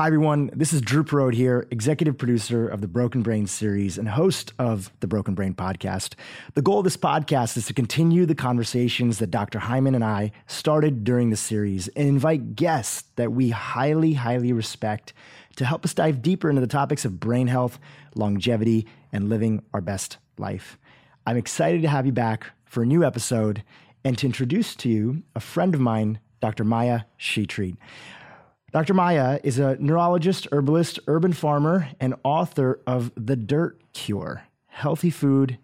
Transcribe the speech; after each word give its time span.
Hi, 0.00 0.06
everyone. 0.06 0.48
This 0.54 0.72
is 0.72 0.80
Dhru 0.80 1.04
Purohit 1.04 1.34
here, 1.34 1.66
executive 1.70 2.16
producer 2.16 2.66
of 2.66 2.80
the 2.80 2.88
Broken 2.88 3.20
Brain 3.20 3.46
series 3.46 3.98
and 3.98 4.08
host 4.08 4.54
of 4.58 4.90
the 5.00 5.06
Broken 5.06 5.34
Brain 5.34 5.52
podcast. 5.52 6.14
The 6.54 6.62
goal 6.62 6.78
of 6.78 6.84
this 6.84 6.96
podcast 6.96 7.58
is 7.58 7.66
to 7.66 7.74
continue 7.74 8.24
the 8.24 8.34
conversations 8.34 9.18
that 9.18 9.30
Dr. 9.30 9.58
Hyman 9.58 9.94
and 9.94 10.02
I 10.02 10.32
started 10.46 11.04
during 11.04 11.28
the 11.28 11.36
series 11.36 11.88
and 11.88 12.08
invite 12.08 12.56
guests 12.56 13.10
that 13.16 13.32
we 13.32 13.50
highly, 13.50 14.14
highly 14.14 14.54
respect 14.54 15.12
to 15.56 15.66
help 15.66 15.84
us 15.84 15.92
dive 15.92 16.22
deeper 16.22 16.48
into 16.48 16.62
the 16.62 16.66
topics 16.66 17.04
of 17.04 17.20
brain 17.20 17.48
health, 17.48 17.78
longevity, 18.14 18.86
and 19.12 19.28
living 19.28 19.62
our 19.74 19.82
best 19.82 20.16
life. 20.38 20.78
I'm 21.26 21.36
excited 21.36 21.82
to 21.82 21.88
have 21.88 22.06
you 22.06 22.12
back 22.12 22.46
for 22.64 22.82
a 22.82 22.86
new 22.86 23.04
episode 23.04 23.62
and 24.02 24.16
to 24.16 24.24
introduce 24.24 24.74
to 24.76 24.88
you 24.88 25.24
a 25.36 25.40
friend 25.40 25.74
of 25.74 25.80
mine, 25.82 26.20
Dr. 26.40 26.64
Maya 26.64 27.02
Shetreat. 27.18 27.76
Dr. 28.72 28.94
Maya 28.94 29.40
is 29.42 29.58
a 29.58 29.76
neurologist, 29.80 30.46
herbalist, 30.52 31.00
urban 31.08 31.32
farmer, 31.32 31.88
and 31.98 32.14
author 32.22 32.80
of 32.86 33.10
The 33.16 33.34
Dirt 33.34 33.80
Cure 33.92 34.44
Healthy 34.66 35.10
Food, 35.10 35.58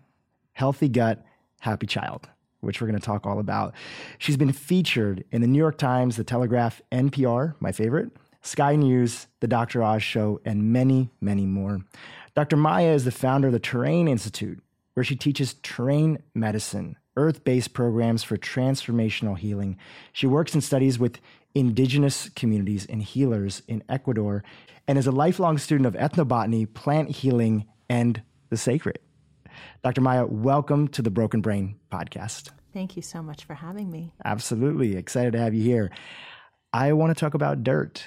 Healthy 0.55 0.89
Gut, 0.89 1.25
Happy 1.61 1.87
Child, 1.87 2.29
which 2.61 2.81
we're 2.81 2.89
going 2.89 2.99
to 2.99 3.07
talk 3.07 3.25
all 3.25 3.39
about. 3.39 3.75
She's 4.19 4.37
been 4.37 4.53
featured 4.53 5.23
in 5.31 5.41
the 5.41 5.47
New 5.47 5.59
York 5.59 5.79
Times, 5.79 6.17
The 6.17 6.25
Telegraph, 6.25 6.83
NPR, 6.91 7.55
my 7.61 7.71
favorite, 7.71 8.11
Sky 8.43 8.75
News, 8.75 9.29
The 9.39 9.47
Dr. 9.47 9.85
Oz 9.85 10.03
Show, 10.03 10.41
and 10.45 10.73
many, 10.73 11.11
many 11.21 11.47
more. 11.47 11.83
Dr. 12.35 12.57
Maya 12.57 12.91
is 12.93 13.05
the 13.05 13.13
founder 13.13 13.47
of 13.47 13.53
the 13.53 13.61
Terrain 13.61 14.09
Institute, 14.09 14.61
where 14.95 15.05
she 15.05 15.15
teaches 15.15 15.55
terrain 15.63 16.19
medicine, 16.35 16.97
earth 17.17 17.45
based 17.45 17.73
programs 17.73 18.25
for 18.25 18.37
transformational 18.37 19.39
healing. 19.39 19.77
She 20.13 20.27
works 20.27 20.55
and 20.55 20.65
studies 20.65 20.99
with 20.99 21.21
indigenous 21.57 22.29
communities 22.37 22.85
and 22.85 23.03
healers 23.03 23.63
in 23.67 23.83
Ecuador 23.89 24.45
and 24.87 24.99
is 24.99 25.07
a 25.07 25.11
lifelong 25.11 25.57
student 25.57 25.87
of 25.87 25.95
ethnobotany, 25.95 26.71
plant 26.75 27.11
healing, 27.11 27.65
and 27.89 28.21
the 28.51 28.59
sacred. 28.59 28.99
Dr. 29.83 30.03
Maya, 30.03 30.27
welcome 30.27 30.87
to 30.89 31.01
the 31.01 31.11
Broken 31.11 31.41
Brain 31.41 31.77
podcast. 31.91 32.51
Thank 32.75 32.95
you 32.95 33.01
so 33.01 33.23
much 33.23 33.45
for 33.45 33.55
having 33.55 33.91
me. 33.91 34.13
Absolutely. 34.23 34.97
Excited 34.97 35.33
to 35.33 35.39
have 35.39 35.55
you 35.55 35.63
here. 35.63 35.91
I 36.75 36.93
want 36.93 37.17
to 37.17 37.19
talk 37.19 37.33
about 37.33 37.65
dirt. 37.65 38.05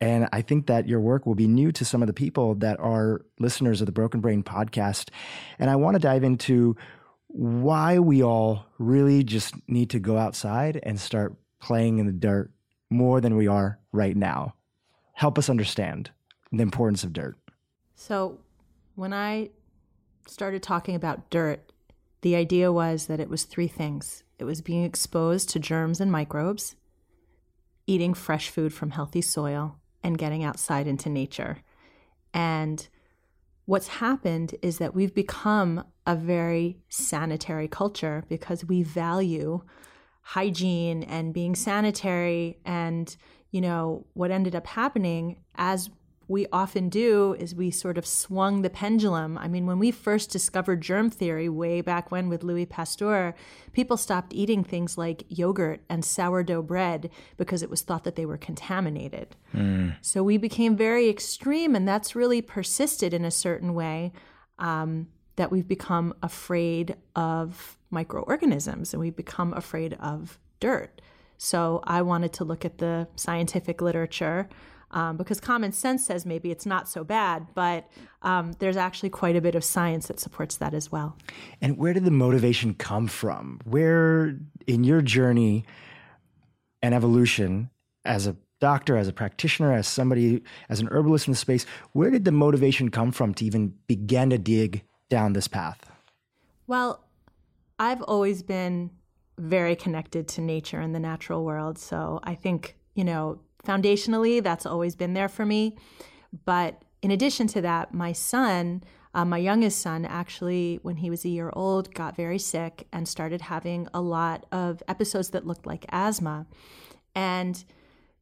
And 0.00 0.28
I 0.32 0.42
think 0.42 0.66
that 0.66 0.88
your 0.88 0.98
work 0.98 1.26
will 1.26 1.36
be 1.36 1.46
new 1.46 1.70
to 1.70 1.84
some 1.84 2.02
of 2.02 2.08
the 2.08 2.12
people 2.12 2.56
that 2.56 2.80
are 2.80 3.24
listeners 3.38 3.80
of 3.80 3.86
the 3.86 3.92
Broken 3.92 4.20
Brain 4.20 4.42
podcast. 4.42 5.10
And 5.60 5.70
I 5.70 5.76
want 5.76 5.94
to 5.94 6.00
dive 6.00 6.24
into 6.24 6.74
why 7.28 8.00
we 8.00 8.20
all 8.20 8.66
really 8.78 9.22
just 9.22 9.54
need 9.68 9.90
to 9.90 10.00
go 10.00 10.18
outside 10.18 10.80
and 10.82 10.98
start 10.98 11.36
playing 11.62 11.98
in 11.98 12.06
the 12.06 12.12
dirt 12.12 12.50
more 12.90 13.20
than 13.20 13.36
we 13.36 13.46
are 13.46 13.78
right 13.92 14.16
now. 14.16 14.54
Help 15.14 15.38
us 15.38 15.48
understand 15.48 16.10
the 16.50 16.62
importance 16.62 17.04
of 17.04 17.12
dirt. 17.12 17.36
So, 17.94 18.40
when 18.94 19.14
I 19.14 19.50
started 20.26 20.62
talking 20.62 20.94
about 20.94 21.30
dirt, 21.30 21.72
the 22.20 22.36
idea 22.36 22.70
was 22.70 23.06
that 23.06 23.20
it 23.20 23.30
was 23.30 23.44
three 23.44 23.68
things 23.68 24.24
it 24.38 24.44
was 24.44 24.60
being 24.60 24.82
exposed 24.82 25.48
to 25.50 25.60
germs 25.60 26.00
and 26.00 26.10
microbes, 26.10 26.74
eating 27.86 28.12
fresh 28.12 28.48
food 28.48 28.74
from 28.74 28.90
healthy 28.90 29.22
soil, 29.22 29.76
and 30.02 30.18
getting 30.18 30.42
outside 30.42 30.88
into 30.88 31.08
nature. 31.08 31.58
And 32.34 32.88
what's 33.66 33.86
happened 33.86 34.56
is 34.62 34.78
that 34.78 34.96
we've 34.96 35.14
become 35.14 35.84
a 36.06 36.16
very 36.16 36.78
sanitary 36.88 37.68
culture 37.68 38.24
because 38.28 38.64
we 38.64 38.82
value 38.82 39.62
hygiene 40.22 41.02
and 41.02 41.34
being 41.34 41.54
sanitary 41.54 42.58
and 42.64 43.16
you 43.50 43.60
know 43.60 44.06
what 44.14 44.30
ended 44.30 44.54
up 44.54 44.66
happening 44.66 45.36
as 45.56 45.90
we 46.28 46.46
often 46.52 46.88
do 46.88 47.36
is 47.38 47.54
we 47.54 47.70
sort 47.70 47.98
of 47.98 48.06
swung 48.06 48.62
the 48.62 48.70
pendulum. 48.70 49.36
I 49.36 49.48
mean, 49.48 49.66
when 49.66 49.78
we 49.78 49.90
first 49.90 50.30
discovered 50.30 50.80
germ 50.80 51.10
theory 51.10 51.48
way 51.48 51.82
back 51.82 52.10
when 52.10 52.28
with 52.28 52.42
Louis 52.42 52.64
Pasteur, 52.64 53.34
people 53.72 53.96
stopped 53.96 54.32
eating 54.32 54.64
things 54.64 54.96
like 54.96 55.24
yogurt 55.28 55.82
and 55.90 56.04
sourdough 56.04 56.62
bread 56.62 57.10
because 57.36 57.62
it 57.62 57.68
was 57.68 57.82
thought 57.82 58.04
that 58.04 58.16
they 58.16 58.24
were 58.24 58.38
contaminated. 58.38 59.36
Mm. 59.54 59.96
So 60.00 60.22
we 60.22 60.38
became 60.38 60.76
very 60.76 61.08
extreme, 61.08 61.76
and 61.76 61.86
that's 61.86 62.16
really 62.16 62.40
persisted 62.40 63.12
in 63.12 63.24
a 63.24 63.30
certain 63.30 63.74
way 63.74 64.12
um, 64.58 65.08
that 65.36 65.50
we've 65.50 65.68
become 65.68 66.14
afraid 66.22 66.96
of 67.16 67.78
microorganisms 67.90 68.92
and 68.92 69.00
we've 69.00 69.16
become 69.16 69.52
afraid 69.54 69.94
of 69.94 70.38
dirt. 70.60 71.00
So 71.38 71.82
I 71.84 72.02
wanted 72.02 72.32
to 72.34 72.44
look 72.44 72.64
at 72.64 72.78
the 72.78 73.08
scientific 73.16 73.80
literature 73.80 74.48
um, 74.92 75.16
because 75.16 75.40
common 75.40 75.72
sense 75.72 76.04
says 76.04 76.26
maybe 76.26 76.50
it's 76.50 76.66
not 76.66 76.88
so 76.88 77.02
bad, 77.02 77.46
but 77.54 77.88
um, 78.22 78.52
there's 78.58 78.76
actually 78.76 79.10
quite 79.10 79.36
a 79.36 79.40
bit 79.40 79.54
of 79.54 79.64
science 79.64 80.08
that 80.08 80.20
supports 80.20 80.56
that 80.56 80.74
as 80.74 80.92
well. 80.92 81.16
And 81.60 81.78
where 81.78 81.94
did 81.94 82.04
the 82.04 82.10
motivation 82.10 82.74
come 82.74 83.06
from? 83.06 83.60
Where 83.64 84.38
in 84.66 84.84
your 84.84 85.00
journey 85.00 85.64
and 86.82 86.94
evolution 86.94 87.70
as 88.04 88.26
a 88.26 88.36
doctor, 88.60 88.96
as 88.96 89.08
a 89.08 89.12
practitioner, 89.12 89.72
as 89.72 89.88
somebody, 89.88 90.42
as 90.68 90.80
an 90.80 90.88
herbalist 90.90 91.26
in 91.26 91.32
the 91.32 91.36
space, 91.36 91.66
where 91.92 92.10
did 92.10 92.24
the 92.24 92.32
motivation 92.32 92.90
come 92.90 93.10
from 93.10 93.34
to 93.34 93.44
even 93.44 93.74
begin 93.86 94.30
to 94.30 94.38
dig 94.38 94.84
down 95.12 95.34
this 95.34 95.46
path? 95.46 95.92
Well, 96.66 97.04
I've 97.78 98.00
always 98.00 98.42
been 98.42 98.90
very 99.38 99.76
connected 99.76 100.26
to 100.28 100.40
nature 100.40 100.80
and 100.80 100.94
the 100.94 101.00
natural 101.00 101.44
world. 101.44 101.78
So 101.78 102.18
I 102.22 102.34
think, 102.34 102.78
you 102.94 103.04
know, 103.04 103.40
foundationally, 103.62 104.42
that's 104.42 104.64
always 104.64 104.96
been 104.96 105.12
there 105.12 105.28
for 105.28 105.44
me. 105.44 105.76
But 106.46 106.82
in 107.02 107.10
addition 107.10 107.46
to 107.48 107.60
that, 107.60 107.92
my 107.92 108.12
son, 108.12 108.84
uh, 109.12 109.26
my 109.26 109.36
youngest 109.36 109.80
son, 109.80 110.06
actually, 110.06 110.78
when 110.80 110.96
he 110.96 111.10
was 111.10 111.26
a 111.26 111.28
year 111.28 111.50
old, 111.52 111.92
got 111.92 112.16
very 112.16 112.38
sick 112.38 112.86
and 112.90 113.06
started 113.06 113.42
having 113.42 113.88
a 113.92 114.00
lot 114.00 114.46
of 114.50 114.82
episodes 114.88 115.28
that 115.30 115.46
looked 115.46 115.66
like 115.66 115.84
asthma. 115.90 116.46
And 117.14 117.62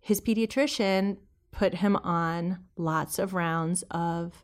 his 0.01 0.21
pediatrician 0.21 1.19
put 1.53 1.75
him 1.75 1.95
on 1.97 2.65
lots 2.77 3.21
of 3.21 3.33
rounds 3.33 3.85
of 3.93 4.43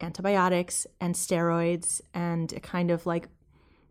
antibiotics 0.00 0.86
and 1.00 1.14
steroids 1.14 2.00
and 2.14 2.52
it 2.52 2.62
kind 2.62 2.90
of 2.90 3.06
like 3.06 3.28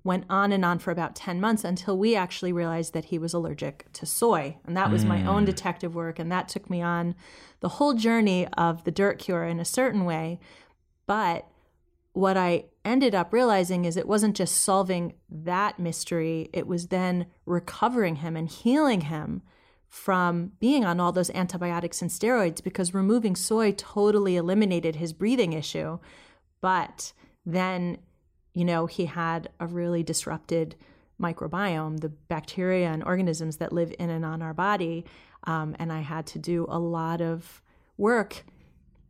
went 0.03 0.23
on 0.29 0.53
and 0.53 0.63
on 0.63 0.79
for 0.79 0.91
about 0.91 1.16
10 1.16 1.41
months 1.41 1.66
until 1.66 1.97
we 1.97 2.16
actually 2.16 2.53
realized 2.53 2.94
that 2.94 3.06
he 3.06 3.19
was 3.19 3.34
allergic 3.34 3.91
to 3.91 4.06
soy. 4.06 4.57
And 4.66 4.75
that 4.78 4.90
was 4.90 5.03
mm. 5.03 5.09
my 5.09 5.25
own 5.25 5.44
mm. 5.44 5.47
detective 5.47 5.96
work. 5.96 6.17
And 6.17 6.31
that 6.31 6.47
took 6.47 6.69
me 6.69 6.81
on 6.81 7.13
the 7.59 7.69
whole 7.69 7.94
journey 7.94 8.47
of 8.57 8.85
the 8.85 8.91
dirt 8.91 9.19
cure 9.19 9.44
in 9.44 9.59
a 9.59 9.66
certain 9.66 10.06
way. 10.06 10.40
But 11.07 11.46
what 12.13 12.38
I 12.38 12.66
ended 12.85 13.13
up 13.13 13.34
realizing 13.34 13.84
is 13.84 13.97
it 13.97 14.07
wasn't 14.07 14.38
just 14.38 14.56
solving 14.56 15.13
that 15.29 15.78
mystery, 15.78 16.50
it 16.53 16.67
was 16.67 16.88
then 16.88 17.28
recovering 17.46 18.17
him 18.17 18.38
and 18.38 18.47
healing 18.47 19.01
him 19.01 19.41
from 19.90 20.52
being 20.59 20.86
on 20.86 21.00
all 21.00 21.12
those 21.12 21.30
antibiotics 21.31 22.02
and 22.02 22.12
steroids 22.12 22.64
because 22.64 22.94
removing 22.94 23.36
soy 23.36 23.72
totally 23.72 24.36
eliminated 24.36 24.98
his 24.98 25.14
breathing 25.14 25.53
issue. 25.53 26.00
But 26.62 27.14
then 27.46 28.00
you 28.58 28.66
know, 28.66 28.88
he 28.88 29.06
had 29.06 29.50
a 29.59 29.68
really 29.68 30.02
disrupted 30.02 30.76
microbiome, 31.22 32.00
the 32.00 32.09
bacteria 32.09 32.88
and 32.88 33.03
organisms 33.03 33.58
that 33.58 33.72
live 33.72 33.94
in 34.00 34.09
and 34.09 34.26
on 34.26 34.42
our 34.42 34.56
body. 34.56 35.06
Um, 35.44 35.76
and 35.78 35.94
I 35.94 36.00
had 36.00 36.26
to 36.28 36.40
do 36.40 36.66
a 36.68 36.80
lot 36.80 37.22
of 37.22 37.62
work, 37.97 38.44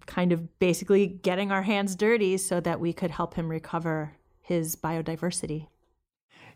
kind 0.05 0.33
of 0.33 0.59
basically 0.59 1.07
getting 1.07 1.49
our 1.53 1.61
hands 1.61 1.95
dirty 1.95 2.35
so 2.35 2.59
that 2.59 2.81
we 2.81 2.91
could 2.91 3.09
help 3.09 3.35
him 3.35 3.47
recover 3.47 4.17
his 4.41 4.75
biodiversity. 4.75 5.67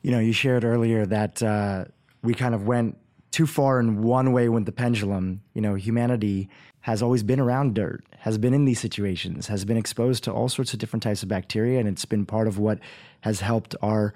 You 0.02 0.12
know, 0.12 0.20
you 0.20 0.34
shared 0.34 0.66
earlier 0.66 1.06
that 1.06 1.42
uh, 1.42 1.86
we 2.22 2.34
kind 2.34 2.54
of 2.54 2.68
went 2.68 2.98
too 3.32 3.48
far 3.48 3.80
in 3.80 4.02
one 4.02 4.32
way 4.32 4.50
with 4.50 4.66
the 4.66 4.72
pendulum. 4.72 5.42
You 5.54 5.62
know, 5.62 5.76
humanity 5.76 6.50
has 6.82 7.02
always 7.02 7.24
been 7.24 7.40
around 7.40 7.76
dirt, 7.76 8.04
has 8.20 8.38
been 8.38 8.54
in 8.54 8.66
these 8.66 8.80
situations, 8.80 9.48
has 9.48 9.66
been 9.66 9.78
exposed 9.78 10.24
to 10.26 10.32
all 10.32 10.50
sorts 10.50 10.74
of 10.74 10.80
different 10.80 11.04
types 11.04 11.24
of 11.24 11.30
bacteria, 11.30 11.80
and 11.80 11.88
it's 11.88 12.06
been 12.06 12.26
part 12.26 12.48
of 12.48 12.58
what 12.58 12.80
has 13.22 13.40
helped 13.40 13.76
our 13.82 14.14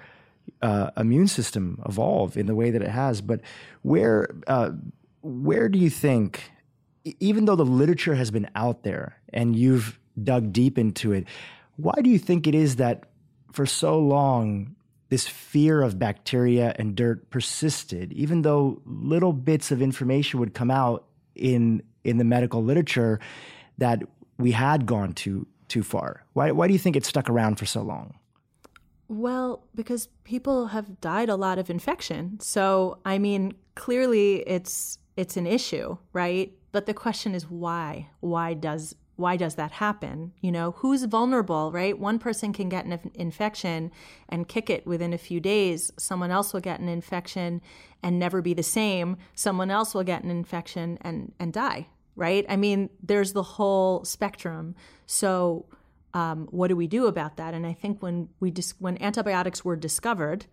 uh, 0.62 0.90
immune 0.96 1.28
system 1.28 1.80
evolve 1.86 2.36
in 2.36 2.46
the 2.46 2.54
way 2.54 2.70
that 2.70 2.82
it 2.82 2.88
has. 2.88 3.20
But 3.20 3.40
where 3.82 4.28
uh, 4.46 4.72
where 5.22 5.68
do 5.68 5.78
you 5.78 5.90
think, 5.90 6.50
even 7.18 7.46
though 7.46 7.56
the 7.56 7.64
literature 7.64 8.14
has 8.14 8.30
been 8.30 8.48
out 8.54 8.82
there 8.82 9.18
and 9.32 9.56
you've 9.56 9.98
dug 10.22 10.52
deep 10.52 10.78
into 10.78 11.12
it, 11.12 11.26
why 11.76 11.94
do 12.02 12.10
you 12.10 12.18
think 12.18 12.46
it 12.46 12.54
is 12.54 12.76
that 12.76 13.04
for 13.52 13.66
so 13.66 13.98
long 13.98 14.75
this 15.08 15.26
fear 15.26 15.82
of 15.82 15.98
bacteria 15.98 16.74
and 16.78 16.96
dirt 16.96 17.30
persisted, 17.30 18.12
even 18.12 18.42
though 18.42 18.80
little 18.84 19.32
bits 19.32 19.70
of 19.70 19.80
information 19.80 20.40
would 20.40 20.54
come 20.54 20.70
out 20.70 21.04
in 21.34 21.82
in 22.04 22.18
the 22.18 22.24
medical 22.24 22.62
literature 22.62 23.18
that 23.78 24.02
we 24.38 24.52
had 24.52 24.86
gone 24.86 25.12
too 25.12 25.46
too 25.68 25.82
far? 25.82 26.24
Why 26.32 26.50
why 26.50 26.66
do 26.66 26.72
you 26.72 26.78
think 26.78 26.96
it 26.96 27.04
stuck 27.04 27.30
around 27.30 27.56
for 27.56 27.66
so 27.66 27.82
long? 27.82 28.18
Well, 29.08 29.62
because 29.74 30.08
people 30.24 30.68
have 30.68 31.00
died 31.00 31.28
a 31.28 31.36
lot 31.36 31.60
of 31.60 31.70
infection. 31.70 32.40
So, 32.40 32.98
I 33.04 33.18
mean, 33.18 33.54
clearly 33.76 34.38
it's 34.48 34.98
it's 35.16 35.36
an 35.36 35.46
issue, 35.46 35.96
right? 36.12 36.52
but 36.76 36.84
the 36.84 36.92
question 36.92 37.34
is 37.34 37.50
why? 37.50 38.10
Why 38.20 38.52
does 38.52 38.94
why 39.16 39.36
does 39.36 39.54
that 39.54 39.72
happen? 39.72 40.32
You 40.40 40.52
know, 40.52 40.72
who's 40.72 41.04
vulnerable, 41.04 41.72
right? 41.72 41.98
One 41.98 42.18
person 42.18 42.52
can 42.52 42.68
get 42.68 42.84
an 42.84 43.10
infection 43.14 43.90
and 44.28 44.46
kick 44.46 44.68
it 44.68 44.86
within 44.86 45.12
a 45.12 45.18
few 45.18 45.40
days. 45.40 45.90
Someone 45.98 46.30
else 46.30 46.52
will 46.52 46.60
get 46.60 46.80
an 46.80 46.88
infection 46.88 47.62
and 48.02 48.18
never 48.18 48.42
be 48.42 48.52
the 48.52 48.62
same. 48.62 49.16
Someone 49.34 49.70
else 49.70 49.94
will 49.94 50.04
get 50.04 50.22
an 50.22 50.30
infection 50.30 50.98
and 51.00 51.32
and 51.40 51.52
die, 51.52 51.88
right? 52.14 52.44
I 52.48 52.56
mean, 52.56 52.90
there's 53.02 53.32
the 53.32 53.42
whole 53.42 54.04
spectrum. 54.04 54.74
So, 55.06 55.66
um, 56.12 56.46
what 56.50 56.68
do 56.68 56.76
we 56.76 56.86
do 56.86 57.06
about 57.06 57.38
that? 57.38 57.54
And 57.54 57.66
I 57.66 57.72
think 57.72 58.02
when 58.02 58.28
we 58.38 58.50
dis- 58.50 58.74
when 58.78 59.00
antibiotics 59.02 59.64
were 59.64 59.76
discovered, 59.76 60.44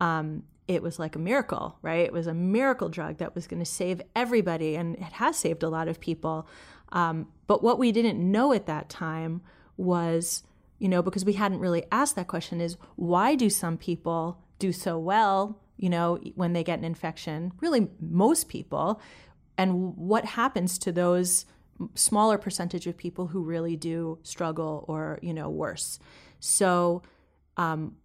um, 0.00 0.42
it 0.68 0.82
was 0.82 0.98
like 0.98 1.14
a 1.16 1.18
miracle, 1.18 1.78
right? 1.82 2.00
It 2.00 2.12
was 2.12 2.26
a 2.26 2.34
miracle 2.34 2.88
drug 2.88 3.18
that 3.18 3.34
was 3.34 3.46
going 3.46 3.60
to 3.60 3.66
save 3.66 4.00
everybody, 4.14 4.76
and 4.76 4.96
it 4.96 5.12
has 5.14 5.36
saved 5.36 5.62
a 5.62 5.68
lot 5.68 5.88
of 5.88 6.00
people. 6.00 6.46
Um, 6.94 7.26
but 7.46 7.62
what 7.62 7.78
we 7.78 7.92
didn't 7.92 8.18
know 8.18 8.54
at 8.54 8.66
that 8.66 8.88
time 8.88 9.42
was, 9.76 10.44
you 10.78 10.88
know, 10.88 11.02
because 11.02 11.24
we 11.24 11.34
hadn't 11.34 11.58
really 11.58 11.84
asked 11.92 12.16
that 12.16 12.28
question, 12.28 12.60
is 12.60 12.78
why 12.96 13.34
do 13.34 13.50
some 13.50 13.76
people 13.76 14.38
do 14.58 14.72
so 14.72 14.98
well, 14.98 15.60
you 15.76 15.90
know, 15.90 16.18
when 16.36 16.52
they 16.54 16.64
get 16.64 16.78
an 16.78 16.84
infection? 16.84 17.52
Really, 17.60 17.88
most 18.00 18.48
people. 18.48 19.00
And 19.58 19.96
what 19.96 20.24
happens 20.24 20.78
to 20.78 20.92
those 20.92 21.44
smaller 21.96 22.38
percentage 22.38 22.86
of 22.86 22.96
people 22.96 23.26
who 23.26 23.42
really 23.42 23.76
do 23.76 24.18
struggle 24.22 24.84
or, 24.88 25.18
you 25.20 25.34
know, 25.34 25.50
worse? 25.50 25.98
So, 26.38 27.02
um, 27.56 27.96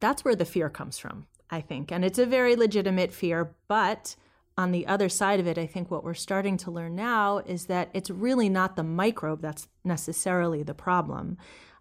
that's 0.00 0.24
where 0.24 0.36
the 0.36 0.44
fear 0.44 0.68
comes 0.68 0.98
from, 0.98 1.26
I 1.50 1.60
think. 1.60 1.90
And 1.90 2.04
it's 2.04 2.18
a 2.18 2.26
very 2.26 2.56
legitimate 2.56 3.12
fear, 3.12 3.54
but 3.68 4.16
on 4.58 4.72
the 4.72 4.86
other 4.86 5.08
side 5.08 5.38
of 5.38 5.46
it, 5.46 5.58
I 5.58 5.66
think 5.66 5.90
what 5.90 6.02
we're 6.02 6.14
starting 6.14 6.56
to 6.58 6.70
learn 6.70 6.96
now 6.96 7.38
is 7.38 7.66
that 7.66 7.90
it's 7.92 8.08
really 8.08 8.48
not 8.48 8.76
the 8.76 8.82
microbe 8.82 9.42
that's 9.42 9.68
necessarily 9.84 10.62
the 10.62 10.74
problem. 10.74 11.36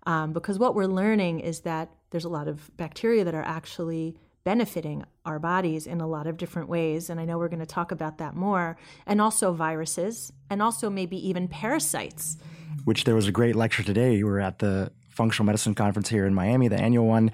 Um, 0.06 0.34
because 0.34 0.60
what 0.60 0.76
we're 0.76 0.86
learning 0.86 1.40
is 1.40 1.62
that 1.62 1.90
there's 2.12 2.26
a 2.26 2.30
lot 2.30 2.48
of 2.48 2.76
bacteria 2.78 3.24
that 3.24 3.34
are 3.34 3.44
actually 3.44 4.18
benefiting 4.44 5.04
our 5.26 5.40
bodies 5.40 5.88
in 5.88 6.02
a 6.02 6.08
lot 6.08 6.28
of 6.28 6.38
different 6.38 6.70
ways. 6.70 7.10
And 7.10 7.20
I 7.20 7.26
know 7.26 7.38
we're 7.38 7.48
going 7.48 7.60
to 7.60 7.66
talk 7.66 7.92
about 7.92 8.20
that 8.20 8.36
more. 8.36 8.78
And 9.08 9.20
also 9.20 9.54
viruses, 9.54 10.32
and 10.50 10.62
also 10.62 10.90
maybe 10.90 11.18
even 11.28 11.48
parasites. 11.48 12.38
Which 12.84 13.06
there 13.06 13.16
was 13.16 13.28
a 13.28 13.32
great 13.32 13.56
lecture 13.56 13.84
today. 13.84 14.16
You 14.16 14.28
were 14.28 14.40
at 14.40 14.60
the 14.60 14.92
functional 15.10 15.46
medicine 15.46 15.74
conference 15.74 16.10
here 16.10 16.26
in 16.26 16.34
Miami, 16.34 16.68
the 16.68 16.80
annual 16.80 17.08
one 17.08 17.32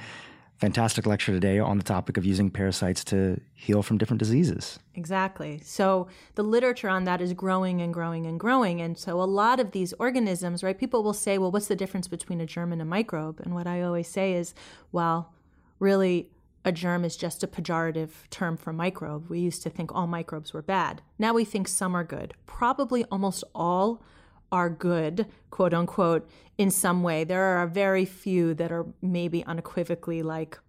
fantastic 0.61 1.07
lecture 1.07 1.31
today 1.31 1.57
on 1.57 1.79
the 1.79 1.83
topic 1.83 2.17
of 2.17 2.23
using 2.23 2.47
parasites 2.51 3.03
to 3.03 3.41
heal 3.55 3.81
from 3.81 3.97
different 3.97 4.19
diseases. 4.19 4.77
Exactly. 4.93 5.59
So 5.65 6.07
the 6.35 6.43
literature 6.43 6.87
on 6.87 7.03
that 7.05 7.19
is 7.19 7.33
growing 7.33 7.81
and 7.81 7.91
growing 7.91 8.27
and 8.27 8.39
growing. 8.39 8.79
And 8.79 8.95
so 8.95 9.19
a 9.19 9.23
lot 9.23 9.59
of 9.59 9.71
these 9.71 9.91
organisms, 9.93 10.63
right, 10.63 10.77
people 10.77 11.01
will 11.01 11.13
say, 11.13 11.39
well, 11.39 11.49
what's 11.49 11.65
the 11.65 11.75
difference 11.75 12.07
between 12.07 12.39
a 12.39 12.45
germ 12.45 12.71
and 12.71 12.79
a 12.79 12.85
microbe? 12.85 13.39
And 13.39 13.55
what 13.55 13.65
I 13.65 13.81
always 13.81 14.07
say 14.07 14.33
is, 14.33 14.53
well, 14.91 15.33
really, 15.79 16.29
a 16.63 16.71
germ 16.71 17.03
is 17.05 17.17
just 17.17 17.41
a 17.41 17.47
pejorative 17.47 18.29
term 18.29 18.55
for 18.55 18.71
microbe. 18.71 19.31
We 19.31 19.39
used 19.39 19.63
to 19.63 19.69
think 19.71 19.91
all 19.91 20.05
microbes 20.05 20.53
were 20.53 20.61
bad. 20.61 21.01
Now 21.17 21.33
we 21.33 21.43
think 21.43 21.67
some 21.67 21.95
are 21.95 22.03
good. 22.03 22.35
Probably 22.45 23.03
almost 23.05 23.43
all 23.55 24.03
are 24.51 24.69
good, 24.69 25.27
quote 25.49 25.73
unquote, 25.73 26.29
in 26.57 26.69
some 26.69 27.03
way. 27.03 27.23
There 27.23 27.43
are 27.57 27.67
very 27.67 28.05
few 28.05 28.53
that 28.55 28.71
are 28.71 28.85
maybe 29.01 29.43
unequivocally 29.45 30.21
like, 30.23 30.59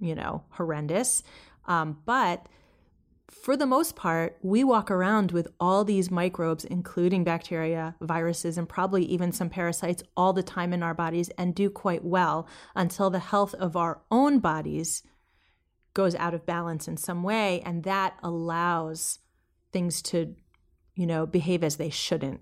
you 0.00 0.14
know, 0.14 0.44
horrendous. 0.50 1.22
Um, 1.66 1.98
but 2.04 2.46
for 3.30 3.56
the 3.56 3.66
most 3.66 3.94
part, 3.94 4.36
we 4.42 4.64
walk 4.64 4.90
around 4.90 5.30
with 5.30 5.48
all 5.60 5.84
these 5.84 6.10
microbes, 6.10 6.64
including 6.64 7.22
bacteria, 7.22 7.94
viruses, 8.00 8.58
and 8.58 8.68
probably 8.68 9.04
even 9.04 9.32
some 9.32 9.48
parasites 9.48 10.02
all 10.16 10.32
the 10.32 10.42
time 10.42 10.72
in 10.72 10.82
our 10.82 10.94
bodies 10.94 11.30
and 11.38 11.54
do 11.54 11.70
quite 11.70 12.04
well 12.04 12.48
until 12.74 13.08
the 13.08 13.20
health 13.20 13.54
of 13.54 13.76
our 13.76 14.00
own 14.10 14.40
bodies 14.40 15.02
goes 15.94 16.14
out 16.16 16.34
of 16.34 16.44
balance 16.44 16.88
in 16.88 16.96
some 16.96 17.22
way. 17.22 17.60
And 17.64 17.84
that 17.84 18.14
allows 18.22 19.20
things 19.72 20.02
to, 20.02 20.34
you 20.94 21.06
know, 21.06 21.24
behave 21.24 21.62
as 21.62 21.76
they 21.76 21.90
shouldn't. 21.90 22.40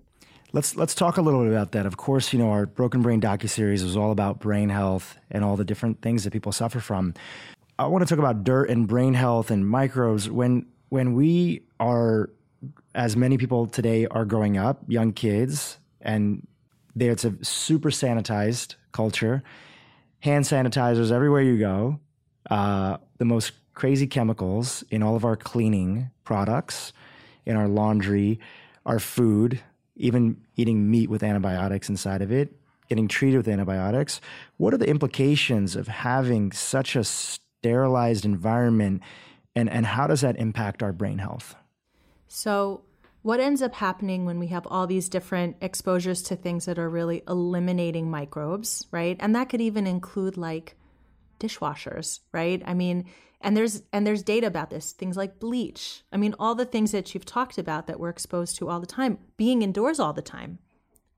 Let's 0.51 0.75
let's 0.75 0.95
talk 0.95 1.17
a 1.17 1.21
little 1.21 1.43
bit 1.43 1.51
about 1.51 1.73
that. 1.73 1.85
Of 1.85 1.97
course, 1.97 2.33
you 2.33 2.39
know 2.39 2.49
our 2.49 2.65
Broken 2.65 3.03
Brain 3.03 3.21
docu 3.21 3.47
series 3.47 3.83
is 3.83 3.95
all 3.95 4.11
about 4.11 4.39
brain 4.39 4.69
health 4.69 5.15
and 5.29 5.43
all 5.43 5.55
the 5.55 5.63
different 5.63 6.01
things 6.01 6.23
that 6.23 6.33
people 6.33 6.51
suffer 6.51 6.79
from. 6.79 7.13
I 7.77 7.85
want 7.85 8.01
to 8.01 8.09
talk 8.09 8.17
about 8.17 8.43
dirt 8.43 8.71
and 8.71 8.87
brain 8.87 9.13
health 9.13 9.51
and 9.51 9.67
microbes. 9.67 10.27
When 10.27 10.65
when 10.89 11.13
we 11.13 11.61
are, 11.79 12.31
as 12.95 13.15
many 13.15 13.37
people 13.37 13.67
today 13.67 14.07
are 14.07 14.25
growing 14.25 14.57
up, 14.57 14.81
young 14.87 15.13
kids, 15.13 15.77
and 16.01 16.47
it's 16.99 17.25
a 17.25 17.45
super 17.45 17.91
sanitized 17.91 18.73
culture, 18.91 19.43
hand 20.21 20.45
sanitizers 20.45 21.11
everywhere 21.11 21.43
you 21.43 21.59
go, 21.59 21.99
uh, 22.49 22.97
the 23.19 23.25
most 23.25 23.51
crazy 23.75 24.07
chemicals 24.07 24.83
in 24.89 25.03
all 25.03 25.15
of 25.15 25.25
our 25.25 25.35
cleaning 25.35 26.09
products, 26.23 26.91
in 27.45 27.55
our 27.55 27.67
laundry, 27.67 28.39
our 28.87 28.97
food 28.97 29.61
even 29.99 30.37
eating 30.55 30.89
meat 30.89 31.09
with 31.09 31.23
antibiotics 31.23 31.89
inside 31.89 32.21
of 32.21 32.31
it, 32.31 32.53
getting 32.87 33.07
treated 33.07 33.37
with 33.37 33.47
antibiotics. 33.47 34.19
What 34.57 34.73
are 34.73 34.77
the 34.77 34.89
implications 34.89 35.75
of 35.75 35.87
having 35.87 36.51
such 36.51 36.95
a 36.95 37.03
sterilized 37.03 38.25
environment 38.25 39.03
and, 39.55 39.69
and 39.69 39.85
how 39.85 40.07
does 40.07 40.21
that 40.21 40.37
impact 40.37 40.81
our 40.81 40.93
brain 40.93 41.17
health? 41.17 41.55
So, 42.27 42.81
what 43.21 43.41
ends 43.41 43.61
up 43.61 43.75
happening 43.75 44.25
when 44.25 44.39
we 44.39 44.47
have 44.47 44.65
all 44.67 44.87
these 44.87 45.09
different 45.09 45.57
exposures 45.59 46.21
to 46.23 46.37
things 46.37 46.65
that 46.65 46.79
are 46.79 46.89
really 46.89 47.21
eliminating 47.27 48.09
microbes, 48.09 48.87
right? 48.91 49.17
And 49.19 49.35
that 49.35 49.49
could 49.49 49.59
even 49.59 49.85
include 49.85 50.37
like 50.37 50.77
dishwashers, 51.39 52.21
right? 52.31 52.61
I 52.65 52.73
mean, 52.73 53.05
and 53.41 53.55
there's 53.55 53.83
and 53.93 54.05
there's 54.05 54.23
data 54.23 54.47
about 54.47 54.69
this 54.69 54.91
things 54.91 55.17
like 55.17 55.39
bleach. 55.39 56.03
I 56.11 56.17
mean 56.17 56.35
all 56.39 56.55
the 56.55 56.65
things 56.65 56.91
that 56.91 57.13
you've 57.13 57.25
talked 57.25 57.57
about 57.57 57.87
that 57.87 57.99
we're 57.99 58.09
exposed 58.09 58.57
to 58.57 58.69
all 58.69 58.79
the 58.79 58.85
time 58.87 59.19
being 59.37 59.61
indoors 59.61 59.99
all 59.99 60.13
the 60.13 60.21
time 60.21 60.59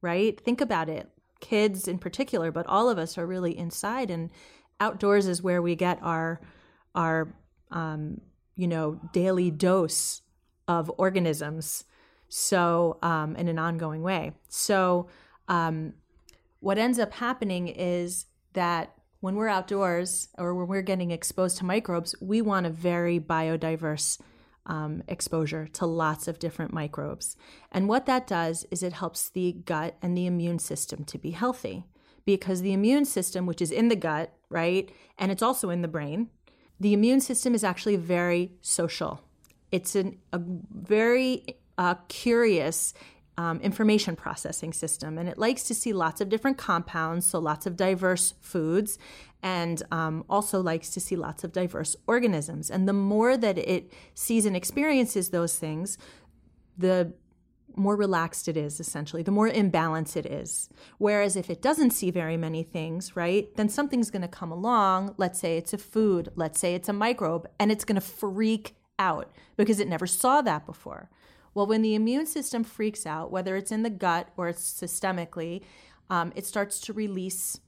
right? 0.02 0.40
Think 0.42 0.62
about 0.62 0.90
it. 0.90 1.10
Kids 1.40 1.88
in 1.88 1.98
particular 1.98 2.52
but 2.52 2.68
all 2.68 2.90
of 2.90 2.98
us 2.98 3.18
are 3.18 3.26
really 3.26 3.58
inside 3.58 4.12
and 4.12 4.30
outdoors 4.80 5.28
is 5.28 5.42
where 5.42 5.62
we 5.62 5.76
get 5.76 6.00
our 6.02 6.42
our 6.96 7.34
um, 7.72 8.22
you 8.56 8.68
know 8.68 9.00
daily 9.14 9.52
dose 9.52 10.22
of 10.68 10.92
organisms. 10.98 11.86
So 12.30 12.98
um, 13.02 13.36
in 13.36 13.48
an 13.50 13.60
ongoing 13.60 14.04
way. 14.04 14.32
So 14.48 15.10
um, 15.50 15.94
what 16.62 16.78
ends 16.78 16.98
up 16.98 17.14
happening 17.14 17.68
is 17.68 18.26
that 18.54 18.94
when 19.22 19.36
we're 19.36 19.48
outdoors 19.48 20.28
or 20.38 20.54
when 20.54 20.68
we're 20.68 20.82
getting 20.82 21.12
exposed 21.12 21.58
to 21.58 21.66
microbes, 21.66 22.14
we 22.20 22.42
want 22.42 22.66
a 22.66 22.70
very 22.70 23.20
biodiverse 23.20 24.20
um, 24.66 25.04
exposure 25.08 25.68
to 25.68 25.86
lots 25.86 26.28
of 26.28 26.40
different 26.40 26.74
microbes. 26.74 27.38
And 27.72 27.88
what 27.88 28.06
that 28.08 28.28
does 28.28 28.66
is 28.72 28.84
it 28.84 28.94
helps 28.94 29.30
the 29.30 29.54
gut 29.54 29.96
and 30.02 30.18
the 30.18 30.26
immune 30.26 30.60
system 30.60 31.04
to 31.06 31.18
be 31.18 31.32
healthy 31.32 31.86
because 32.26 32.62
the 32.62 32.74
immune 32.74 33.06
system, 33.06 33.46
which 33.46 33.62
is 33.62 33.72
in 33.72 33.88
the 33.88 33.96
gut, 33.96 34.34
right, 34.50 34.92
and 35.18 35.32
it's 35.32 35.42
also 35.42 35.70
in 35.70 35.82
the 35.82 35.88
brain, 35.88 36.30
the 36.80 36.94
immune 36.94 37.22
system 37.22 37.54
is 37.54 37.64
actually 37.64 37.96
very 37.96 38.52
social. 38.62 39.22
It's 39.72 39.96
an, 39.96 40.18
a 40.34 40.40
very 40.40 41.58
uh, 41.78 41.96
curious 42.08 42.94
um, 43.42 43.60
information 43.62 44.16
processing 44.16 44.72
system, 44.72 45.18
and 45.18 45.28
it 45.28 45.38
likes 45.38 45.64
to 45.64 45.74
see 45.74 45.94
lots 45.94 46.22
of 46.22 46.30
different 46.30 46.60
compounds, 46.60 47.26
so 47.26 47.40
lots 47.40 47.66
of 47.66 47.76
diverse 47.76 48.36
foods, 48.40 49.00
and 49.42 49.82
um, 49.92 50.24
also 50.30 50.62
likes 50.62 50.92
to 50.92 51.00
see 51.00 51.16
lots 51.16 51.44
of 51.44 51.52
diverse 51.52 51.96
organisms. 52.06 52.70
And 52.70 52.88
the 52.88 52.94
more 52.94 53.36
that 53.38 53.58
it 53.58 53.92
sees 54.14 54.46
and 54.46 54.56
experiences 54.56 55.30
those 55.30 55.58
things, 55.58 55.98
the 56.78 57.14
more 57.76 57.96
relaxed 57.96 58.48
it 58.48 58.58
is, 58.58 58.80
essentially, 58.80 59.24
the 59.24 59.32
more 59.32 59.50
imbalanced 59.50 60.16
it 60.16 60.28
is. 60.28 60.70
Whereas 61.00 61.36
if 61.36 61.50
it 61.50 61.64
doesn't 61.64 61.92
see 61.92 62.12
very 62.12 62.38
many 62.38 62.62
things, 62.62 63.16
right, 63.16 63.48
then 63.56 63.70
something's 63.70 64.12
going 64.12 64.22
to 64.22 64.28
come 64.28 64.52
along. 64.52 65.16
Let's 65.18 65.40
say 65.40 65.58
it's 65.58 65.74
a 65.74 65.80
food, 65.80 66.30
let's 66.36 66.60
say 66.60 66.76
it's 66.76 66.90
a 66.90 66.94
microbe, 66.94 67.48
and 67.60 67.72
it's 67.72 67.86
going 67.86 67.96
to 67.96 68.02
freak 68.02 68.76
out 69.00 69.32
because 69.58 69.80
it 69.80 69.88
never 69.88 70.06
saw 70.06 70.44
that 70.44 70.68
before. 70.68 71.10
Well, 71.54 71.68
when 71.68 71.82
the 71.82 71.96
immune 71.96 72.26
system 72.26 72.64
freaks 72.64 73.06
out, 73.06 73.32
whether 73.32 73.56
it's 73.56 73.72
in 73.72 73.84
the 73.84 73.90
gut 73.90 74.30
or 74.38 74.50
it's 74.50 74.62
systemically, 74.62 75.62
um, 76.10 76.32
it 76.36 76.46
starts 76.46 76.80
to 76.82 76.94
release 76.94 77.60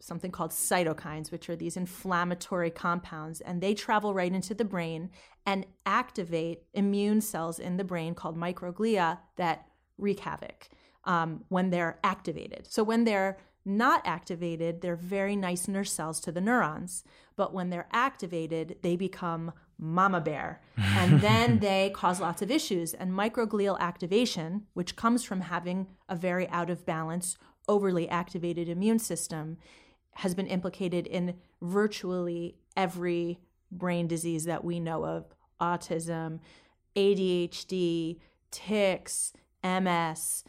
something 0.00 0.30
called 0.30 0.52
cytokines, 0.52 1.30
which 1.30 1.48
are 1.50 1.56
these 1.56 1.76
inflammatory 1.76 2.70
compounds, 2.70 3.40
and 3.40 3.60
they 3.60 3.74
travel 3.74 4.14
right 4.14 4.32
into 4.32 4.54
the 4.54 4.64
brain 4.64 5.10
and 5.44 5.66
activate 5.84 6.62
immune 6.72 7.20
cells 7.20 7.58
in 7.58 7.76
the 7.76 7.84
brain 7.84 8.14
called 8.14 8.36
microglia 8.36 9.18
that 9.36 9.66
wreak 9.98 10.20
havoc 10.20 10.68
um, 11.04 11.44
when 11.48 11.70
they're 11.70 11.98
activated. 12.04 12.66
So 12.70 12.82
when 12.84 13.04
they're 13.04 13.38
not 13.64 14.00
activated, 14.06 14.80
they're 14.80 14.96
very 14.96 15.36
nice 15.36 15.68
nurse 15.68 15.92
cells 15.92 16.20
to 16.20 16.32
the 16.32 16.40
neurons. 16.40 17.04
But 17.36 17.52
when 17.52 17.70
they're 17.70 17.88
activated, 17.92 18.76
they 18.82 18.96
become 18.96 19.52
mama 19.78 20.20
bear. 20.20 20.60
And 20.76 21.20
then 21.20 21.60
they 21.60 21.90
cause 21.94 22.20
lots 22.20 22.42
of 22.42 22.50
issues. 22.50 22.94
And 22.94 23.12
microglial 23.12 23.78
activation, 23.78 24.64
which 24.74 24.96
comes 24.96 25.24
from 25.24 25.42
having 25.42 25.86
a 26.08 26.16
very 26.16 26.48
out 26.48 26.70
of 26.70 26.84
balance, 26.84 27.36
overly 27.68 28.08
activated 28.08 28.68
immune 28.68 28.98
system, 28.98 29.58
has 30.14 30.34
been 30.34 30.46
implicated 30.46 31.06
in 31.06 31.34
virtually 31.62 32.56
every 32.76 33.38
brain 33.70 34.06
disease 34.06 34.44
that 34.44 34.64
we 34.64 34.80
know 34.80 35.04
of 35.04 35.26
autism, 35.60 36.40
ADHD, 36.96 38.18
tics, 38.50 39.32
MS, 39.62 40.44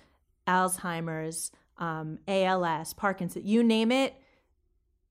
Alzheimer's, 0.48 1.52
um, 1.78 2.20
ALS, 2.28 2.94
Parkinson, 2.94 3.46
you 3.46 3.64
name 3.64 3.92
it 3.92 4.16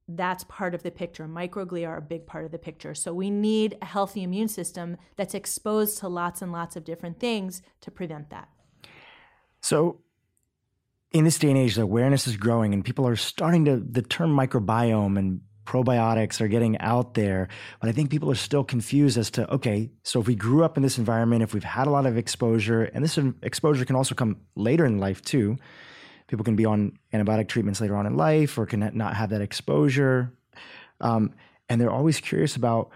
that's 0.09 0.45
part 0.45 0.75
of 0.75 0.83
the 0.83 0.91
picture. 0.91 1.29
Microglia 1.29 1.89
are 1.89 1.99
a 1.99 2.03
big 2.03 2.27
part 2.27 2.47
of 2.47 2.51
the 2.51 2.59
picture. 2.59 2.95
So 2.95 3.13
we 3.13 3.29
need 3.29 3.77
a 3.83 3.85
healthy 3.85 4.23
immune 4.23 4.49
system 4.49 4.97
that's 5.17 5.35
exposed 5.35 5.99
to 5.99 6.09
lots 6.09 6.41
and 6.41 6.51
lots 6.51 6.77
of 6.77 6.85
different 6.85 7.21
things 7.21 7.61
to 7.83 7.91
prevent 7.91 8.31
that. 8.31 8.49
So 9.61 10.01
in 11.13 11.25
this 11.25 11.39
day 11.39 11.51
and 11.51 11.59
age, 11.59 11.75
the 11.75 11.83
awareness 11.83 12.27
is 12.27 12.37
growing 12.37 12.73
and 12.73 12.85
people 12.85 13.07
are 13.07 13.17
starting 13.17 13.67
to, 13.67 13.77
the 13.77 14.03
term 14.03 14.35
microbiome 14.35 15.19
and 15.19 15.43
probiotics 15.67 16.41
are 16.41 16.49
getting 16.49 16.79
out 16.79 17.13
there. 17.13 17.49
But 17.81 17.91
I 17.91 17.93
think 17.93 18.11
people 18.11 18.31
are 18.31 18.35
still 18.35 18.65
confused 18.65 19.19
as 19.19 19.31
to, 19.33 19.53
okay, 19.53 19.91
so 20.03 20.21
if 20.21 20.27
we 20.27 20.35
grew 20.35 20.65
up 20.65 20.79
in 20.79 20.83
this 20.83 20.97
environment, 20.97 21.43
if 21.43 21.53
we've 21.53 21.63
had 21.63 21.87
a 21.87 21.91
lot 21.91 22.07
of 22.07 22.17
exposure, 22.17 22.85
and 22.85 23.05
this 23.05 23.19
exposure 23.43 23.85
can 23.85 23.95
also 23.95 24.15
come 24.15 24.39
later 24.57 24.87
in 24.87 24.99
life 24.99 25.21
too, 25.21 25.59
people 26.29 26.45
can 26.45 26.57
be 26.57 26.65
on 26.65 26.93
antibiotic 27.13 27.49
treatments 27.49 27.81
later 27.81 27.97
on 27.97 28.07
in 28.07 28.17
life 28.17 28.57
or 28.59 28.67
can 28.67 28.91
not 28.95 29.17
have 29.17 29.31
that 29.31 29.41
exposure. 29.41 30.33
Um, 31.01 31.35
and 31.69 31.81
they're 31.81 31.91
always 31.91 32.21
curious 32.21 32.55
about 32.55 32.91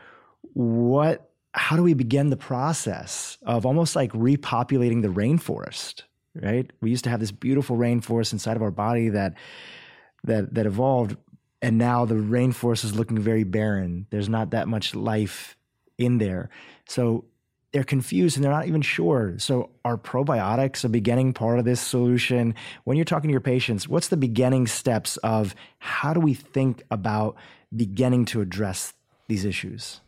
what, 0.54 1.30
how 1.52 1.76
do 1.76 1.82
we 1.82 1.94
begin 1.94 2.30
the 2.30 2.36
process 2.36 3.38
of 3.42 3.66
almost 3.66 3.96
like 3.96 4.12
repopulating 4.12 5.02
the 5.02 5.08
rainforest, 5.08 6.02
right? 6.34 6.70
We 6.80 6.90
used 6.90 7.04
to 7.04 7.10
have 7.10 7.20
this 7.20 7.32
beautiful 7.32 7.76
rainforest 7.76 8.32
inside 8.32 8.56
of 8.56 8.62
our 8.62 8.70
body 8.70 9.08
that, 9.10 9.34
that, 10.24 10.54
that 10.54 10.66
evolved. 10.66 11.16
And 11.60 11.78
now 11.78 12.04
the 12.04 12.14
rainforest 12.14 12.84
is 12.84 12.94
looking 12.94 13.18
very 13.18 13.44
barren. 13.44 14.06
There's 14.10 14.28
not 14.28 14.50
that 14.50 14.68
much 14.68 14.94
life 14.94 15.56
in 15.96 16.18
there. 16.18 16.50
So 16.88 17.24
they're 17.72 17.84
confused 17.84 18.36
and 18.36 18.44
they're 18.44 18.52
not 18.52 18.66
even 18.66 18.82
sure. 18.82 19.34
So, 19.38 19.70
are 19.84 19.96
probiotics 19.96 20.84
a 20.84 20.88
beginning 20.88 21.32
part 21.32 21.58
of 21.58 21.64
this 21.64 21.80
solution? 21.80 22.54
When 22.84 22.96
you're 22.96 23.04
talking 23.04 23.28
to 23.28 23.32
your 23.32 23.40
patients, 23.40 23.88
what's 23.88 24.08
the 24.08 24.16
beginning 24.16 24.66
steps 24.66 25.16
of 25.18 25.54
how 25.78 26.12
do 26.12 26.20
we 26.20 26.34
think 26.34 26.82
about 26.90 27.36
beginning 27.74 28.26
to 28.26 28.42
address 28.42 28.92
these 29.26 29.44
issues? 29.44 30.00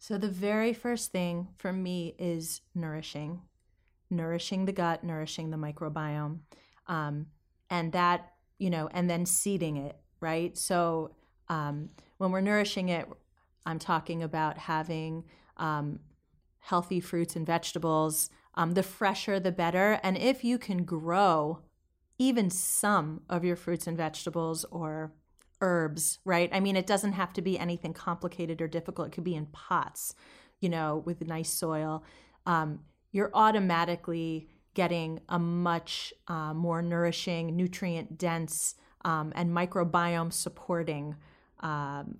So, 0.00 0.18
the 0.18 0.28
very 0.28 0.72
first 0.72 1.12
thing 1.12 1.48
for 1.56 1.72
me 1.72 2.14
is 2.18 2.60
nourishing, 2.74 3.42
nourishing 4.10 4.64
the 4.64 4.72
gut, 4.72 5.04
nourishing 5.04 5.50
the 5.50 5.56
microbiome. 5.56 6.40
Um, 6.88 7.26
and 7.70 7.92
that, 7.92 8.32
you 8.58 8.70
know, 8.70 8.88
and 8.92 9.08
then 9.08 9.26
seeding 9.26 9.76
it, 9.76 9.96
right? 10.20 10.56
So, 10.58 11.14
um, 11.48 11.90
when 12.18 12.32
we're 12.32 12.40
nourishing 12.40 12.88
it, 12.88 13.08
I'm 13.64 13.78
talking 13.78 14.22
about 14.22 14.58
having 14.58 15.24
um, 15.56 16.00
healthy 16.66 16.98
fruits 16.98 17.36
and 17.36 17.46
vegetables. 17.46 18.28
Um, 18.54 18.72
the 18.72 18.82
fresher, 18.82 19.38
the 19.38 19.52
better. 19.52 20.00
And 20.02 20.18
if 20.18 20.42
you 20.42 20.58
can 20.58 20.84
grow 20.84 21.60
even 22.18 22.50
some 22.50 23.20
of 23.28 23.44
your 23.44 23.54
fruits 23.54 23.86
and 23.86 23.96
vegetables 23.96 24.64
or 24.72 25.12
herbs, 25.60 26.18
right? 26.24 26.50
I 26.52 26.60
mean, 26.60 26.74
it 26.74 26.86
doesn't 26.86 27.12
have 27.12 27.32
to 27.34 27.42
be 27.42 27.58
anything 27.58 27.92
complicated 27.92 28.60
or 28.60 28.66
difficult. 28.66 29.08
It 29.08 29.12
could 29.12 29.24
be 29.24 29.36
in 29.36 29.46
pots, 29.46 30.14
you 30.60 30.68
know, 30.68 31.02
with 31.04 31.26
nice 31.26 31.50
soil. 31.50 32.02
Um, 32.46 32.80
you're 33.12 33.30
automatically 33.32 34.48
getting 34.74 35.20
a 35.28 35.38
much 35.38 36.12
uh, 36.26 36.52
more 36.52 36.82
nourishing, 36.82 37.54
nutrient 37.54 38.18
dense, 38.18 38.74
um, 39.04 39.32
and 39.36 39.50
microbiome 39.50 40.32
supporting 40.32 41.14
um, 41.60 42.18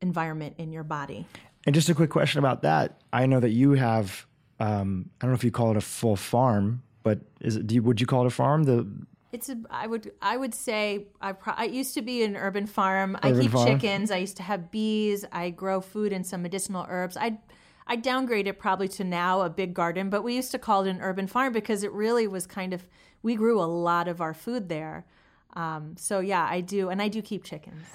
environment 0.00 0.54
in 0.58 0.70
your 0.70 0.84
body. 0.84 1.26
And 1.66 1.74
just 1.74 1.88
a 1.88 1.94
quick 1.94 2.10
question 2.10 2.38
about 2.38 2.62
that. 2.62 3.00
I 3.12 3.26
know 3.26 3.40
that 3.40 3.50
you 3.50 3.72
have, 3.72 4.26
um, 4.60 5.10
I 5.20 5.24
don't 5.24 5.32
know 5.32 5.36
if 5.36 5.44
you 5.44 5.50
call 5.50 5.70
it 5.70 5.76
a 5.76 5.82
full 5.82 6.16
farm, 6.16 6.82
but 7.02 7.20
is 7.40 7.56
it, 7.56 7.66
do 7.66 7.74
you, 7.74 7.82
would 7.82 8.00
you 8.00 8.06
call 8.06 8.24
it 8.24 8.26
a 8.26 8.30
farm? 8.30 8.64
The 8.64 8.86
it's 9.32 9.48
a, 9.48 9.56
I 9.70 9.86
would 9.86 10.10
I 10.20 10.36
would 10.36 10.54
say 10.54 11.06
I 11.20 11.32
pro, 11.32 11.52
I 11.56 11.64
used 11.64 11.94
to 11.94 12.02
be 12.02 12.24
an 12.24 12.36
urban 12.36 12.66
farm. 12.66 13.16
Urban 13.22 13.38
I 13.38 13.42
keep 13.42 13.50
farm. 13.52 13.66
chickens. 13.66 14.10
I 14.10 14.16
used 14.16 14.36
to 14.38 14.42
have 14.42 14.70
bees. 14.70 15.24
I 15.30 15.50
grow 15.50 15.80
food 15.80 16.12
and 16.12 16.26
some 16.26 16.42
medicinal 16.42 16.84
herbs. 16.88 17.16
I 17.16 17.38
I 17.86 17.96
downgraded 17.96 18.58
probably 18.58 18.88
to 18.88 19.04
now 19.04 19.42
a 19.42 19.50
big 19.50 19.72
garden, 19.72 20.10
but 20.10 20.22
we 20.22 20.34
used 20.34 20.50
to 20.52 20.58
call 20.58 20.84
it 20.84 20.90
an 20.90 21.00
urban 21.00 21.26
farm 21.26 21.52
because 21.52 21.84
it 21.84 21.92
really 21.92 22.26
was 22.26 22.46
kind 22.46 22.72
of 22.72 22.86
we 23.22 23.36
grew 23.36 23.60
a 23.60 23.66
lot 23.66 24.08
of 24.08 24.20
our 24.20 24.34
food 24.34 24.68
there. 24.68 25.06
Um, 25.54 25.96
so 25.96 26.20
yeah, 26.20 26.46
I 26.48 26.60
do, 26.60 26.88
and 26.88 27.02
I 27.02 27.08
do 27.08 27.22
keep 27.22 27.44
chickens. 27.44 27.86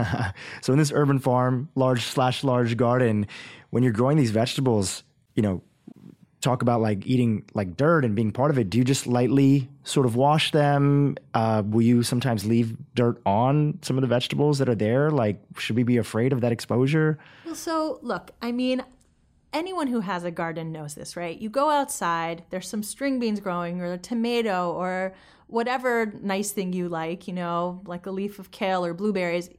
so 0.62 0.72
in 0.72 0.78
this 0.78 0.92
urban 0.92 1.18
farm, 1.18 1.68
large 1.74 2.02
slash 2.02 2.42
large 2.44 2.76
garden, 2.76 3.26
when 3.70 3.82
you're 3.82 3.92
growing 3.92 4.16
these 4.16 4.30
vegetables, 4.30 5.04
you 5.34 5.42
know, 5.42 5.62
talk 6.42 6.60
about 6.60 6.80
like 6.80 7.06
eating 7.06 7.44
like 7.54 7.76
dirt 7.76 8.04
and 8.04 8.14
being 8.14 8.32
part 8.32 8.50
of 8.50 8.58
it. 8.58 8.68
Do 8.68 8.78
you 8.78 8.84
just 8.84 9.06
lightly 9.06 9.70
sort 9.84 10.04
of 10.04 10.16
wash 10.16 10.50
them? 10.50 11.16
Uh, 11.32 11.62
will 11.64 11.82
you 11.82 12.02
sometimes 12.02 12.44
leave 12.44 12.76
dirt 12.94 13.22
on 13.24 13.78
some 13.82 13.96
of 13.96 14.02
the 14.02 14.08
vegetables 14.08 14.58
that 14.58 14.68
are 14.68 14.74
there? 14.74 15.10
Like, 15.10 15.40
should 15.56 15.76
we 15.76 15.84
be 15.84 15.96
afraid 15.96 16.32
of 16.32 16.40
that 16.42 16.52
exposure? 16.52 17.18
Well, 17.46 17.54
so 17.54 17.98
look, 18.02 18.32
I 18.42 18.52
mean, 18.52 18.82
anyone 19.52 19.86
who 19.86 20.00
has 20.00 20.24
a 20.24 20.30
garden 20.30 20.72
knows 20.72 20.94
this, 20.94 21.16
right? 21.16 21.38
You 21.38 21.48
go 21.50 21.70
outside, 21.70 22.44
there's 22.50 22.68
some 22.68 22.82
string 22.82 23.18
beans 23.18 23.40
growing 23.40 23.80
or 23.80 23.92
a 23.92 23.98
tomato 23.98 24.72
or 24.72 25.14
whatever 25.46 26.12
nice 26.22 26.52
thing 26.52 26.72
you 26.72 26.88
like, 26.88 27.28
you 27.28 27.34
know, 27.34 27.82
like 27.86 28.06
a 28.06 28.10
leaf 28.10 28.38
of 28.38 28.50
kale 28.50 28.84
or 28.84 28.94
blueberries. 28.94 29.50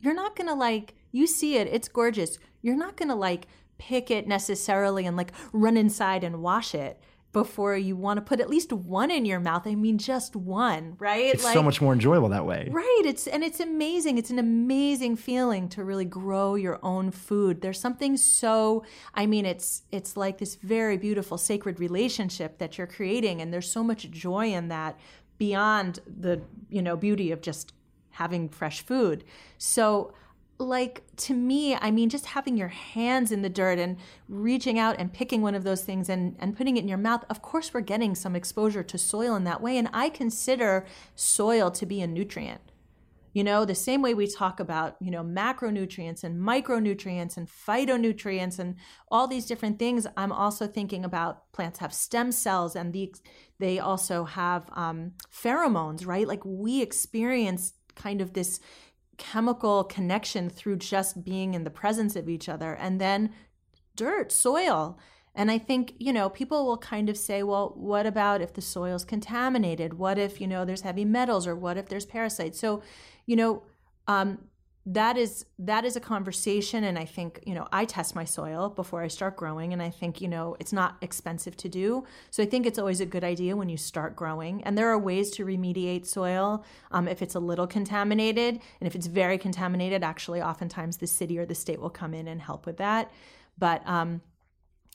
You're 0.00 0.14
not 0.14 0.36
going 0.36 0.48
to 0.48 0.54
like 0.54 0.94
you 1.16 1.26
see 1.26 1.56
it, 1.56 1.68
it's 1.68 1.88
gorgeous. 1.88 2.38
You're 2.60 2.76
not 2.76 2.96
going 2.96 3.08
to 3.08 3.14
like 3.14 3.46
pick 3.78 4.10
it 4.10 4.28
necessarily 4.28 5.06
and 5.06 5.16
like 5.16 5.32
run 5.52 5.76
inside 5.76 6.22
and 6.22 6.42
wash 6.42 6.74
it 6.74 7.00
before 7.36 7.76
you 7.76 7.94
want 7.94 8.16
to 8.16 8.22
put 8.22 8.40
at 8.40 8.48
least 8.48 8.72
one 8.72 9.10
in 9.10 9.26
your 9.26 9.38
mouth. 9.38 9.66
I 9.66 9.74
mean, 9.74 9.98
just 9.98 10.34
one, 10.34 10.96
right? 10.98 11.34
It's 11.34 11.44
like, 11.44 11.52
so 11.52 11.62
much 11.62 11.82
more 11.82 11.92
enjoyable 11.92 12.30
that 12.30 12.46
way. 12.46 12.66
Right. 12.70 13.02
It's 13.04 13.26
and 13.26 13.44
it's 13.44 13.60
amazing. 13.60 14.16
It's 14.16 14.30
an 14.30 14.38
amazing 14.38 15.16
feeling 15.16 15.68
to 15.68 15.84
really 15.84 16.06
grow 16.06 16.54
your 16.54 16.80
own 16.82 17.10
food. 17.10 17.60
There's 17.60 17.78
something 17.78 18.16
so 18.16 18.86
I 19.12 19.26
mean, 19.26 19.44
it's 19.44 19.82
it's 19.92 20.16
like 20.16 20.38
this 20.38 20.54
very 20.54 20.96
beautiful 20.96 21.36
sacred 21.36 21.78
relationship 21.78 22.56
that 22.56 22.78
you're 22.78 22.86
creating 22.86 23.42
and 23.42 23.52
there's 23.52 23.70
so 23.70 23.84
much 23.84 24.10
joy 24.10 24.54
in 24.54 24.68
that 24.68 24.98
beyond 25.36 26.00
the, 26.06 26.40
you 26.70 26.80
know, 26.80 26.96
beauty 26.96 27.32
of 27.32 27.42
just 27.42 27.74
having 28.12 28.48
fresh 28.48 28.80
food. 28.80 29.24
So 29.58 30.14
like 30.58 31.02
to 31.16 31.34
me 31.34 31.74
i 31.76 31.90
mean 31.90 32.08
just 32.08 32.26
having 32.26 32.56
your 32.56 32.68
hands 32.68 33.30
in 33.30 33.42
the 33.42 33.48
dirt 33.48 33.78
and 33.78 33.96
reaching 34.28 34.78
out 34.78 34.96
and 34.98 35.12
picking 35.12 35.42
one 35.42 35.54
of 35.54 35.64
those 35.64 35.84
things 35.84 36.08
and, 36.08 36.34
and 36.38 36.56
putting 36.56 36.76
it 36.76 36.80
in 36.80 36.88
your 36.88 36.98
mouth 36.98 37.24
of 37.28 37.42
course 37.42 37.74
we're 37.74 37.80
getting 37.80 38.14
some 38.14 38.34
exposure 38.36 38.82
to 38.82 38.98
soil 38.98 39.34
in 39.34 39.44
that 39.44 39.60
way. 39.60 39.76
And 39.76 39.88
i 39.92 40.08
consider 40.08 40.86
soil 41.14 41.70
to 41.70 41.86
be 41.86 42.00
a 42.00 42.06
nutrient. 42.06 42.60
You 43.32 43.44
know 43.44 43.66
the 43.66 43.74
same 43.74 44.00
way 44.00 44.14
we 44.14 44.26
talk 44.26 44.60
about 44.60 44.96
you 45.00 45.10
know 45.10 45.22
macronutrients 45.22 46.24
and 46.24 46.40
micronutrients 46.40 47.36
and 47.36 47.46
phytonutrients 47.46 48.58
and 48.58 48.76
all 49.10 49.26
these 49.26 49.44
different 49.44 49.78
things 49.78 50.06
i'm 50.16 50.32
also 50.32 50.66
thinking 50.66 51.04
about 51.04 51.52
plants 51.52 51.80
have 51.80 51.92
stem 51.92 52.32
cells 52.32 52.74
and 52.74 52.94
the, 52.94 53.14
they 53.58 53.78
also 53.78 54.24
have 54.24 54.70
um, 54.72 55.12
pheromones 55.30 56.06
right? 56.06 56.26
Like 56.26 56.42
we 56.44 56.80
experience 56.80 57.74
kind 57.94 58.20
of 58.20 58.32
this 58.34 58.60
chemical 59.16 59.84
connection 59.84 60.50
through 60.50 60.76
just 60.76 61.24
being 61.24 61.54
in 61.54 61.64
the 61.64 61.70
presence 61.70 62.16
of 62.16 62.28
each 62.28 62.48
other. 62.48 62.74
And 62.74 63.00
then 63.00 63.30
dirt, 63.94 64.30
soil. 64.32 64.98
And 65.34 65.50
I 65.50 65.58
think, 65.58 65.94
you 65.98 66.12
know, 66.12 66.30
people 66.30 66.66
will 66.66 66.78
kind 66.78 67.08
of 67.08 67.16
say, 67.16 67.42
well, 67.42 67.74
what 67.76 68.06
about 68.06 68.40
if 68.40 68.54
the 68.54 68.62
soil's 68.62 69.04
contaminated? 69.04 69.94
What 69.94 70.18
if, 70.18 70.40
you 70.40 70.46
know, 70.46 70.64
there's 70.64 70.80
heavy 70.80 71.04
metals 71.04 71.46
or 71.46 71.54
what 71.54 71.76
if 71.76 71.88
there's 71.88 72.06
parasites? 72.06 72.58
So, 72.58 72.82
you 73.26 73.36
know, 73.36 73.62
um, 74.06 74.38
that 74.88 75.16
is 75.16 75.44
that 75.58 75.84
is 75.84 75.96
a 75.96 76.00
conversation 76.00 76.84
and 76.84 76.96
i 76.96 77.04
think 77.04 77.40
you 77.44 77.54
know 77.54 77.66
i 77.72 77.84
test 77.84 78.14
my 78.14 78.24
soil 78.24 78.68
before 78.70 79.02
i 79.02 79.08
start 79.08 79.36
growing 79.36 79.72
and 79.72 79.82
i 79.82 79.90
think 79.90 80.20
you 80.20 80.28
know 80.28 80.56
it's 80.60 80.72
not 80.72 80.96
expensive 81.02 81.56
to 81.56 81.68
do. 81.68 82.04
So 82.30 82.42
i 82.42 82.46
think 82.46 82.66
it's 82.66 82.78
always 82.78 83.00
a 83.00 83.06
good 83.06 83.24
idea 83.24 83.56
when 83.56 83.68
you 83.68 83.76
start 83.76 84.14
growing. 84.14 84.62
And 84.64 84.76
there 84.76 84.88
are 84.88 84.98
ways 84.98 85.30
to 85.32 85.44
remediate 85.44 86.06
soil 86.06 86.64
um, 86.90 87.08
if 87.08 87.22
it's 87.22 87.34
a 87.34 87.40
little 87.40 87.66
contaminated. 87.66 88.60
And 88.80 88.86
if 88.86 88.94
it's 88.94 89.06
very 89.06 89.38
contaminated 89.38 90.02
actually 90.04 90.40
oftentimes 90.40 90.98
the 90.98 91.06
city 91.06 91.38
or 91.38 91.46
the 91.46 91.54
state 91.54 91.80
will 91.80 91.90
come 91.90 92.14
in 92.14 92.28
and 92.28 92.40
help 92.40 92.66
with 92.66 92.76
that. 92.78 93.10
But 93.58 93.86
um, 93.86 94.20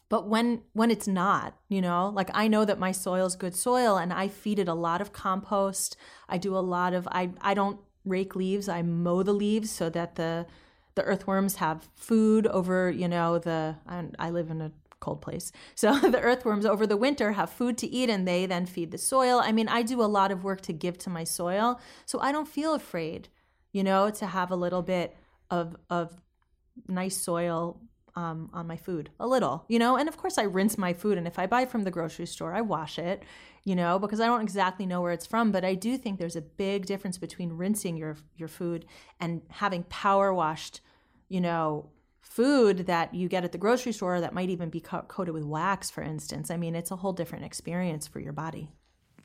but 0.09 0.27
when 0.27 0.61
when 0.73 0.91
it's 0.91 1.07
not 1.07 1.57
you 1.69 1.81
know 1.81 2.09
like 2.09 2.29
i 2.33 2.47
know 2.47 2.65
that 2.65 2.79
my 2.79 2.91
soil 2.91 3.25
is 3.25 3.35
good 3.35 3.55
soil 3.55 3.97
and 3.97 4.11
i 4.11 4.27
feed 4.27 4.59
it 4.59 4.67
a 4.67 4.73
lot 4.73 5.01
of 5.01 5.13
compost. 5.13 5.97
I 6.29 6.37
do 6.37 6.55
a 6.55 6.59
lot 6.59 6.93
of 6.93 7.07
i 7.11 7.31
i 7.41 7.53
don't 7.53 7.79
rake 8.05 8.35
leaves. 8.35 8.67
I 8.67 8.81
mow 8.81 9.23
the 9.23 9.33
leaves 9.33 9.71
so 9.71 9.89
that 9.89 10.15
the 10.15 10.45
the 10.95 11.03
earthworms 11.03 11.55
have 11.55 11.87
food 11.95 12.47
over, 12.47 12.91
you 12.91 13.07
know, 13.07 13.39
the, 13.39 13.75
I, 13.87 14.03
I 14.19 14.29
live 14.29 14.51
in 14.51 14.61
a 14.61 14.71
cold 14.99 15.21
place. 15.21 15.51
So 15.75 15.97
the 15.97 16.19
earthworms 16.19 16.65
over 16.65 16.85
the 16.85 16.97
winter 16.97 17.31
have 17.31 17.49
food 17.49 17.77
to 17.79 17.87
eat 17.87 18.09
and 18.09 18.27
they 18.27 18.45
then 18.45 18.65
feed 18.65 18.91
the 18.91 18.97
soil. 18.97 19.41
I 19.43 19.51
mean, 19.51 19.67
I 19.67 19.81
do 19.81 20.01
a 20.01 20.05
lot 20.05 20.31
of 20.31 20.43
work 20.43 20.61
to 20.61 20.73
give 20.73 20.97
to 20.99 21.09
my 21.09 21.23
soil. 21.23 21.79
So 22.05 22.19
I 22.19 22.31
don't 22.31 22.47
feel 22.47 22.73
afraid, 22.73 23.29
you 23.71 23.83
know, 23.83 24.09
to 24.11 24.27
have 24.27 24.51
a 24.51 24.55
little 24.55 24.81
bit 24.81 25.15
of, 25.49 25.75
of 25.89 26.21
nice 26.87 27.17
soil 27.17 27.79
um, 28.15 28.49
on 28.53 28.67
my 28.67 28.77
food 28.77 29.09
a 29.19 29.27
little, 29.27 29.65
you 29.67 29.79
know. 29.79 29.97
And 29.97 30.07
of 30.09 30.17
course, 30.17 30.37
I 30.37 30.43
rinse 30.43 30.77
my 30.77 30.93
food, 30.93 31.17
and 31.17 31.27
if 31.27 31.39
I 31.39 31.45
buy 31.47 31.65
from 31.65 31.83
the 31.83 31.91
grocery 31.91 32.25
store, 32.25 32.53
I 32.53 32.61
wash 32.61 32.99
it, 32.99 33.23
you 33.63 33.75
know, 33.75 33.99
because 33.99 34.19
I 34.19 34.25
don't 34.25 34.41
exactly 34.41 34.85
know 34.85 35.01
where 35.01 35.13
it's 35.13 35.25
from. 35.25 35.51
But 35.51 35.63
I 35.63 35.75
do 35.75 35.97
think 35.97 36.19
there's 36.19 36.35
a 36.35 36.41
big 36.41 36.85
difference 36.85 37.17
between 37.17 37.53
rinsing 37.53 37.97
your 37.97 38.17
your 38.35 38.47
food 38.47 38.85
and 39.19 39.41
having 39.49 39.83
power 39.83 40.33
washed, 40.33 40.81
you 41.29 41.41
know, 41.41 41.89
food 42.21 42.85
that 42.87 43.13
you 43.13 43.27
get 43.27 43.43
at 43.43 43.51
the 43.51 43.57
grocery 43.57 43.91
store 43.91 44.21
that 44.21 44.33
might 44.33 44.49
even 44.49 44.69
be 44.69 44.79
co- 44.79 45.03
coated 45.07 45.33
with 45.33 45.43
wax, 45.43 45.89
for 45.89 46.01
instance. 46.01 46.49
I 46.49 46.57
mean, 46.57 46.75
it's 46.75 46.91
a 46.91 46.95
whole 46.95 47.13
different 47.13 47.45
experience 47.45 48.07
for 48.07 48.19
your 48.19 48.33
body. 48.33 48.71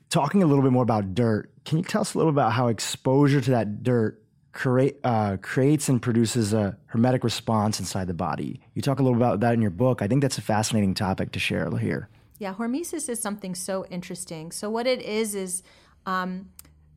Talking 0.08 0.42
a 0.42 0.46
little 0.46 0.62
bit 0.62 0.72
more 0.72 0.82
about 0.82 1.14
dirt, 1.14 1.52
can 1.64 1.78
you 1.78 1.84
tell 1.84 2.00
us 2.00 2.14
a 2.14 2.18
little 2.18 2.30
about 2.30 2.52
how 2.52 2.68
exposure 2.68 3.40
to 3.40 3.50
that 3.50 3.82
dirt 3.82 4.22
create, 4.56 4.96
uh, 5.04 5.36
creates 5.42 5.88
and 5.90 6.00
produces 6.00 6.54
a 6.54 6.76
hormetic 6.92 7.22
response 7.22 7.78
inside 7.78 8.06
the 8.06 8.14
body. 8.14 8.58
You 8.74 8.80
talk 8.80 8.98
a 8.98 9.02
little 9.02 9.16
about 9.16 9.40
that 9.40 9.52
in 9.52 9.60
your 9.60 9.70
book. 9.70 10.00
I 10.00 10.08
think 10.08 10.22
that's 10.22 10.38
a 10.38 10.42
fascinating 10.42 10.94
topic 10.94 11.32
to 11.32 11.38
share 11.38 11.70
here. 11.76 12.08
Yeah, 12.38 12.54
hormesis 12.54 13.08
is 13.10 13.20
something 13.20 13.54
so 13.54 13.84
interesting. 13.90 14.50
So, 14.52 14.70
what 14.70 14.86
it 14.86 15.02
is 15.02 15.34
is 15.34 15.62
um, 16.06 16.50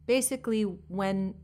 basically 0.06 0.64
when 0.64 1.36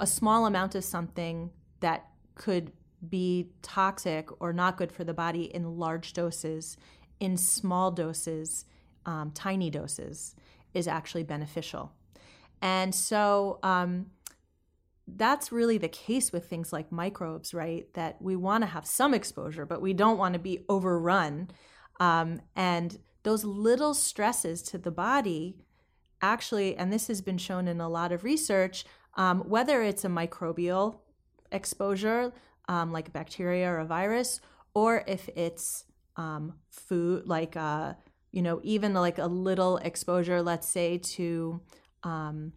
a 0.00 0.06
small 0.06 0.46
amount 0.46 0.74
of 0.74 0.82
something 0.82 1.50
that 1.78 2.08
could 2.34 2.72
be 3.08 3.50
toxic 3.62 4.28
or 4.40 4.52
not 4.52 4.76
good 4.76 4.90
for 4.90 5.04
the 5.04 5.14
body 5.14 5.44
in 5.54 5.78
large 5.78 6.12
doses, 6.12 6.76
in 7.20 7.36
small 7.36 7.92
doses, 7.92 8.64
um, 9.06 9.30
tiny 9.34 9.70
doses, 9.70 10.34
is 10.74 10.88
actually 10.88 11.22
beneficial. 11.22 11.92
And 12.62 12.94
so, 12.94 13.58
um, 13.62 14.06
that's 15.16 15.52
really 15.52 15.78
the 15.78 15.88
case 15.88 16.32
with 16.32 16.48
things 16.48 16.72
like 16.72 16.92
microbes, 16.92 17.54
right? 17.54 17.92
That 17.94 18.20
we 18.20 18.36
want 18.36 18.62
to 18.62 18.68
have 18.68 18.86
some 18.86 19.14
exposure, 19.14 19.66
but 19.66 19.80
we 19.80 19.92
don't 19.92 20.18
want 20.18 20.34
to 20.34 20.38
be 20.38 20.64
overrun. 20.68 21.50
Um, 21.98 22.40
and 22.56 22.98
those 23.22 23.44
little 23.44 23.94
stresses 23.94 24.62
to 24.62 24.78
the 24.78 24.90
body 24.90 25.56
actually, 26.22 26.76
and 26.76 26.92
this 26.92 27.08
has 27.08 27.20
been 27.20 27.38
shown 27.38 27.68
in 27.68 27.80
a 27.80 27.88
lot 27.88 28.12
of 28.12 28.24
research, 28.24 28.84
um, 29.14 29.40
whether 29.40 29.82
it's 29.82 30.04
a 30.04 30.08
microbial 30.08 30.98
exposure, 31.50 32.32
um, 32.68 32.92
like 32.92 33.08
a 33.08 33.10
bacteria 33.10 33.68
or 33.68 33.78
a 33.78 33.86
virus, 33.86 34.40
or 34.74 35.02
if 35.06 35.28
it's 35.34 35.84
um, 36.16 36.54
food, 36.70 37.26
like, 37.26 37.56
uh, 37.56 37.94
you 38.32 38.42
know, 38.42 38.60
even 38.62 38.94
like 38.94 39.18
a 39.18 39.26
little 39.26 39.78
exposure, 39.78 40.42
let's 40.42 40.68
say, 40.68 40.98
to 40.98 41.60
um, 42.02 42.52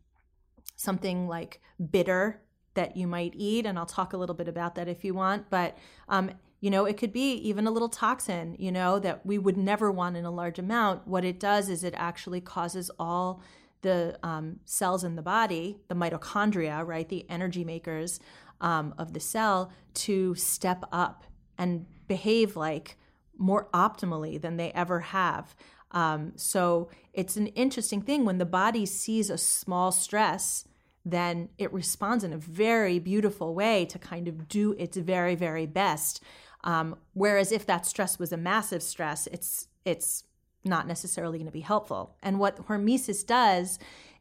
something 0.83 1.27
like 1.27 1.61
bitter 1.91 2.41
that 2.73 2.97
you 2.97 3.07
might 3.07 3.33
eat. 3.35 3.65
And 3.65 3.77
I'll 3.77 3.85
talk 3.85 4.13
a 4.13 4.17
little 4.17 4.35
bit 4.35 4.47
about 4.47 4.75
that 4.75 4.87
if 4.87 5.03
you 5.03 5.13
want. 5.13 5.49
But, 5.49 5.77
um, 6.09 6.31
you 6.59 6.69
know, 6.69 6.85
it 6.85 6.97
could 6.97 7.13
be 7.13 7.33
even 7.35 7.67
a 7.67 7.71
little 7.71 7.89
toxin, 7.89 8.55
you 8.57 8.71
know, 8.71 8.99
that 8.99 9.25
we 9.25 9.37
would 9.37 9.57
never 9.57 9.91
want 9.91 10.17
in 10.17 10.25
a 10.25 10.31
large 10.31 10.59
amount. 10.59 11.07
What 11.07 11.25
it 11.25 11.39
does 11.39 11.69
is 11.69 11.83
it 11.83 11.93
actually 11.95 12.41
causes 12.41 12.89
all 12.97 13.41
the 13.81 14.17
um, 14.23 14.59
cells 14.65 15.03
in 15.03 15.15
the 15.15 15.21
body, 15.21 15.77
the 15.89 15.95
mitochondria, 15.95 16.85
right, 16.85 17.07
the 17.07 17.29
energy 17.29 17.63
makers 17.63 18.19
um, 18.61 18.95
of 18.97 19.13
the 19.13 19.19
cell, 19.19 19.71
to 19.93 20.33
step 20.35 20.83
up 20.91 21.25
and 21.57 21.85
behave 22.07 22.55
like 22.55 22.97
more 23.37 23.67
optimally 23.73 24.41
than 24.41 24.57
they 24.57 24.71
ever 24.71 25.01
have. 25.01 25.55
Um, 25.91 26.31
so 26.35 26.89
it's 27.13 27.35
an 27.35 27.47
interesting 27.47 28.01
thing 28.01 28.25
when 28.25 28.37
the 28.37 28.45
body 28.45 28.85
sees 28.85 29.29
a 29.29 29.37
small 29.37 29.91
stress 29.91 30.65
then 31.05 31.49
it 31.57 31.71
responds 31.73 32.23
in 32.23 32.33
a 32.33 32.37
very 32.37 32.99
beautiful 32.99 33.53
way 33.53 33.85
to 33.85 33.99
kind 33.99 34.27
of 34.27 34.47
do 34.47 34.73
its 34.77 34.97
very, 34.97 35.35
very 35.35 35.65
best. 35.65 36.23
Um, 36.63 36.95
whereas 37.13 37.51
if 37.51 37.65
that 37.65 37.85
stress 37.85 38.17
was 38.17 38.31
a 38.31 38.37
massive 38.37 38.81
stress, 38.81 39.27
it's 39.27 39.67
it's 39.85 40.23
not 40.63 40.87
necessarily 40.87 41.37
going 41.37 41.45
to 41.45 41.51
be 41.51 41.59
helpful. 41.59 42.15
And 42.23 42.39
what 42.39 42.67
hormesis 42.67 43.25
does 43.25 43.79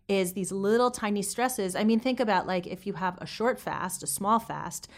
is 0.09 0.33
these 0.33 0.51
little 0.51 0.91
tiny 0.91 1.23
stresses. 1.23 1.77
I 1.77 1.85
mean, 1.85 2.01
think 2.01 2.19
about 2.19 2.47
like 2.47 2.67
if 2.67 2.87
you 2.87 2.95
have 2.95 3.17
a 3.21 3.27
short 3.27 3.61
fast, 3.61 4.03
a 4.03 4.09
small 4.09 4.41
fast, 4.41 4.89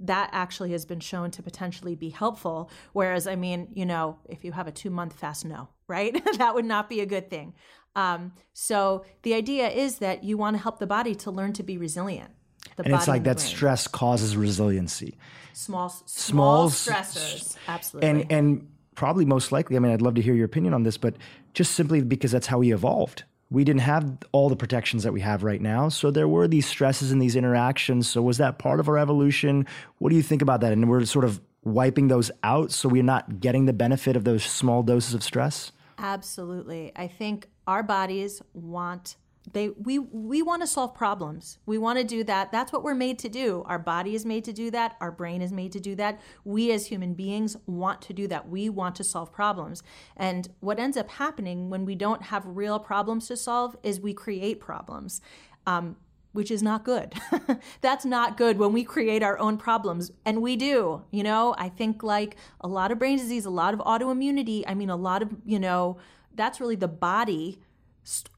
that 0.00 0.30
actually 0.32 0.72
has 0.72 0.84
been 0.84 1.00
shown 1.00 1.30
to 1.32 1.42
potentially 1.42 1.94
be 1.94 2.10
helpful. 2.10 2.70
Whereas, 2.92 3.26
I 3.26 3.36
mean, 3.36 3.68
you 3.74 3.86
know, 3.86 4.18
if 4.28 4.44
you 4.44 4.52
have 4.52 4.66
a 4.66 4.72
two 4.72 4.90
month 4.90 5.18
fast, 5.18 5.44
no, 5.44 5.68
right? 5.88 6.18
that 6.38 6.54
would 6.54 6.64
not 6.64 6.88
be 6.88 7.00
a 7.00 7.06
good 7.06 7.30
thing. 7.30 7.54
Um, 7.96 8.32
so 8.52 9.04
the 9.22 9.34
idea 9.34 9.68
is 9.68 9.98
that 9.98 10.22
you 10.22 10.36
want 10.36 10.54
to 10.56 10.62
help 10.62 10.78
the 10.78 10.86
body 10.86 11.14
to 11.16 11.30
learn 11.30 11.52
to 11.54 11.62
be 11.64 11.78
resilient. 11.78 12.30
and 12.78 12.94
it's 12.94 13.08
like 13.08 13.24
that 13.24 13.38
brain. 13.38 13.46
stress 13.46 13.88
causes 13.88 14.36
resiliency. 14.36 15.16
Small, 15.54 15.88
small, 15.88 16.68
small 16.68 16.70
stressors, 16.70 17.56
absolutely. 17.66 18.08
And 18.08 18.32
and 18.32 18.68
probably 18.94 19.24
most 19.24 19.50
likely, 19.50 19.76
I 19.76 19.78
mean, 19.78 19.92
I'd 19.92 20.02
love 20.02 20.14
to 20.14 20.22
hear 20.22 20.34
your 20.34 20.44
opinion 20.44 20.74
on 20.74 20.82
this, 20.82 20.98
but 20.98 21.16
just 21.54 21.72
simply 21.72 22.02
because 22.02 22.32
that's 22.32 22.46
how 22.46 22.58
we 22.58 22.72
evolved. 22.72 23.24
We 23.48 23.64
didn't 23.64 23.82
have 23.82 24.18
all 24.32 24.48
the 24.48 24.56
protections 24.56 25.04
that 25.04 25.12
we 25.12 25.20
have 25.20 25.44
right 25.44 25.60
now. 25.60 25.88
So 25.88 26.10
there 26.10 26.26
were 26.26 26.48
these 26.48 26.66
stresses 26.66 27.12
and 27.12 27.22
these 27.22 27.36
interactions. 27.36 28.08
So 28.08 28.20
was 28.20 28.38
that 28.38 28.58
part 28.58 28.80
of 28.80 28.88
our 28.88 28.98
evolution? 28.98 29.66
What 29.98 30.10
do 30.10 30.16
you 30.16 30.22
think 30.22 30.42
about 30.42 30.60
that? 30.62 30.72
And 30.72 30.90
we're 30.90 31.04
sort 31.04 31.24
of 31.24 31.40
wiping 31.62 32.08
those 32.08 32.30
out 32.42 32.72
so 32.72 32.88
we're 32.88 33.02
not 33.02 33.40
getting 33.40 33.66
the 33.66 33.72
benefit 33.72 34.16
of 34.16 34.24
those 34.24 34.42
small 34.44 34.82
doses 34.82 35.14
of 35.14 35.22
stress? 35.22 35.70
Absolutely. 35.98 36.92
I 36.96 37.06
think 37.06 37.48
our 37.66 37.82
bodies 37.82 38.42
want 38.52 39.16
they 39.52 39.68
we 39.68 39.98
we 39.98 40.42
want 40.42 40.62
to 40.62 40.66
solve 40.66 40.94
problems. 40.94 41.58
We 41.66 41.78
want 41.78 41.98
to 41.98 42.04
do 42.04 42.24
that. 42.24 42.50
That's 42.50 42.72
what 42.72 42.82
we're 42.82 42.94
made 42.94 43.18
to 43.20 43.28
do. 43.28 43.62
Our 43.66 43.78
body 43.78 44.14
is 44.14 44.26
made 44.26 44.44
to 44.44 44.52
do 44.52 44.70
that. 44.72 44.96
Our 45.00 45.12
brain 45.12 45.40
is 45.42 45.52
made 45.52 45.72
to 45.72 45.80
do 45.80 45.94
that. 45.96 46.20
We 46.44 46.72
as 46.72 46.86
human 46.86 47.14
beings 47.14 47.56
want 47.66 48.02
to 48.02 48.12
do 48.12 48.26
that. 48.28 48.48
We 48.48 48.68
want 48.68 48.96
to 48.96 49.04
solve 49.04 49.32
problems. 49.32 49.82
And 50.16 50.48
what 50.60 50.78
ends 50.78 50.96
up 50.96 51.10
happening 51.10 51.70
when 51.70 51.84
we 51.84 51.94
don't 51.94 52.22
have 52.22 52.44
real 52.46 52.78
problems 52.78 53.28
to 53.28 53.36
solve 53.36 53.76
is 53.82 54.00
we 54.00 54.14
create 54.14 54.60
problems. 54.60 55.20
Um, 55.66 55.96
which 56.32 56.50
is 56.50 56.62
not 56.62 56.84
good. 56.84 57.14
That's 57.80 58.04
not 58.04 58.36
good 58.36 58.58
when 58.58 58.74
we 58.74 58.84
create 58.84 59.22
our 59.22 59.38
own 59.38 59.56
problems. 59.56 60.12
And 60.26 60.42
we 60.42 60.54
do, 60.54 61.02
you 61.10 61.22
know, 61.22 61.54
I 61.56 61.70
think 61.70 62.02
like 62.02 62.36
a 62.60 62.68
lot 62.68 62.92
of 62.92 62.98
brain 62.98 63.16
disease, 63.16 63.46
a 63.46 63.50
lot 63.50 63.72
of 63.72 63.80
autoimmunity, 63.80 64.62
I 64.66 64.74
mean, 64.74 64.90
a 64.90 64.96
lot 64.96 65.22
of, 65.22 65.30
you 65.46 65.58
know, 65.58 65.96
that's 66.36 66.60
really 66.60 66.76
the 66.76 66.88
body 66.88 67.58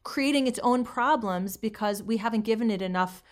creating 0.02 0.46
its 0.46 0.58
own 0.61 0.84
problems 0.84 1.56
because 1.56 2.02
we 2.02 2.16
haven't 2.16 2.42
given 2.42 2.70
it 2.70 2.80
enough 2.80 3.22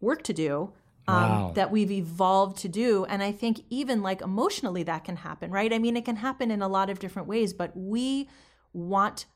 work 0.00 0.22
to 0.24 0.32
do 0.32 0.72
um, 1.06 1.14
wow. 1.14 1.52
that 1.54 1.70
we've 1.70 1.90
evolved 1.90 2.58
to 2.58 2.68
do. 2.68 3.04
And 3.04 3.22
I 3.22 3.32
think 3.32 3.60
even 3.70 4.02
like 4.02 4.20
emotionally 4.20 4.82
that 4.84 5.04
can 5.04 5.16
happen, 5.16 5.50
right? 5.50 5.72
I 5.72 5.78
mean, 5.78 5.96
it 5.96 6.04
can 6.04 6.16
happen 6.16 6.50
in 6.50 6.62
a 6.62 6.68
lot 6.68 6.90
of 6.90 6.98
different 6.98 7.28
ways, 7.28 7.52
but 7.52 7.72
we 7.76 8.28
want 8.72 9.26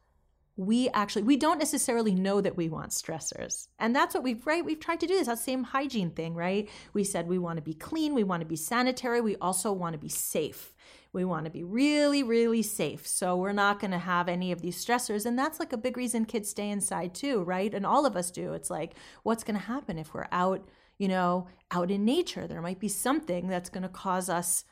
we 0.56 0.90
actually 0.90 1.22
we 1.22 1.36
don't 1.36 1.58
necessarily 1.58 2.14
know 2.14 2.40
that 2.40 2.58
we 2.58 2.68
want 2.68 2.90
stressors 2.90 3.68
and 3.78 3.96
that's 3.96 4.14
what 4.14 4.22
we've 4.22 4.46
right 4.46 4.62
we've 4.62 4.80
tried 4.80 5.00
to 5.00 5.06
do 5.06 5.16
this 5.16 5.26
that 5.26 5.38
same 5.38 5.64
hygiene 5.64 6.10
thing 6.10 6.34
right 6.34 6.68
we 6.92 7.02
said 7.02 7.26
we 7.26 7.38
want 7.38 7.56
to 7.56 7.62
be 7.62 7.72
clean 7.72 8.12
we 8.12 8.22
want 8.22 8.42
to 8.42 8.46
be 8.46 8.54
sanitary 8.54 9.22
we 9.22 9.34
also 9.36 9.72
want 9.72 9.94
to 9.94 9.98
be 9.98 10.10
safe 10.10 10.71
we 11.12 11.24
want 11.24 11.44
to 11.44 11.50
be 11.50 11.62
really 11.62 12.22
really 12.22 12.62
safe. 12.62 13.06
So 13.06 13.36
we're 13.36 13.52
not 13.52 13.80
going 13.80 13.90
to 13.90 13.98
have 13.98 14.28
any 14.28 14.52
of 14.52 14.62
these 14.62 14.82
stressors 14.82 15.26
and 15.26 15.38
that's 15.38 15.60
like 15.60 15.72
a 15.72 15.76
big 15.76 15.96
reason 15.96 16.24
kids 16.24 16.50
stay 16.50 16.70
inside 16.70 17.14
too 17.14 17.42
right? 17.42 17.72
And 17.72 17.86
all 17.86 18.06
of 18.06 18.16
us 18.16 18.30
do. 18.30 18.52
It's 18.54 18.70
like 18.70 18.94
what's 19.22 19.44
going 19.44 19.58
to 19.58 19.66
happen 19.66 19.98
if 19.98 20.14
we're 20.14 20.28
out 20.32 20.68
you 20.98 21.08
know 21.08 21.48
out 21.70 21.90
in 21.90 22.04
nature? 22.04 22.46
There 22.46 22.62
might 22.62 22.80
be 22.80 22.88
something 22.88 23.48
that's 23.48 23.70
going 23.70 23.82
to 23.82 23.88
cause 23.88 24.28
us 24.28 24.64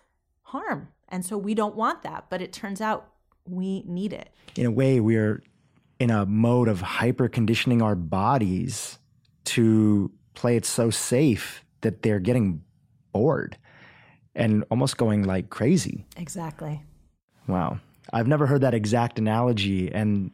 harm 0.42 0.88
and 1.08 1.24
so 1.24 1.38
we 1.38 1.54
don't 1.54 1.76
want 1.76 2.02
that 2.02 2.26
but 2.28 2.42
it 2.42 2.52
turns 2.52 2.80
out 2.80 3.10
we 3.46 3.82
need 3.86 4.12
it. 4.12 4.30
In 4.56 4.66
a 4.66 4.70
way 4.70 5.00
we're 5.00 5.42
in 5.98 6.10
a 6.10 6.24
mode 6.24 6.68
of 6.68 6.80
hyper 6.80 7.28
conditioning 7.28 7.82
our 7.82 7.94
bodies 7.94 8.98
to 9.44 10.10
play 10.34 10.56
it 10.56 10.64
so 10.64 10.90
safe 10.90 11.64
that 11.82 12.02
they're 12.02 12.18
getting 12.18 12.62
bored 13.12 13.58
and 14.34 14.64
almost 14.70 14.96
going 14.96 15.24
like 15.24 15.50
crazy. 15.50 16.04
Exactly. 16.16 16.82
Wow. 17.46 17.78
I've 18.12 18.26
never 18.26 18.46
heard 18.46 18.60
that 18.62 18.74
exact 18.74 19.18
analogy 19.18 19.92
and 19.92 20.30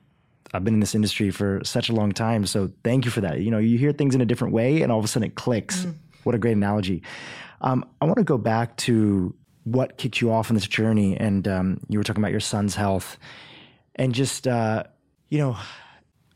I've 0.53 0.65
been 0.65 0.75
in 0.75 0.81
this 0.81 0.95
industry 0.95 1.31
for 1.31 1.61
such 1.65 1.89
a 1.89 1.93
long 1.93 2.13
time. 2.13 2.47
So 2.47 2.71
thank 2.85 3.05
you 3.05 3.11
for 3.11 3.21
that. 3.21 3.41
You 3.41 3.51
know, 3.51 3.59
you 3.59 3.79
hear 3.79 3.93
things 3.93 4.15
in 4.15 4.21
a 4.21 4.27
different 4.27 4.55
way 4.55 4.83
and 4.83 4.93
all 4.93 4.99
of 4.99 5.05
a 5.05 5.09
sudden 5.09 5.29
it 5.29 5.35
clicks. 5.35 5.85
Mm. 5.85 5.95
What 6.25 6.35
a 6.35 6.39
great 6.39 6.57
analogy. 6.57 7.03
Um, 7.61 7.85
I 8.01 8.05
want 8.05 8.19
to 8.19 8.25
go 8.25 8.39
back 8.39 8.77
to 8.79 9.35
what 9.65 9.99
kicked 9.99 10.21
you 10.21 10.31
off 10.31 10.51
on 10.51 10.55
this 10.55 10.67
journey. 10.67 11.17
And 11.17 11.47
um, 11.49 11.81
you 11.89 11.99
were 11.99 12.05
talking 12.05 12.23
about 12.23 12.31
your 12.31 12.41
son's 12.41 12.75
health 12.75 13.19
and 13.97 14.15
just, 14.15 14.47
uh, 14.47 14.85
you 15.29 15.39
know, 15.39 15.57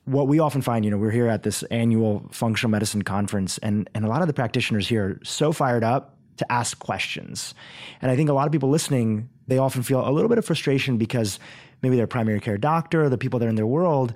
what 0.05 0.27
we 0.27 0.41
often 0.41 0.63
find, 0.63 0.85
you 0.85 0.91
know, 0.91 0.99
we're 0.99 1.11
here 1.11 1.29
at 1.29 1.45
this 1.45 1.63
annual 1.65 2.27
functional 2.33 2.71
medicine 2.71 3.03
conference, 3.03 3.59
and 3.59 3.89
and 3.95 4.05
a 4.05 4.09
lot 4.09 4.23
of 4.23 4.27
the 4.27 4.33
practitioners 4.33 4.89
here 4.89 5.05
are 5.05 5.21
so 5.23 5.53
fired 5.53 5.85
up 5.85 6.17
to 6.41 6.53
ask 6.53 6.79
questions. 6.79 7.55
And 8.03 8.11
I 8.11 8.17
think 8.17 8.29
a 8.29 8.33
lot 8.33 8.47
of 8.47 8.53
people 8.53 8.69
listening, 8.69 9.29
they 9.47 9.59
often 9.59 9.83
feel 9.83 10.07
a 10.07 10.11
little 10.11 10.29
bit 10.29 10.39
of 10.39 10.45
frustration 10.45 10.99
because 10.99 11.39
maybe 11.83 11.97
their 11.97 12.07
primary 12.07 12.41
care 12.41 12.59
doctor, 12.59 13.09
the 13.09 13.19
people 13.19 13.39
that 13.39 13.47
are 13.47 13.51
in 13.51 13.55
their 13.55 13.67
world, 13.67 14.13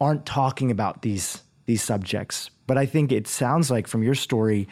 aren't 0.00 0.26
talking 0.26 0.70
about 0.70 1.02
these 1.02 1.42
these 1.66 1.82
subjects. 1.82 2.50
But 2.66 2.76
I 2.76 2.86
think 2.86 3.12
it 3.12 3.28
sounds 3.28 3.70
like 3.70 3.86
from 3.86 4.02
your 4.02 4.16
story, 4.16 4.68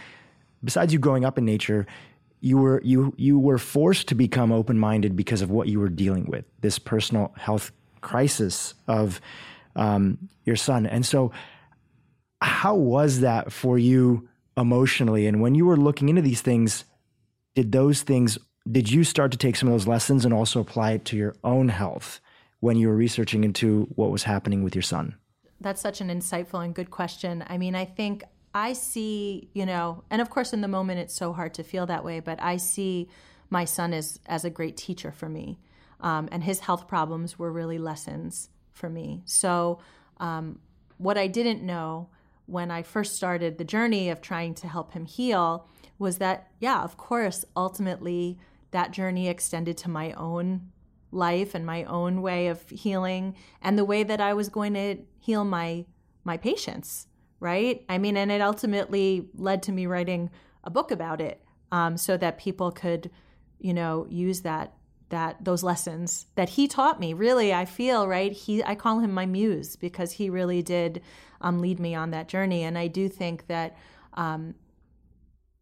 besides 0.62 0.92
you 0.92 0.98
growing 0.98 1.24
up 1.24 1.38
in 1.38 1.44
nature, 1.44 1.86
you 2.40 2.58
were 2.58 2.80
you 2.84 3.14
you 3.16 3.38
were 3.38 3.58
forced 3.58 4.08
to 4.08 4.14
become 4.14 4.52
open 4.52 4.78
minded 4.78 5.16
because 5.16 5.42
of 5.42 5.50
what 5.50 5.68
you 5.68 5.80
were 5.80 5.88
dealing 5.88 6.26
with 6.26 6.44
this 6.60 6.78
personal 6.78 7.32
health 7.36 7.72
crisis 8.00 8.74
of 8.88 9.20
um, 9.76 10.18
your 10.44 10.56
son. 10.56 10.86
And 10.86 11.06
so, 11.06 11.32
how 12.40 12.74
was 12.74 13.20
that 13.20 13.52
for 13.52 13.78
you 13.78 14.28
emotionally? 14.56 15.26
And 15.26 15.40
when 15.40 15.54
you 15.54 15.66
were 15.66 15.76
looking 15.76 16.08
into 16.08 16.22
these 16.22 16.40
things, 16.42 16.84
did 17.54 17.72
those 17.72 18.02
things 18.02 18.38
did 18.70 18.90
you 18.90 19.04
start 19.04 19.32
to 19.32 19.38
take 19.38 19.56
some 19.56 19.68
of 19.68 19.74
those 19.74 19.86
lessons 19.86 20.24
and 20.24 20.34
also 20.34 20.60
apply 20.60 20.92
it 20.92 21.04
to 21.06 21.16
your 21.16 21.34
own 21.42 21.68
health 21.68 22.20
when 22.60 22.76
you 22.76 22.88
were 22.88 22.96
researching 22.96 23.42
into 23.44 23.88
what 23.94 24.10
was 24.10 24.24
happening 24.24 24.62
with 24.62 24.74
your 24.74 24.82
son? 24.82 25.16
That's 25.60 25.80
such 25.80 26.00
an 26.00 26.08
insightful 26.08 26.64
and 26.64 26.74
good 26.74 26.90
question. 26.90 27.44
I 27.46 27.58
mean, 27.58 27.74
I 27.74 27.84
think 27.84 28.22
I 28.54 28.72
see, 28.74 29.48
you 29.54 29.64
know, 29.64 30.04
and 30.10 30.20
of 30.20 30.30
course 30.30 30.52
in 30.52 30.60
the 30.60 30.68
moment 30.68 31.00
it's 31.00 31.14
so 31.14 31.32
hard 31.32 31.54
to 31.54 31.62
feel 31.62 31.86
that 31.86 32.04
way, 32.04 32.20
but 32.20 32.42
I 32.42 32.56
see 32.56 33.08
my 33.48 33.64
son 33.64 33.92
as 33.92 34.20
as 34.26 34.44
a 34.44 34.50
great 34.50 34.76
teacher 34.76 35.10
for 35.10 35.28
me. 35.28 35.58
Um, 36.00 36.28
and 36.32 36.44
his 36.44 36.60
health 36.60 36.88
problems 36.88 37.38
were 37.38 37.52
really 37.52 37.78
lessons 37.78 38.48
for 38.72 38.88
me. 38.88 39.22
So 39.26 39.80
um, 40.18 40.60
what 40.96 41.18
I 41.18 41.26
didn't 41.26 41.62
know 41.62 42.08
when 42.50 42.70
I 42.70 42.82
first 42.82 43.16
started 43.16 43.58
the 43.58 43.64
journey 43.64 44.10
of 44.10 44.20
trying 44.20 44.54
to 44.56 44.68
help 44.68 44.92
him 44.92 45.06
heal 45.06 45.68
was 45.98 46.18
that, 46.18 46.48
yeah, 46.58 46.82
of 46.82 46.96
course, 46.96 47.44
ultimately 47.56 48.38
that 48.70 48.90
journey 48.90 49.28
extended 49.28 49.76
to 49.78 49.90
my 49.90 50.12
own 50.12 50.70
life 51.12 51.54
and 51.54 51.66
my 51.66 51.84
own 51.84 52.22
way 52.22 52.46
of 52.46 52.68
healing 52.70 53.34
and 53.60 53.78
the 53.78 53.84
way 53.84 54.02
that 54.02 54.20
I 54.20 54.32
was 54.34 54.48
going 54.48 54.74
to 54.74 54.98
heal 55.18 55.44
my 55.44 55.84
my 56.22 56.36
patients 56.36 57.06
right? 57.40 57.82
I 57.88 57.98
mean, 57.98 58.16
and 58.16 58.30
it 58.30 58.42
ultimately 58.42 59.28
led 59.34 59.62
to 59.64 59.72
me 59.72 59.86
writing 59.86 60.30
a 60.62 60.70
book 60.70 60.90
about 60.90 61.20
it, 61.20 61.42
um, 61.72 61.96
so 61.96 62.16
that 62.18 62.38
people 62.38 62.70
could, 62.70 63.10
you 63.58 63.74
know, 63.74 64.06
use 64.08 64.42
that 64.42 64.74
that 65.10 65.44
those 65.44 65.62
lessons 65.62 66.26
that 66.34 66.50
he 66.50 66.66
taught 66.66 66.98
me. 66.98 67.12
Really, 67.12 67.52
I 67.52 67.64
feel 67.64 68.08
right. 68.08 68.32
He, 68.32 68.64
I 68.64 68.74
call 68.74 69.00
him 69.00 69.12
my 69.12 69.26
muse 69.26 69.76
because 69.76 70.12
he 70.12 70.30
really 70.30 70.62
did 70.62 71.02
um, 71.40 71.60
lead 71.60 71.78
me 71.78 71.94
on 71.94 72.10
that 72.10 72.28
journey, 72.28 72.62
and 72.64 72.76
I 72.78 72.88
do 72.88 73.08
think 73.08 73.46
that. 73.46 73.76
Um, 74.14 74.54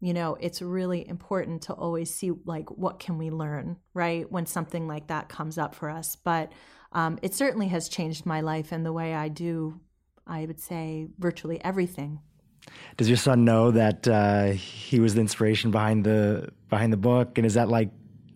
you 0.01 0.13
know 0.13 0.37
it's 0.39 0.61
really 0.61 1.05
important 1.09 1.63
to 1.63 1.73
always 1.73 2.09
see 2.09 2.31
like 2.45 2.71
what 2.71 2.99
can 2.99 3.17
we 3.17 3.29
learn 3.29 3.75
right 3.93 4.31
when 4.31 4.45
something 4.45 4.87
like 4.87 5.07
that 5.07 5.27
comes 5.27 5.57
up 5.57 5.75
for 5.75 5.89
us 5.89 6.15
but 6.15 6.53
um, 6.93 7.19
it 7.21 7.35
certainly 7.35 7.67
has 7.67 7.89
changed 7.89 8.25
my 8.25 8.39
life 8.39 8.71
and 8.71 8.85
the 8.85 8.93
way 8.93 9.13
i 9.13 9.27
do 9.27 9.77
I 10.29 10.45
would 10.45 10.59
say 10.59 11.07
virtually 11.17 11.61
everything. 11.63 12.19
Does 12.97 13.09
your 13.09 13.17
son 13.17 13.45
know 13.45 13.71
that 13.71 14.07
uh, 14.07 14.51
he 14.51 14.99
was 14.99 15.15
the 15.15 15.21
inspiration 15.21 15.71
behind 15.71 16.05
the 16.05 16.49
behind 16.69 16.93
the 16.93 16.97
book? 16.97 17.37
And 17.37 17.45
is 17.47 17.55
that 17.55 17.67
like 17.67 17.89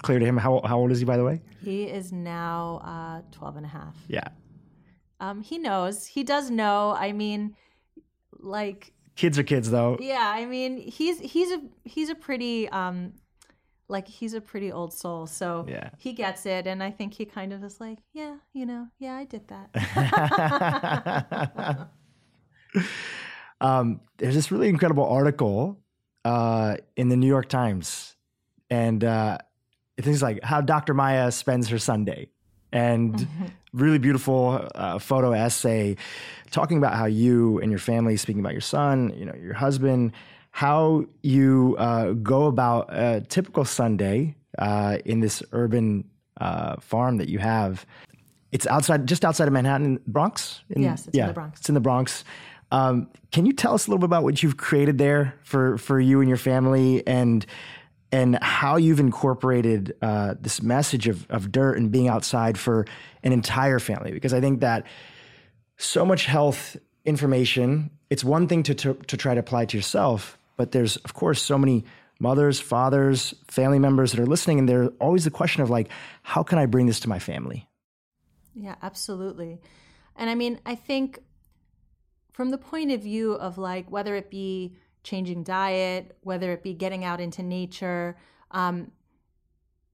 clear 0.03 0.19
to 0.19 0.25
him? 0.25 0.37
How, 0.37 0.61
how 0.63 0.77
old 0.77 0.91
is 0.91 0.99
he, 0.99 1.05
by 1.05 1.17
the 1.17 1.23
way? 1.23 1.41
He 1.63 1.83
is 1.83 2.11
now 2.11 2.81
uh, 2.83 3.21
12 3.31 3.57
and 3.57 3.65
a 3.65 3.69
half. 3.69 3.95
Yeah. 4.07 4.27
Um, 5.19 5.41
he 5.41 5.57
knows. 5.57 6.05
He 6.05 6.23
does 6.23 6.51
know. 6.51 6.95
I 6.97 7.11
mean, 7.11 7.55
like 8.39 8.93
kids 9.15 9.39
are 9.39 9.43
kids, 9.43 9.71
though. 9.71 9.97
Yeah, 9.99 10.31
I 10.35 10.45
mean, 10.45 10.77
he's 10.77 11.19
he's 11.19 11.51
a 11.51 11.61
he's 11.85 12.09
a 12.09 12.15
pretty 12.15 12.67
um, 12.69 13.13
like 13.87 14.07
he's 14.07 14.33
a 14.33 14.41
pretty 14.41 14.71
old 14.71 14.93
soul 14.93 15.27
so 15.27 15.65
yeah. 15.67 15.89
he 15.97 16.13
gets 16.13 16.45
it 16.45 16.67
and 16.67 16.81
i 16.81 16.89
think 16.89 17.13
he 17.13 17.25
kind 17.25 17.53
of 17.53 17.63
is 17.63 17.79
like 17.79 17.99
yeah 18.13 18.35
you 18.53 18.65
know 18.65 18.87
yeah 18.99 19.15
i 19.15 19.23
did 19.23 19.47
that 19.47 19.69
um, 23.61 24.01
there's 24.17 24.35
this 24.35 24.51
really 24.51 24.69
incredible 24.69 25.05
article 25.05 25.79
uh, 26.25 26.75
in 26.95 27.09
the 27.09 27.17
new 27.17 27.27
york 27.27 27.47
times 27.49 28.15
and 28.69 29.03
uh, 29.03 29.37
things 30.01 30.21
like 30.21 30.41
how 30.43 30.61
dr 30.61 30.93
maya 30.93 31.31
spends 31.31 31.67
her 31.67 31.79
sunday 31.79 32.27
and 32.71 33.15
mm-hmm. 33.15 33.45
really 33.73 33.99
beautiful 33.99 34.67
uh, 34.75 34.97
photo 34.99 35.31
essay 35.31 35.95
talking 36.51 36.77
about 36.77 36.95
how 36.95 37.05
you 37.05 37.59
and 37.59 37.71
your 37.71 37.79
family 37.79 38.17
speaking 38.17 38.39
about 38.39 38.53
your 38.53 38.61
son 38.61 39.13
you 39.15 39.25
know 39.25 39.35
your 39.35 39.53
husband 39.53 40.11
how 40.53 41.03
you 41.23 41.75
uh, 41.79 42.11
go 42.13 42.45
about 42.45 42.87
a 42.89 43.21
typical 43.27 43.65
Sunday 43.65 44.35
uh, 44.59 44.99
in 45.03 45.19
this 45.19 45.41
urban 45.51 46.07
uh, 46.39 46.75
farm 46.79 47.17
that 47.17 47.27
you 47.27 47.39
have. 47.39 47.87
It's 48.51 48.67
outside, 48.67 49.07
just 49.07 49.25
outside 49.25 49.47
of 49.47 49.53
Manhattan, 49.53 49.99
Bronx. 50.05 50.61
In, 50.69 50.83
yes, 50.83 51.07
it's 51.07 51.17
yeah, 51.17 51.23
in 51.23 51.27
the 51.29 51.33
Bronx. 51.33 51.59
It's 51.59 51.69
in 51.69 51.75
the 51.75 51.81
Bronx. 51.81 52.23
Um, 52.71 53.09
can 53.31 53.47
you 53.47 53.53
tell 53.53 53.73
us 53.73 53.87
a 53.87 53.89
little 53.89 53.97
bit 53.97 54.05
about 54.05 54.21
what 54.21 54.43
you've 54.43 54.57
created 54.57 54.99
there 54.99 55.33
for 55.43 55.79
for 55.79 55.99
you 55.99 56.19
and 56.19 56.29
your 56.29 56.37
family, 56.37 57.05
and 57.07 57.47
and 58.13 58.37
how 58.41 58.77
you've 58.77 59.01
incorporated 59.01 59.93
uh, 60.01 60.35
this 60.39 60.61
message 60.61 61.09
of 61.09 61.29
of 61.29 61.51
dirt 61.51 61.77
and 61.77 61.91
being 61.91 62.07
outside 62.07 62.57
for 62.57 62.85
an 63.23 63.33
entire 63.33 63.79
family? 63.79 64.13
Because 64.13 64.33
I 64.33 64.39
think 64.39 64.61
that 64.61 64.85
so 65.77 66.05
much 66.05 66.25
health 66.25 66.77
information. 67.05 67.89
It's 68.09 68.23
one 68.23 68.47
thing 68.47 68.63
to, 68.63 68.75
to, 68.75 68.93
to 68.93 69.17
try 69.17 69.33
to 69.33 69.39
apply 69.39 69.65
to 69.65 69.77
yourself, 69.77 70.37
but 70.55 70.71
there's, 70.71 70.97
of 70.97 71.13
course, 71.13 71.41
so 71.41 71.57
many 71.57 71.83
mothers, 72.19 72.59
fathers, 72.59 73.33
family 73.47 73.79
members 73.79 74.11
that 74.11 74.19
are 74.19 74.25
listening, 74.25 74.59
and 74.59 74.69
they're 74.69 74.89
always 74.99 75.23
the 75.25 75.31
question 75.31 75.61
of 75.61 75.69
like, 75.69 75.89
how 76.21 76.43
can 76.43 76.57
I 76.57 76.65
bring 76.65 76.85
this 76.85 76.99
to 77.01 77.09
my 77.09 77.19
family? 77.19 77.67
Yeah, 78.55 78.75
absolutely. 78.81 79.59
And 80.15 80.29
I 80.29 80.35
mean, 80.35 80.59
I 80.65 80.75
think 80.75 81.19
from 82.31 82.51
the 82.51 82.57
point 82.57 82.91
of 82.91 83.01
view 83.01 83.33
of 83.33 83.57
like 83.57 83.91
whether 83.91 84.15
it 84.15 84.29
be 84.29 84.75
changing 85.03 85.43
diet, 85.43 86.17
whether 86.21 86.51
it 86.51 86.63
be 86.63 86.73
getting 86.73 87.03
out 87.03 87.19
into 87.19 87.43
nature, 87.43 88.17
um, 88.51 88.91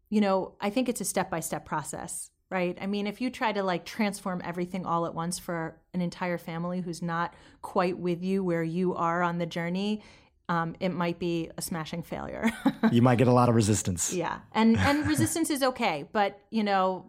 you 0.10 0.22
know, 0.22 0.54
I 0.60 0.70
think 0.70 0.90
it's 0.90 1.02
a 1.02 1.06
step 1.06 1.30
by 1.30 1.40
step 1.40 1.66
process, 1.66 2.32
right? 2.50 2.78
I 2.82 2.88
mean, 2.88 3.08
if 3.08 3.22
you 3.22 3.30
try 3.30 3.52
to 3.52 3.64
like 3.64 3.86
transform 3.86 4.42
everything 4.44 4.86
all 4.86 5.06
at 5.06 5.14
once 5.14 5.38
for 5.38 5.80
an 5.94 6.02
entire 6.02 6.38
family 6.38 6.82
who's 6.82 7.02
not 7.02 7.34
quite 7.62 7.98
with 7.98 8.24
you 8.24 8.44
where 8.44 8.64
you 8.64 8.96
are 8.96 9.22
on 9.22 9.38
the 9.38 9.46
journey, 9.46 10.02
um, 10.50 10.76
it 10.80 10.90
might 10.90 11.20
be 11.20 11.52
a 11.58 11.62
smashing 11.62 12.02
failure. 12.02 12.50
you 12.92 13.04
might 13.04 13.20
get 13.20 13.28
a 13.28 13.32
lot 13.32 13.50
of 13.50 13.56
resistance. 13.56 14.12
Yeah, 14.12 14.40
and 14.54 14.78
and 14.80 15.08
resistance 15.08 15.52
is 15.52 15.62
okay, 15.62 16.10
but 16.12 16.40
you 16.50 16.64
know, 16.64 17.06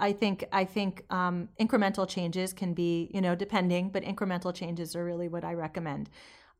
I 0.00 0.12
think 0.12 0.44
I 0.52 0.64
think 0.64 1.04
um, 1.10 1.48
incremental 1.60 2.08
changes 2.08 2.52
can 2.52 2.74
be 2.74 3.08
you 3.14 3.20
know 3.20 3.36
depending, 3.36 3.90
but 3.90 4.02
incremental 4.02 4.52
changes 4.52 4.96
are 4.96 5.04
really 5.04 5.28
what 5.28 5.44
I 5.44 5.54
recommend. 5.54 6.10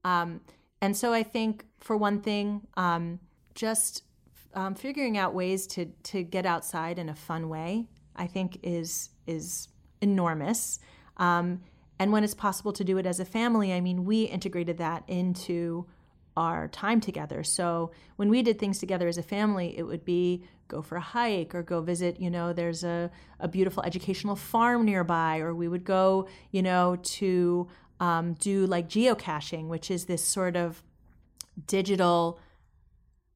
Um, 0.05 0.41
and 0.83 0.97
so 0.97 1.13
I 1.15 1.23
think 1.23 1.65
for 1.81 1.97
one 1.97 2.21
thing, 2.21 2.67
um, 2.77 3.21
just 3.55 4.03
um, 4.53 4.75
figuring 4.75 5.17
out 5.17 5.33
ways 5.33 5.67
to 5.69 5.87
to 5.87 6.23
get 6.23 6.45
outside 6.45 6.99
in 6.99 7.09
a 7.09 7.15
fun 7.15 7.49
way, 7.49 7.87
I 8.17 8.27
think 8.27 8.59
is 8.63 9.11
is 9.27 9.69
enormous. 10.01 10.81
Um, 11.17 11.63
and 11.99 12.11
when 12.11 12.25
it's 12.25 12.35
possible 12.35 12.73
to 12.73 12.85
do 12.85 12.99
it 12.99 13.07
as 13.07 13.21
a 13.21 13.25
family, 13.25 13.73
I 13.73 13.81
mean, 13.81 14.05
we 14.05 14.25
integrated 14.25 14.79
that 14.79 15.05
into 15.07 15.87
our 16.37 16.67
time 16.69 17.01
together. 17.01 17.45
So 17.45 17.93
when 18.17 18.29
we 18.29 18.43
did 18.43 18.59
things 18.59 18.79
together 18.79 19.07
as 19.07 19.19
a 19.19 19.23
family, 19.23 19.79
it 19.79 19.85
would 19.85 20.05
be 20.05 20.45
go 20.67 20.83
for 20.83 20.97
a 20.97 21.01
hike 21.01 21.55
or 21.55 21.63
go 21.63 21.81
visit, 21.83 22.19
you 22.19 22.31
know, 22.31 22.53
there's 22.53 22.83
a, 22.83 23.11
a 23.39 23.47
beautiful 23.47 23.83
educational 23.83 24.35
farm 24.35 24.85
nearby, 24.85 25.39
or 25.39 25.55
we 25.55 25.69
would 25.69 25.85
go, 25.85 26.27
you 26.51 26.63
know, 26.63 26.97
to 27.03 27.69
um, 28.03 28.35
do 28.35 28.67
like 28.67 28.89
geocaching, 28.89 29.69
which 29.69 29.89
is 29.89 30.07
this 30.07 30.25
sort 30.25 30.57
of 30.57 30.83
digital 31.69 32.41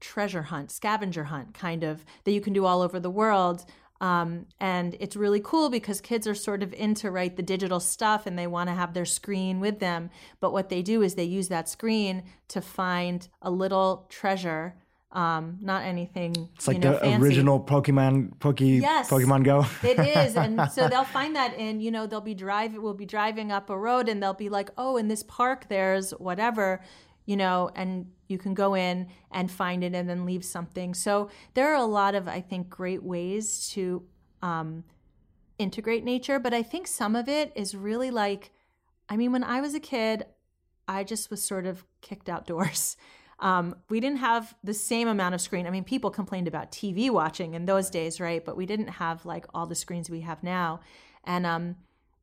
treasure 0.01 0.43
hunt, 0.43 0.73
scavenger 0.73 1.25
hunt 1.25 1.55
kind 1.55 1.85
of 1.85 2.05
that 2.25 2.33
you 2.33 2.41
can 2.41 2.53
do 2.53 2.67
all 2.67 2.83
over 2.83 2.99
the 2.99 3.09
world. 3.09 3.65
Um, 4.01 4.47
and 4.59 4.97
it's 4.99 5.15
really 5.15 5.39
cool 5.41 5.71
because 5.71 6.01
kids 6.01 6.27
are 6.27 6.35
sort 6.35 6.65
of 6.65 6.75
into 6.75 7.13
right 7.13 7.35
the 7.35 7.45
digital 7.45 7.79
stuff 7.79 8.27
and 8.27 8.37
they 8.37 8.49
want 8.49 8.69
to 8.69 8.75
have 8.75 8.93
their 8.93 9.05
screen 9.05 9.61
with 9.61 9.79
them. 9.79 10.11
But 10.41 10.53
what 10.53 10.69
they 10.69 10.83
do 10.83 11.01
is 11.01 11.15
they 11.15 11.25
use 11.25 11.47
that 11.47 11.69
screen 11.69 12.25
to 12.49 12.61
find 12.61 13.29
a 13.41 13.53
little 13.53 14.07
treasure. 14.09 14.75
Um, 15.17 15.57
not 15.63 15.83
anything. 15.85 16.35
It's 16.57 16.69
like 16.69 16.79
know, 16.79 16.93
the 16.93 16.99
fancy. 16.99 17.27
original 17.27 17.59
Pokemon 17.59 18.39
Poke 18.39 18.61
yes, 18.61 19.09
Pokemon 19.09 19.45
Go. 19.45 19.65
it 19.83 19.99
is, 19.99 20.37
and 20.37 20.71
so 20.73 20.89
they'll 20.89 21.05
find 21.05 21.35
that, 21.37 21.55
and 21.57 21.83
you 21.83 21.91
know 21.91 22.07
they'll 22.07 22.21
be 22.21 22.35
drive 22.35 22.75
We'll 22.75 22.93
be 22.93 23.07
driving 23.07 23.51
up 23.51 23.71
a 23.71 23.79
road, 23.79 24.11
and 24.11 24.23
they'll 24.23 24.35
be 24.35 24.51
like, 24.51 24.69
"Oh, 24.77 24.99
in 24.99 25.09
this 25.09 25.23
park, 25.23 25.69
there's 25.71 26.11
whatever," 26.11 26.83
you 27.25 27.35
know, 27.35 27.71
and 27.75 28.09
you 28.29 28.37
can 28.37 28.53
go 28.53 28.75
in 28.75 29.09
and 29.31 29.51
find 29.51 29.83
it 29.83 29.95
and 29.95 30.09
then 30.09 30.27
leave 30.27 30.45
something. 30.45 30.95
So 30.95 31.31
there 31.55 31.71
are 31.73 31.77
a 31.77 31.87
lot 31.87 32.15
of, 32.15 32.29
I 32.29 32.41
think, 32.41 32.69
great 32.69 33.03
ways 33.03 33.69
to 33.71 34.03
um, 34.43 34.85
integrate 35.59 36.05
nature. 36.05 36.39
But 36.39 36.55
I 36.55 36.63
think 36.63 36.87
some 36.87 37.17
of 37.17 37.29
it 37.29 37.53
is 37.55 37.75
really 37.75 38.11
like, 38.11 38.53
I 39.09 39.17
mean, 39.17 39.33
when 39.33 39.45
I 39.45 39.61
was 39.61 39.75
a 39.75 39.81
kid, 39.81 40.27
I 40.89 41.05
just 41.05 41.31
was 41.31 41.43
sort 41.43 41.67
of 41.67 41.85
kicked 42.01 42.29
outdoors. 42.29 42.97
Um, 43.39 43.77
we 43.91 44.01
didn't 44.01 44.19
have 44.19 44.55
the 44.65 44.75
same 44.75 45.09
amount 45.09 45.35
of 45.35 45.41
screen. 45.41 45.67
I 45.67 45.71
mean, 45.71 45.85
people 45.85 46.11
complained 46.11 46.49
about 46.49 46.73
TV 46.73 47.11
watching 47.11 47.55
in 47.55 47.67
those 47.67 47.91
days, 47.91 48.21
right? 48.21 48.45
But 48.45 48.57
we 48.57 48.67
didn't 48.67 48.89
have 48.89 49.27
like 49.27 49.47
all 49.53 49.67
the 49.67 49.75
screens 49.75 50.09
we 50.09 50.23
have 50.23 50.43
now. 50.43 50.81
And, 51.25 51.45
um, 51.45 51.77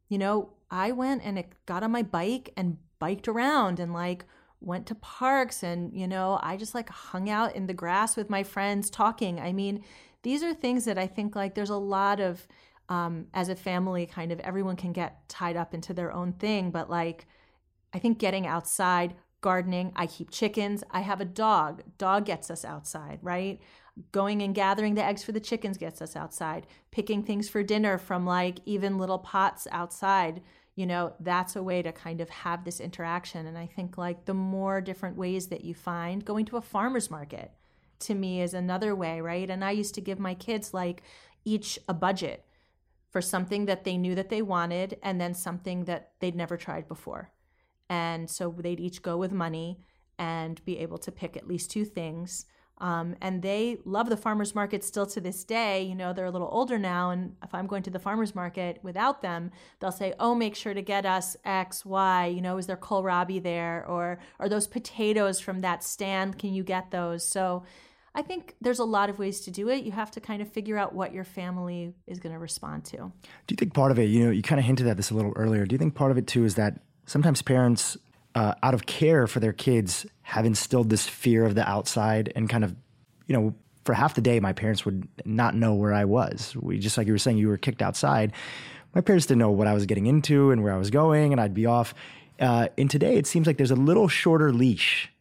you 0.09 0.17
know, 0.17 0.53
I 0.71 0.91
went 0.91 1.23
and 1.23 1.43
got 1.65 1.83
on 1.83 1.91
my 1.91 2.01
bike 2.01 2.51
and 2.57 2.77
biked 2.99 3.27
around 3.27 3.79
and 3.79 3.93
like 3.93 4.25
went 4.59 4.87
to 4.87 4.95
parks 4.95 5.61
and, 5.61 5.93
you 5.93 6.07
know, 6.07 6.39
I 6.41 6.57
just 6.57 6.73
like 6.73 6.89
hung 6.89 7.29
out 7.29 7.55
in 7.55 7.67
the 7.67 7.73
grass 7.73 8.15
with 8.15 8.29
my 8.29 8.43
friends 8.43 8.89
talking. 8.89 9.39
I 9.39 9.51
mean, 9.51 9.83
these 10.23 10.41
are 10.41 10.53
things 10.53 10.85
that 10.85 10.97
I 10.97 11.05
think 11.05 11.35
like 11.35 11.53
there's 11.53 11.69
a 11.69 11.75
lot 11.75 12.19
of, 12.19 12.47
um, 12.89 13.27
as 13.33 13.49
a 13.49 13.55
family, 13.55 14.05
kind 14.05 14.31
of 14.31 14.39
everyone 14.39 14.75
can 14.77 14.93
get 14.93 15.27
tied 15.29 15.57
up 15.57 15.73
into 15.73 15.93
their 15.93 16.11
own 16.11 16.33
thing. 16.33 16.71
But 16.71 16.89
like, 16.89 17.27
I 17.93 17.99
think 17.99 18.17
getting 18.17 18.47
outside, 18.47 19.15
gardening, 19.43 19.91
I 19.95 20.07
keep 20.07 20.31
chickens, 20.31 20.83
I 20.89 21.01
have 21.01 21.21
a 21.21 21.25
dog. 21.25 21.83
Dog 21.99 22.25
gets 22.25 22.49
us 22.49 22.65
outside, 22.65 23.19
right? 23.21 23.61
Going 24.11 24.41
and 24.41 24.55
gathering 24.55 24.95
the 24.95 25.03
eggs 25.03 25.23
for 25.23 25.33
the 25.33 25.39
chickens 25.39 25.77
gets 25.77 26.01
us 26.01 26.15
outside. 26.15 26.65
Picking 26.89 27.21
things 27.21 27.47
for 27.47 27.61
dinner 27.61 27.99
from 27.99 28.25
like 28.25 28.57
even 28.65 28.97
little 28.97 29.19
pots 29.19 29.67
outside, 29.71 30.41
you 30.75 30.87
know, 30.87 31.13
that's 31.19 31.55
a 31.55 31.61
way 31.61 31.83
to 31.83 31.91
kind 31.91 32.21
of 32.21 32.29
have 32.29 32.63
this 32.63 32.79
interaction. 32.79 33.45
And 33.45 33.57
I 33.57 33.67
think 33.67 33.97
like 33.97 34.25
the 34.25 34.33
more 34.33 34.81
different 34.81 35.17
ways 35.17 35.47
that 35.49 35.63
you 35.63 35.75
find, 35.75 36.25
going 36.25 36.45
to 36.45 36.57
a 36.57 36.61
farmer's 36.61 37.11
market 37.11 37.51
to 37.99 38.15
me 38.15 38.41
is 38.41 38.53
another 38.53 38.95
way, 38.95 39.21
right? 39.21 39.49
And 39.49 39.63
I 39.63 39.71
used 39.71 39.93
to 39.95 40.01
give 40.01 40.19
my 40.19 40.33
kids 40.33 40.73
like 40.73 41.03
each 41.45 41.77
a 41.87 41.93
budget 41.93 42.45
for 43.11 43.21
something 43.21 43.65
that 43.65 43.83
they 43.83 43.97
knew 43.97 44.15
that 44.15 44.29
they 44.29 44.41
wanted 44.41 44.97
and 45.03 45.21
then 45.21 45.33
something 45.35 45.83
that 45.83 46.11
they'd 46.19 46.35
never 46.35 46.57
tried 46.57 46.87
before. 46.87 47.32
And 47.93 48.27
so 48.27 48.55
they'd 48.57 48.79
each 48.79 49.03
go 49.03 49.17
with 49.17 49.31
money 49.31 49.79
and 50.17 50.63
be 50.65 50.79
able 50.79 50.97
to 50.97 51.11
pick 51.11 51.37
at 51.37 51.47
least 51.47 51.69
two 51.69 51.85
things. 51.85 52.47
Um, 52.79 53.15
and 53.21 53.43
they 53.43 53.77
love 53.85 54.09
the 54.09 54.17
farmers 54.17 54.55
market 54.55 54.83
still 54.83 55.05
to 55.05 55.21
this 55.21 55.43
day. 55.43 55.83
You 55.83 55.93
know, 55.93 56.11
they're 56.11 56.25
a 56.25 56.31
little 56.31 56.49
older 56.51 56.79
now. 56.79 57.11
And 57.11 57.35
if 57.43 57.53
I'm 57.53 57.67
going 57.67 57.83
to 57.83 57.91
the 57.91 57.99
farmers 57.99 58.33
market 58.33 58.79
without 58.81 59.21
them, 59.21 59.51
they'll 59.79 59.91
say, 59.91 60.15
Oh, 60.19 60.33
make 60.33 60.55
sure 60.55 60.73
to 60.73 60.81
get 60.81 61.05
us 61.05 61.37
X, 61.45 61.85
Y. 61.85 62.25
You 62.25 62.41
know, 62.41 62.57
is 62.57 62.65
there 62.65 62.77
kohlrabi 62.77 63.43
there? 63.43 63.85
Or 63.87 64.17
are 64.39 64.49
those 64.49 64.65
potatoes 64.65 65.39
from 65.39 65.61
that 65.61 65.83
stand? 65.83 66.39
Can 66.39 66.51
you 66.55 66.63
get 66.63 66.89
those? 66.89 67.23
So 67.23 67.63
I 68.15 68.23
think 68.23 68.55
there's 68.59 68.79
a 68.79 68.85
lot 68.85 69.11
of 69.11 69.19
ways 69.19 69.41
to 69.41 69.51
do 69.51 69.69
it. 69.69 69.83
You 69.83 69.91
have 69.91 70.09
to 70.11 70.19
kind 70.19 70.41
of 70.41 70.51
figure 70.51 70.77
out 70.77 70.95
what 70.95 71.13
your 71.13 71.25
family 71.25 71.93
is 72.07 72.19
going 72.19 72.33
to 72.33 72.39
respond 72.39 72.85
to. 72.85 72.97
Do 72.97 73.51
you 73.51 73.55
think 73.55 73.75
part 73.75 73.91
of 73.91 73.99
it, 73.99 74.05
you 74.05 74.25
know, 74.25 74.31
you 74.31 74.41
kind 74.41 74.59
of 74.59 74.65
hinted 74.65 74.87
at 74.87 74.97
this 74.97 75.11
a 75.11 75.13
little 75.13 75.33
earlier. 75.35 75.65
Do 75.67 75.75
you 75.75 75.79
think 75.79 75.93
part 75.93 76.09
of 76.09 76.17
it 76.17 76.25
too 76.25 76.43
is 76.43 76.55
that 76.55 76.79
sometimes 77.05 77.41
parents, 77.41 77.97
uh, 78.35 78.53
out 78.63 78.73
of 78.73 78.85
care 78.85 79.27
for 79.27 79.39
their 79.39 79.53
kids, 79.53 80.05
have 80.23 80.45
instilled 80.45 80.89
this 80.89 81.07
fear 81.07 81.45
of 81.45 81.55
the 81.55 81.67
outside 81.69 82.31
and 82.35 82.49
kind 82.49 82.63
of, 82.63 82.75
you 83.27 83.35
know, 83.35 83.53
for 83.85 83.93
half 83.93 84.15
the 84.15 84.21
day, 84.21 84.39
my 84.39 84.53
parents 84.53 84.85
would 84.85 85.07
not 85.25 85.55
know 85.55 85.73
where 85.73 85.93
I 85.93 86.05
was. 86.05 86.55
We 86.59 86.79
just 86.79 86.97
like 86.97 87.05
you 87.07 87.13
were 87.13 87.17
saying, 87.19 87.37
you 87.37 87.49
were 87.49 87.57
kicked 87.57 87.81
outside. 87.81 88.31
My 88.95 89.01
parents 89.01 89.25
didn't 89.25 89.39
know 89.39 89.51
what 89.51 89.67
I 89.67 89.73
was 89.73 89.85
getting 89.85 90.05
into 90.05 90.51
and 90.51 90.63
where 90.63 90.71
I 90.73 90.77
was 90.77 90.89
going, 90.89 91.33
and 91.33 91.41
I'd 91.41 91.53
be 91.53 91.65
off. 91.65 91.93
Uh, 92.39 92.69
and 92.77 92.89
today, 92.89 93.17
it 93.17 93.27
seems 93.27 93.45
like 93.45 93.57
there's 93.57 93.71
a 93.71 93.75
little 93.75 94.07
shorter 94.07 94.53
leash 94.53 95.11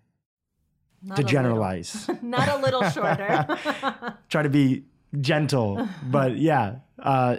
Not 1.03 1.16
to 1.16 1.25
generalize. 1.25 2.07
little- 2.09 2.25
not 2.29 2.49
a 2.49 2.57
little 2.59 2.88
shorter. 2.90 4.14
Try 4.29 4.42
to 4.42 4.49
be 4.49 4.85
gentle, 5.21 5.88
but 6.05 6.37
yeah. 6.37 6.77
Uh, 6.99 7.38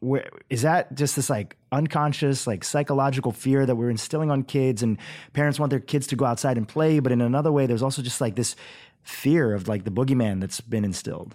where, 0.00 0.28
is 0.48 0.62
that 0.62 0.94
just 0.94 1.16
this 1.16 1.28
like 1.28 1.56
unconscious, 1.72 2.46
like 2.46 2.64
psychological 2.64 3.32
fear 3.32 3.66
that 3.66 3.76
we're 3.76 3.90
instilling 3.90 4.30
on 4.30 4.42
kids, 4.42 4.82
and 4.82 4.98
parents 5.32 5.58
want 5.58 5.70
their 5.70 5.80
kids 5.80 6.06
to 6.08 6.16
go 6.16 6.24
outside 6.24 6.56
and 6.56 6.68
play, 6.68 7.00
but 7.00 7.12
in 7.12 7.20
another 7.20 7.50
way, 7.52 7.66
there's 7.66 7.82
also 7.82 8.02
just 8.02 8.20
like 8.20 8.36
this 8.36 8.54
fear 9.02 9.54
of 9.54 9.68
like 9.68 9.84
the 9.84 9.90
boogeyman 9.90 10.40
that's 10.40 10.60
been 10.60 10.84
instilled. 10.84 11.34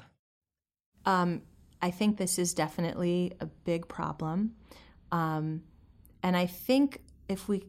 Um, 1.05 1.41
I 1.81 1.91
think 1.91 2.17
this 2.17 2.39
is 2.39 2.53
definitely 2.53 3.33
a 3.41 3.45
big 3.45 3.87
problem. 3.87 4.53
Um, 5.11 5.63
and 6.21 6.37
I 6.37 6.45
think 6.45 7.01
if 7.27 7.49
we 7.49 7.65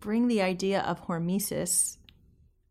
bring 0.00 0.28
the 0.28 0.42
idea 0.42 0.80
of 0.82 1.04
hormesis 1.06 1.96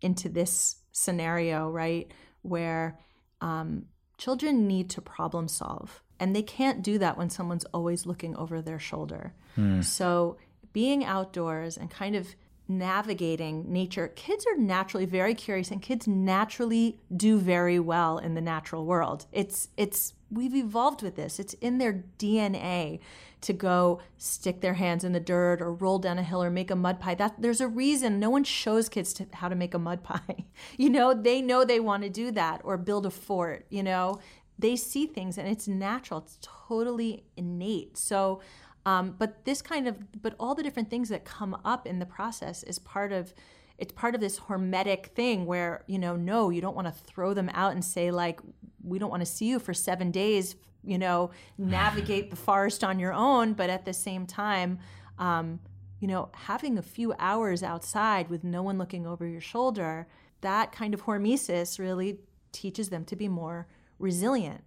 into 0.02 0.30
this 0.30 0.78
scenario, 0.94 1.70
right, 1.70 2.10
where 2.42 3.00
um, 3.42 3.86
children 4.18 4.68
need 4.68 4.90
to 4.92 5.02
problem 5.02 5.48
solve, 5.48 6.02
and 6.20 6.36
they 6.36 6.42
can't 6.42 6.82
do 6.82 6.98
that 7.00 7.18
when 7.18 7.30
someone's 7.30 7.66
always 7.74 8.06
looking 8.06 8.36
over 8.36 8.62
their 8.62 8.80
shoulder. 8.80 9.34
Hmm. 9.56 9.82
So 9.82 10.38
being 10.74 11.04
outdoors 11.04 11.78
and 11.78 11.90
kind 11.90 12.16
of 12.16 12.36
navigating 12.68 13.72
nature, 13.72 14.10
kids 14.10 14.46
are 14.46 14.58
naturally 14.58 15.06
very 15.06 15.34
curious, 15.34 15.72
and 15.72 15.82
kids 15.82 16.08
naturally 16.08 17.00
do 17.16 17.38
very 17.40 17.80
well 17.80 18.18
in 18.18 18.34
the 18.34 18.42
natural 18.42 18.86
world. 18.86 19.26
It's 19.32 19.70
it's 19.78 20.14
we've 20.30 20.56
evolved 20.56 21.02
with 21.02 21.16
this. 21.16 21.40
It's 21.40 21.54
in 21.56 21.78
their 21.78 22.04
DNA 22.20 23.00
to 23.40 23.54
go 23.54 24.02
stick 24.18 24.62
their 24.62 24.74
hands 24.74 25.04
in 25.04 25.14
the 25.14 25.20
dirt 25.20 25.62
or 25.62 25.72
roll 25.72 26.00
down 26.00 26.18
a 26.18 26.24
hill 26.24 26.44
or 26.44 26.50
make 26.50 26.72
a 26.72 26.76
mud 26.76 27.00
pie. 27.00 27.16
That 27.16 27.36
there's 27.40 27.62
a 27.62 27.68
reason 27.68 28.20
no 28.20 28.30
one 28.30 28.44
shows 28.44 28.90
kids 28.90 29.14
to, 29.14 29.28
how 29.34 29.48
to 29.48 29.56
make 29.56 29.74
a 29.74 29.80
mud 29.80 30.04
pie. 30.04 30.46
you 30.78 30.90
know, 30.90 31.14
they 31.14 31.42
know 31.42 31.64
they 31.64 31.80
want 31.80 32.04
to 32.04 32.10
do 32.10 32.32
that 32.32 32.62
or 32.64 32.78
build 32.78 33.06
a 33.06 33.12
fort, 33.12 33.66
you 33.70 33.84
know. 33.84 34.20
They 34.60 34.76
see 34.76 35.06
things 35.06 35.38
and 35.38 35.48
it's 35.48 35.68
natural. 35.68 36.22
It's 36.22 36.40
totally 36.42 37.26
innate. 37.36 37.98
So 37.98 38.42
um, 38.88 39.16
but 39.20 39.44
this 39.44 39.62
kind 39.62 39.86
of 39.86 40.22
but 40.22 40.34
all 40.40 40.56
the 40.56 40.64
different 40.64 40.90
things 40.90 41.10
that 41.10 41.26
come 41.26 41.58
up 41.66 41.86
in 41.86 42.00
the 42.00 42.06
process 42.06 42.64
is 42.64 42.80
part 42.80 43.12
of 43.12 43.34
it's 43.78 43.92
part 43.92 44.16
of 44.16 44.22
this 44.22 44.40
hormetic 44.40 45.08
thing 45.08 45.46
where 45.46 45.84
you 45.88 46.00
know 46.00 46.16
no 46.16 46.50
you 46.50 46.62
don't 46.62 46.74
want 46.74 46.88
to 46.88 47.04
throw 47.04 47.34
them 47.34 47.50
out 47.54 47.74
and 47.74 47.84
say 47.84 48.12
like 48.12 48.40
we 48.82 48.98
don't 48.98 49.10
want 49.10 49.20
to 49.20 49.26
see 49.26 49.46
you 49.46 49.60
for 49.60 49.74
seven 49.74 50.10
days 50.10 50.56
you 50.86 50.98
know 50.98 51.32
navigate 51.58 52.30
the 52.30 52.38
forest 52.38 52.82
on 52.82 52.98
your 52.98 53.12
own 53.12 53.52
but 53.52 53.70
at 53.70 53.84
the 53.84 53.94
same 53.94 54.26
time 54.26 54.80
um, 55.20 55.60
you 56.00 56.08
know 56.08 56.30
having 56.34 56.78
a 56.78 56.82
few 56.82 57.14
hours 57.20 57.64
outside 57.64 58.30
with 58.30 58.46
no 58.46 58.64
one 58.64 58.78
looking 58.78 59.06
over 59.06 59.28
your 59.28 59.42
shoulder 59.42 60.08
that 60.40 60.72
kind 60.72 60.94
of 60.94 61.04
hormesis 61.04 61.78
really 61.78 62.20
teaches 62.54 62.88
them 62.88 63.04
to 63.04 63.18
be 63.18 63.28
more 63.28 63.68
resilient 64.00 64.64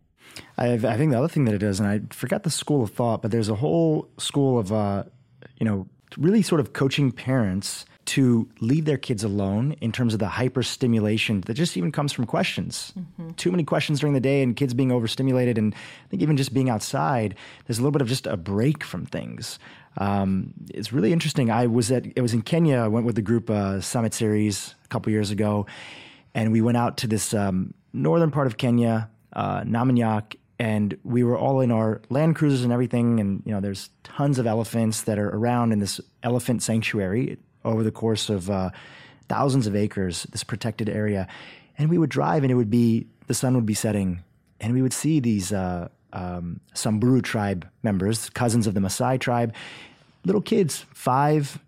I, 0.58 0.74
I 0.74 0.96
think 0.96 1.10
the 1.10 1.18
other 1.18 1.28
thing 1.28 1.44
that 1.46 1.54
it 1.54 1.58
does, 1.58 1.80
and 1.80 1.88
I 1.88 2.00
forgot 2.14 2.42
the 2.42 2.50
school 2.50 2.82
of 2.82 2.90
thought, 2.90 3.22
but 3.22 3.30
there's 3.30 3.48
a 3.48 3.54
whole 3.54 4.08
school 4.18 4.58
of, 4.58 4.72
uh, 4.72 5.04
you 5.58 5.66
know, 5.66 5.86
really 6.16 6.42
sort 6.42 6.60
of 6.60 6.72
coaching 6.72 7.12
parents 7.12 7.84
to 8.06 8.48
leave 8.60 8.86
their 8.86 8.98
kids 8.98 9.22
alone 9.22 9.72
in 9.80 9.92
terms 9.92 10.14
of 10.14 10.18
the 10.18 10.26
hyper 10.26 10.62
stimulation 10.64 11.42
that 11.42 11.54
just 11.54 11.76
even 11.76 11.92
comes 11.92 12.12
from 12.12 12.26
questions. 12.26 12.92
Too 13.36 13.52
many 13.52 13.62
questions 13.62 14.00
during 14.00 14.14
the 14.14 14.20
day 14.20 14.42
and 14.42 14.56
kids 14.56 14.74
being 14.74 14.90
overstimulated. 14.90 15.58
And 15.58 15.74
I 15.74 16.08
think 16.08 16.22
even 16.22 16.36
just 16.36 16.52
being 16.52 16.68
outside, 16.68 17.36
there's 17.66 17.78
a 17.78 17.82
little 17.82 17.92
bit 17.92 18.02
of 18.02 18.08
just 18.08 18.26
a 18.26 18.36
break 18.36 18.82
from 18.82 19.06
things. 19.06 19.60
Um, 19.98 20.54
it's 20.70 20.92
really 20.92 21.12
interesting. 21.12 21.50
I 21.50 21.66
was 21.66 21.92
at, 21.92 22.06
it 22.16 22.20
was 22.20 22.34
in 22.34 22.42
Kenya. 22.42 22.78
I 22.78 22.88
went 22.88 23.06
with 23.06 23.14
the 23.14 23.22
group 23.22 23.48
uh, 23.48 23.80
Summit 23.80 24.12
Series 24.12 24.74
a 24.84 24.88
couple 24.88 25.12
years 25.12 25.30
ago, 25.30 25.66
and 26.34 26.50
we 26.50 26.60
went 26.60 26.78
out 26.78 26.96
to 26.98 27.06
this 27.06 27.32
um, 27.32 27.74
northern 27.92 28.32
part 28.32 28.48
of 28.48 28.56
Kenya, 28.56 29.08
uh, 29.34 29.60
Namunyak, 29.62 30.36
and 30.58 30.96
we 31.04 31.24
were 31.24 31.38
all 31.38 31.60
in 31.60 31.70
our 31.70 32.02
land 32.10 32.36
cruisers 32.36 32.64
and 32.64 32.72
everything. 32.72 33.20
And 33.20 33.42
you 33.46 33.52
know, 33.52 33.60
there's 33.60 33.90
tons 34.04 34.38
of 34.38 34.46
elephants 34.46 35.02
that 35.02 35.18
are 35.18 35.30
around 35.30 35.72
in 35.72 35.78
this 35.78 36.00
elephant 36.22 36.62
sanctuary 36.62 37.38
over 37.64 37.82
the 37.82 37.90
course 37.90 38.28
of 38.28 38.50
uh, 38.50 38.70
thousands 39.28 39.66
of 39.66 39.76
acres, 39.76 40.24
this 40.32 40.44
protected 40.44 40.88
area. 40.88 41.28
And 41.78 41.88
we 41.88 41.98
would 41.98 42.10
drive, 42.10 42.42
and 42.42 42.50
it 42.50 42.56
would 42.56 42.70
be 42.70 43.06
the 43.26 43.34
sun 43.34 43.54
would 43.54 43.66
be 43.66 43.74
setting, 43.74 44.22
and 44.60 44.74
we 44.74 44.82
would 44.82 44.92
see 44.92 45.20
these 45.20 45.52
uh, 45.52 45.88
um, 46.12 46.60
Samburu 46.74 47.22
tribe 47.22 47.68
members, 47.82 48.28
cousins 48.30 48.66
of 48.66 48.74
the 48.74 48.80
Maasai 48.80 49.18
tribe, 49.18 49.54
little 50.24 50.42
kids, 50.42 50.84
five, 50.92 51.58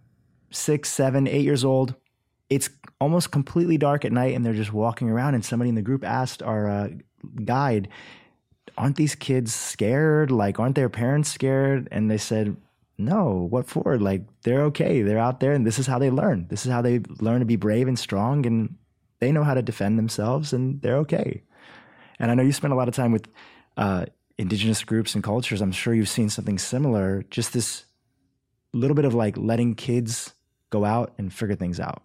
six, 0.51 0.91
seven, 0.91 1.27
eight 1.27 1.45
years 1.45 1.65
old. 1.65 1.95
It's 2.51 2.69
almost 3.01 3.31
completely 3.31 3.79
dark 3.79 4.05
at 4.05 4.13
night, 4.13 4.35
and 4.35 4.45
they're 4.45 4.53
just 4.53 4.73
walking 4.73 5.09
around. 5.09 5.35
And 5.35 5.45
somebody 5.45 5.71
in 5.71 5.75
the 5.75 5.83
group 5.83 6.05
asked 6.05 6.43
our 6.43 6.69
uh, 6.69 6.89
guide, 7.45 7.89
"Aren't 8.77 8.97
these 8.97 9.15
kids 9.15 9.55
scared? 9.55 10.31
Like, 10.31 10.59
aren't 10.59 10.75
their 10.75 10.89
parents 10.89 11.31
scared?" 11.31 11.89
And 11.91 12.11
they 12.11 12.19
said, 12.19 12.57
"No. 12.99 13.47
What 13.51 13.67
for? 13.67 13.99
Like, 13.99 14.23
they're 14.43 14.63
okay. 14.65 15.03
They're 15.03 15.19
out 15.19 15.41
there, 15.41 15.53
and 15.53 15.67
this 15.67 15.79
is 15.79 15.87
how 15.87 15.99
they 15.99 16.11
learn. 16.11 16.47
This 16.49 16.67
is 16.67 16.73
how 16.73 16.83
they 16.83 17.01
learn 17.21 17.41
to 17.41 17.47
be 17.47 17.57
brave 17.57 17.89
and 17.89 17.99
strong, 17.99 18.47
and 18.47 18.77
they 19.21 19.33
know 19.33 19.45
how 19.45 19.55
to 19.55 19.63
defend 19.63 19.99
themselves, 19.99 20.53
and 20.53 20.81
they're 20.83 20.99
okay." 20.99 21.43
And 22.19 22.31
I 22.31 22.35
know 22.35 22.43
you 22.43 22.53
spend 22.53 22.73
a 22.73 22.77
lot 22.77 22.89
of 22.89 22.95
time 22.95 23.11
with 23.13 23.27
uh, 23.77 24.07
indigenous 24.39 24.85
groups 24.85 25.15
and 25.15 25.25
cultures. 25.25 25.61
I'm 25.61 25.73
sure 25.73 25.95
you've 25.95 26.09
seen 26.09 26.29
something 26.29 26.59
similar. 26.59 27.25
Just 27.31 27.53
this 27.53 27.85
little 28.73 28.95
bit 28.95 29.05
of 29.05 29.15
like 29.15 29.37
letting 29.37 29.75
kids 29.75 30.35
go 30.71 30.85
out 30.85 31.13
and 31.19 31.33
figure 31.33 31.57
things 31.57 31.81
out. 31.81 32.03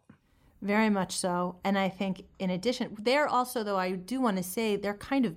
Very 0.62 0.90
much 0.90 1.16
so. 1.16 1.58
And 1.64 1.78
I 1.78 1.90
think, 1.90 2.24
in 2.40 2.50
addition, 2.50 2.96
they're 3.00 3.28
also, 3.28 3.64
though, 3.64 3.78
I 3.78 3.92
do 3.92 4.20
want 4.20 4.38
to 4.38 4.44
say 4.44 4.76
they're 4.76 4.94
kind 4.96 5.26
of 5.26 5.36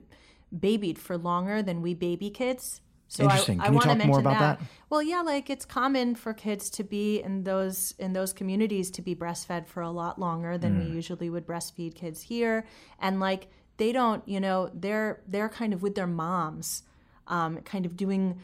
babied 0.58 0.98
for 0.98 1.16
longer 1.18 1.62
than 1.62 1.82
we 1.82 1.94
baby 1.94 2.30
kids. 2.30 2.80
So 3.08 3.24
Interesting. 3.24 3.60
I, 3.60 3.64
Can 3.64 3.66
I 3.66 3.68
you 3.68 3.74
want 3.74 3.82
to 3.82 3.88
talk 3.88 3.98
mention 3.98 4.10
more 4.10 4.20
about 4.20 4.58
that? 4.58 4.66
Well, 4.88 5.02
yeah, 5.02 5.20
like 5.20 5.50
it's 5.50 5.64
common 5.64 6.14
for 6.14 6.32
kids 6.32 6.70
to 6.70 6.84
be 6.84 7.20
in 7.20 7.42
those 7.42 7.92
in 7.98 8.12
those 8.12 8.32
communities 8.32 8.88
to 8.92 9.02
be 9.02 9.16
breastfed 9.16 9.66
for 9.66 9.82
a 9.82 9.90
lot 9.90 10.18
longer 10.20 10.56
than 10.56 10.76
Mm. 10.76 10.86
we 10.86 10.94
usually 10.94 11.28
would 11.28 11.44
breastfeed 11.44 11.94
kids 11.96 12.22
here, 12.22 12.64
and 13.00 13.18
like 13.18 13.48
they 13.78 13.90
don't, 13.90 14.26
you 14.28 14.38
know, 14.38 14.70
they're 14.72 15.22
they're 15.26 15.48
kind 15.48 15.72
of 15.74 15.82
with 15.82 15.96
their 15.96 16.06
moms, 16.06 16.84
um, 17.26 17.58
kind 17.62 17.84
of 17.84 17.96
doing 17.96 18.38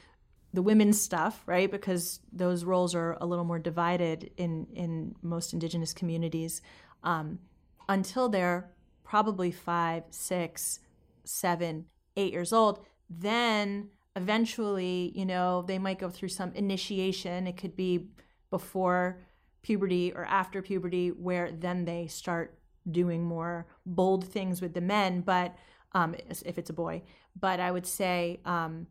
the 0.57 0.63
women's 0.63 0.99
stuff, 0.99 1.43
right? 1.45 1.71
Because 1.71 2.21
those 2.33 2.65
roles 2.65 2.95
are 2.95 3.19
a 3.21 3.27
little 3.27 3.45
more 3.45 3.59
divided 3.59 4.31
in 4.39 4.67
in 4.73 5.15
most 5.21 5.53
indigenous 5.53 5.93
communities 5.93 6.63
um, 7.03 7.39
until 7.91 8.31
they're 8.31 8.71
probably 9.05 9.51
five, 9.51 10.05
six, 10.09 10.81
seven, 11.25 11.85
eight 12.17 12.33
years 12.33 12.55
old. 12.55 12.87
Then 13.11 13.91
eventually, 14.17 15.13
you 15.15 15.27
know, 15.27 15.63
they 15.69 15.79
might 15.79 15.99
go 15.99 16.09
through 16.09 16.31
some 16.31 16.53
initiation. 16.55 17.47
It 17.47 17.59
could 17.59 17.77
be 17.77 18.09
before 18.51 19.21
puberty 19.61 20.11
or 20.15 20.25
after 20.25 20.63
puberty, 20.63 21.11
where 21.11 21.53
then 21.53 21.85
they 21.85 22.07
start 22.07 22.59
doing 22.91 23.23
more 23.23 23.67
bold 23.85 24.27
things 24.27 24.63
with 24.63 24.73
the 24.73 24.81
men. 24.81 25.21
But 25.21 25.55
um, 25.93 26.15
if 26.31 26.57
it's 26.57 26.71
a 26.71 26.81
boy, 26.85 27.03
but 27.39 27.61
I 27.61 27.71
would 27.71 27.87
say 27.87 28.41
um, 28.47 28.87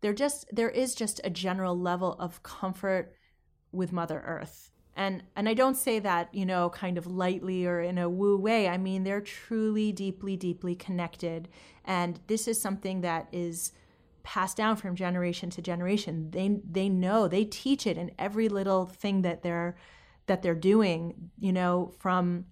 there 0.00 0.12
just 0.12 0.46
there 0.54 0.70
is 0.70 0.94
just 0.94 1.20
a 1.24 1.30
general 1.30 1.78
level 1.78 2.14
of 2.18 2.42
comfort 2.42 3.14
with 3.72 3.92
Mother 3.92 4.22
Earth. 4.24 4.70
And 4.94 5.24
and 5.34 5.48
I 5.48 5.54
don't 5.54 5.76
say 5.76 5.98
that, 5.98 6.34
you 6.34 6.46
know, 6.46 6.70
kind 6.70 6.96
of 6.96 7.06
lightly 7.06 7.66
or 7.66 7.80
in 7.80 7.98
a 7.98 8.08
woo 8.08 8.36
way. 8.38 8.68
I 8.68 8.78
mean, 8.78 9.04
they're 9.04 9.20
truly 9.20 9.92
deeply 9.92 10.36
deeply 10.36 10.74
connected 10.74 11.48
and 11.84 12.20
this 12.26 12.48
is 12.48 12.60
something 12.60 13.00
that 13.02 13.28
is 13.32 13.72
passed 14.22 14.56
down 14.56 14.76
from 14.76 14.96
generation 14.96 15.50
to 15.50 15.62
generation. 15.62 16.30
They 16.30 16.60
they 16.68 16.88
know, 16.88 17.28
they 17.28 17.44
teach 17.44 17.86
it 17.86 17.96
in 17.96 18.10
every 18.18 18.48
little 18.48 18.86
thing 18.86 19.22
that 19.22 19.42
they're 19.42 19.76
that 20.26 20.42
they're 20.42 20.54
doing, 20.54 21.30
you 21.38 21.52
know, 21.52 21.92
from 21.98 22.46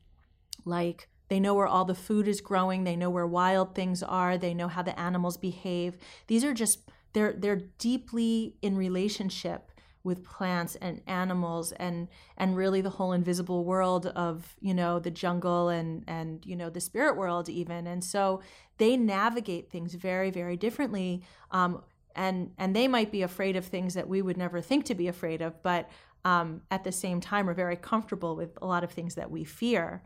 like 0.65 1.09
they 1.29 1.41
know 1.41 1.55
where 1.55 1.67
all 1.67 1.85
the 1.85 1.95
food 1.95 2.29
is 2.29 2.41
growing, 2.41 2.85
they 2.85 2.97
know 2.97 3.11
where 3.11 3.27
wild 3.27 3.75
things 3.75 4.03
are, 4.03 4.39
they 4.39 4.55
know 4.55 4.69
how 4.69 4.83
the 4.83 4.99
animals 4.99 5.37
behave. 5.37 5.97
These 6.29 6.45
are 6.45 6.55
just 6.55 6.89
they're 7.15 7.33
they're 7.33 7.63
deeply 7.79 8.57
in 8.61 8.77
relationship 8.77 9.71
with 10.05 10.23
plants 10.23 10.77
and 10.77 11.01
animals 11.07 11.73
and 11.73 12.09
and 12.37 12.57
really 12.57 12.83
the 12.83 12.91
whole 12.91 13.13
invisible 13.13 13.65
world 13.65 14.07
of 14.09 14.55
you 14.61 14.75
know 14.75 14.99
the 14.99 15.11
jungle 15.11 15.71
and 15.71 16.05
and 16.07 16.45
you 16.45 16.55
know 16.55 16.69
the 16.69 16.81
spirit 16.81 17.17
world 17.17 17.49
even. 17.49 17.87
And 17.87 18.05
so 18.05 18.43
they 18.77 18.97
navigate 18.97 19.71
things 19.71 19.95
very 19.95 20.31
very 20.31 20.57
differently 20.57 21.23
um, 21.51 21.83
and 22.15 22.53
and 22.59 22.77
they 22.77 22.87
might 22.87 23.11
be 23.11 23.23
afraid 23.23 23.57
of 23.57 23.65
things 23.65 23.95
that 23.95 24.07
we 24.07 24.21
would 24.21 24.37
never 24.37 24.61
think 24.61 24.85
to 24.85 24.95
be 24.95 25.09
afraid 25.09 25.41
of 25.41 25.61
but 25.63 25.89
um, 26.27 26.63
at 26.71 26.85
the 26.85 26.93
same 26.93 27.21
time 27.21 27.49
are 27.49 27.55
very 27.55 27.77
comfortable 27.77 28.37
with 28.37 28.57
a 28.63 28.67
lot 28.67 28.85
of 28.85 28.91
things 28.91 29.15
that 29.15 29.31
we 29.31 29.45
fear. 29.45 30.03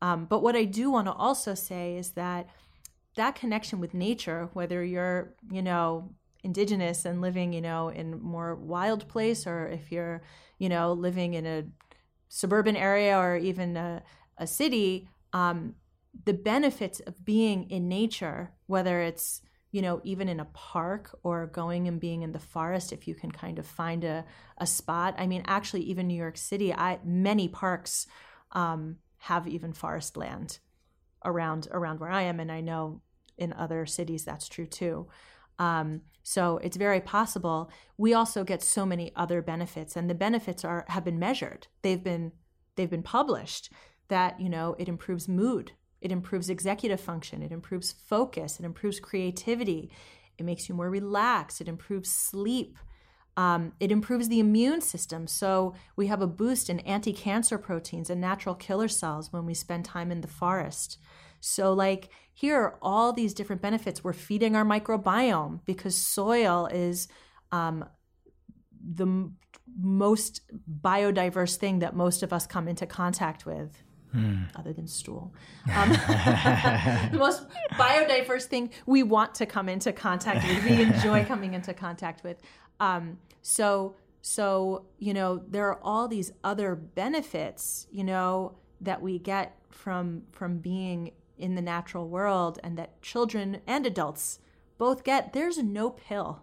Um, 0.00 0.24
but 0.24 0.42
what 0.42 0.56
i 0.56 0.64
do 0.64 0.90
want 0.90 1.06
to 1.06 1.12
also 1.12 1.54
say 1.54 1.96
is 1.96 2.12
that 2.12 2.48
that 3.16 3.34
connection 3.34 3.78
with 3.78 3.92
nature 3.92 4.48
whether 4.52 4.82
you're 4.82 5.34
you 5.50 5.62
know 5.62 6.10
indigenous 6.42 7.04
and 7.04 7.20
living 7.20 7.52
you 7.52 7.60
know 7.60 7.88
in 7.88 8.20
more 8.20 8.54
wild 8.54 9.08
place 9.08 9.46
or 9.46 9.66
if 9.66 9.92
you're 9.92 10.22
you 10.58 10.68
know 10.68 10.92
living 10.92 11.34
in 11.34 11.46
a 11.46 11.64
suburban 12.28 12.76
area 12.76 13.16
or 13.16 13.36
even 13.36 13.76
a, 13.76 14.02
a 14.38 14.46
city 14.46 15.08
um, 15.32 15.74
the 16.24 16.34
benefits 16.34 17.00
of 17.00 17.24
being 17.24 17.70
in 17.70 17.88
nature 17.88 18.52
whether 18.66 19.00
it's 19.00 19.42
you 19.70 19.80
know 19.80 20.00
even 20.02 20.28
in 20.28 20.40
a 20.40 20.44
park 20.46 21.16
or 21.22 21.46
going 21.46 21.86
and 21.86 22.00
being 22.00 22.22
in 22.22 22.32
the 22.32 22.38
forest 22.38 22.92
if 22.92 23.06
you 23.06 23.14
can 23.14 23.30
kind 23.30 23.58
of 23.58 23.66
find 23.66 24.04
a, 24.04 24.24
a 24.58 24.66
spot. 24.66 25.14
I 25.18 25.26
mean 25.26 25.42
actually 25.46 25.82
even 25.82 26.08
new 26.08 26.16
york 26.16 26.36
city 26.36 26.74
i 26.74 26.98
many 27.04 27.48
parks 27.48 28.06
um, 28.52 28.96
have 29.18 29.46
even 29.46 29.72
forest 29.72 30.16
land 30.16 30.58
around 31.24 31.68
around 31.70 32.00
where 32.00 32.10
i 32.10 32.22
am 32.22 32.40
and 32.40 32.50
i 32.50 32.60
know 32.60 33.00
in 33.38 33.52
other 33.52 33.86
cities 33.86 34.24
that's 34.24 34.48
true 34.48 34.66
too 34.66 35.06
um, 35.58 36.02
so 36.22 36.58
it's 36.58 36.76
very 36.76 37.00
possible. 37.00 37.70
We 37.96 38.14
also 38.14 38.44
get 38.44 38.62
so 38.62 38.86
many 38.86 39.12
other 39.16 39.42
benefits, 39.42 39.96
and 39.96 40.08
the 40.08 40.14
benefits 40.14 40.64
are 40.64 40.84
have 40.88 41.04
been 41.04 41.18
measured. 41.18 41.66
They've 41.82 42.02
been 42.02 42.32
they've 42.76 42.90
been 42.90 43.02
published. 43.02 43.70
That 44.08 44.40
you 44.40 44.48
know 44.48 44.76
it 44.78 44.88
improves 44.88 45.28
mood, 45.28 45.72
it 46.00 46.12
improves 46.12 46.50
executive 46.50 47.00
function, 47.00 47.42
it 47.42 47.50
improves 47.52 47.92
focus, 47.92 48.58
it 48.58 48.66
improves 48.66 49.00
creativity, 49.00 49.90
it 50.38 50.44
makes 50.44 50.68
you 50.68 50.74
more 50.74 50.90
relaxed, 50.90 51.60
it 51.60 51.68
improves 51.68 52.10
sleep. 52.10 52.76
Um, 53.34 53.72
it 53.80 53.90
improves 53.90 54.28
the 54.28 54.40
immune 54.40 54.82
system. 54.82 55.26
So 55.26 55.74
we 55.96 56.08
have 56.08 56.20
a 56.20 56.26
boost 56.26 56.68
in 56.68 56.80
anti 56.80 57.14
cancer 57.14 57.56
proteins 57.56 58.10
and 58.10 58.20
natural 58.20 58.54
killer 58.54 58.88
cells 58.88 59.32
when 59.32 59.46
we 59.46 59.54
spend 59.54 59.86
time 59.86 60.12
in 60.12 60.20
the 60.20 60.28
forest. 60.28 60.98
So, 61.44 61.72
like, 61.72 62.08
here 62.32 62.56
are 62.56 62.78
all 62.80 63.12
these 63.12 63.34
different 63.34 63.60
benefits. 63.60 64.04
We're 64.04 64.12
feeding 64.12 64.54
our 64.54 64.64
microbiome 64.64 65.60
because 65.64 65.96
soil 65.96 66.66
is 66.66 67.08
um, 67.50 67.84
the 68.80 69.06
m- 69.06 69.36
most 69.76 70.40
biodiverse 70.80 71.56
thing 71.56 71.80
that 71.80 71.96
most 71.96 72.22
of 72.22 72.32
us 72.32 72.46
come 72.46 72.68
into 72.68 72.86
contact 72.86 73.44
with. 73.44 73.82
Other 74.54 74.74
than 74.74 74.86
stool, 74.86 75.32
um, 75.74 75.88
the 77.12 77.16
most 77.18 77.46
biodiverse 77.72 78.44
thing 78.44 78.68
we 78.84 79.02
want 79.02 79.34
to 79.36 79.46
come 79.46 79.70
into 79.70 79.90
contact 79.90 80.46
with, 80.46 80.62
we 80.64 80.82
enjoy 80.82 81.24
coming 81.32 81.54
into 81.54 81.72
contact 81.72 82.22
with. 82.22 82.36
Um, 82.78 83.16
so, 83.40 83.96
so 84.20 84.84
you 84.98 85.14
know, 85.14 85.42
there 85.48 85.66
are 85.68 85.80
all 85.82 86.08
these 86.08 86.30
other 86.44 86.74
benefits, 86.74 87.86
you 87.90 88.04
know, 88.04 88.58
that 88.82 89.00
we 89.00 89.18
get 89.18 89.56
from 89.70 90.24
from 90.32 90.58
being 90.58 91.12
in 91.42 91.56
the 91.56 91.62
natural 91.62 92.08
world 92.08 92.58
and 92.62 92.78
that 92.78 93.02
children 93.02 93.60
and 93.66 93.84
adults 93.84 94.38
both 94.78 95.04
get. 95.04 95.32
There's 95.32 95.58
no 95.58 95.90
pill 95.90 96.42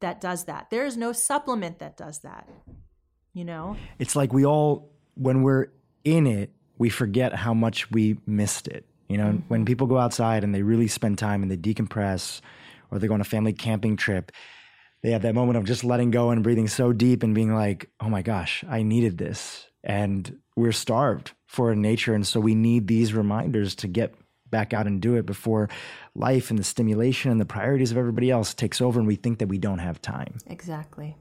that 0.00 0.20
does 0.20 0.44
that. 0.44 0.68
There 0.70 0.84
is 0.84 0.96
no 0.96 1.12
supplement 1.12 1.78
that 1.78 1.96
does 1.96 2.18
that. 2.20 2.48
You 3.32 3.44
know? 3.44 3.76
It's 3.98 4.14
like 4.14 4.32
we 4.32 4.44
all, 4.44 4.90
when 5.14 5.42
we're 5.42 5.68
in 6.04 6.26
it, 6.26 6.50
we 6.78 6.90
forget 6.90 7.34
how 7.34 7.54
much 7.54 7.90
we 7.90 8.18
missed 8.26 8.68
it. 8.68 8.86
You 9.08 9.18
know, 9.18 9.42
when 9.48 9.60
mm-hmm. 9.60 9.64
people 9.64 9.86
go 9.86 9.98
outside 9.98 10.44
and 10.44 10.54
they 10.54 10.62
really 10.62 10.88
spend 10.88 11.18
time 11.18 11.42
and 11.42 11.50
they 11.50 11.56
decompress 11.56 12.40
or 12.90 12.98
they 12.98 13.06
go 13.06 13.14
on 13.14 13.20
a 13.20 13.24
family 13.24 13.52
camping 13.52 13.96
trip, 13.96 14.32
they 15.02 15.12
have 15.12 15.22
that 15.22 15.34
moment 15.34 15.56
of 15.56 15.64
just 15.64 15.84
letting 15.84 16.10
go 16.10 16.30
and 16.30 16.42
breathing 16.42 16.68
so 16.68 16.92
deep 16.92 17.22
and 17.22 17.34
being 17.34 17.54
like, 17.54 17.88
oh 18.00 18.08
my 18.08 18.22
gosh, 18.22 18.64
I 18.68 18.82
needed 18.82 19.16
this. 19.16 19.66
And 19.84 20.38
we're 20.56 20.72
starved 20.72 21.32
for 21.46 21.74
nature. 21.74 22.14
And 22.14 22.26
so 22.26 22.40
we 22.40 22.54
need 22.54 22.88
these 22.88 23.14
reminders 23.14 23.74
to 23.76 23.88
get 23.88 24.14
back 24.50 24.72
out 24.72 24.86
and 24.86 25.00
do 25.00 25.14
it 25.14 25.26
before 25.26 25.68
life 26.14 26.50
and 26.50 26.58
the 26.58 26.64
stimulation 26.64 27.30
and 27.30 27.40
the 27.40 27.44
priorities 27.46 27.90
of 27.90 27.98
everybody 27.98 28.30
else 28.30 28.54
takes 28.54 28.80
over 28.80 28.98
and 28.98 29.06
we 29.06 29.16
think 29.16 29.38
that 29.38 29.48
we 29.48 29.58
don't 29.58 29.78
have 29.78 30.00
time. 30.00 30.38
Exactly. 30.46 31.16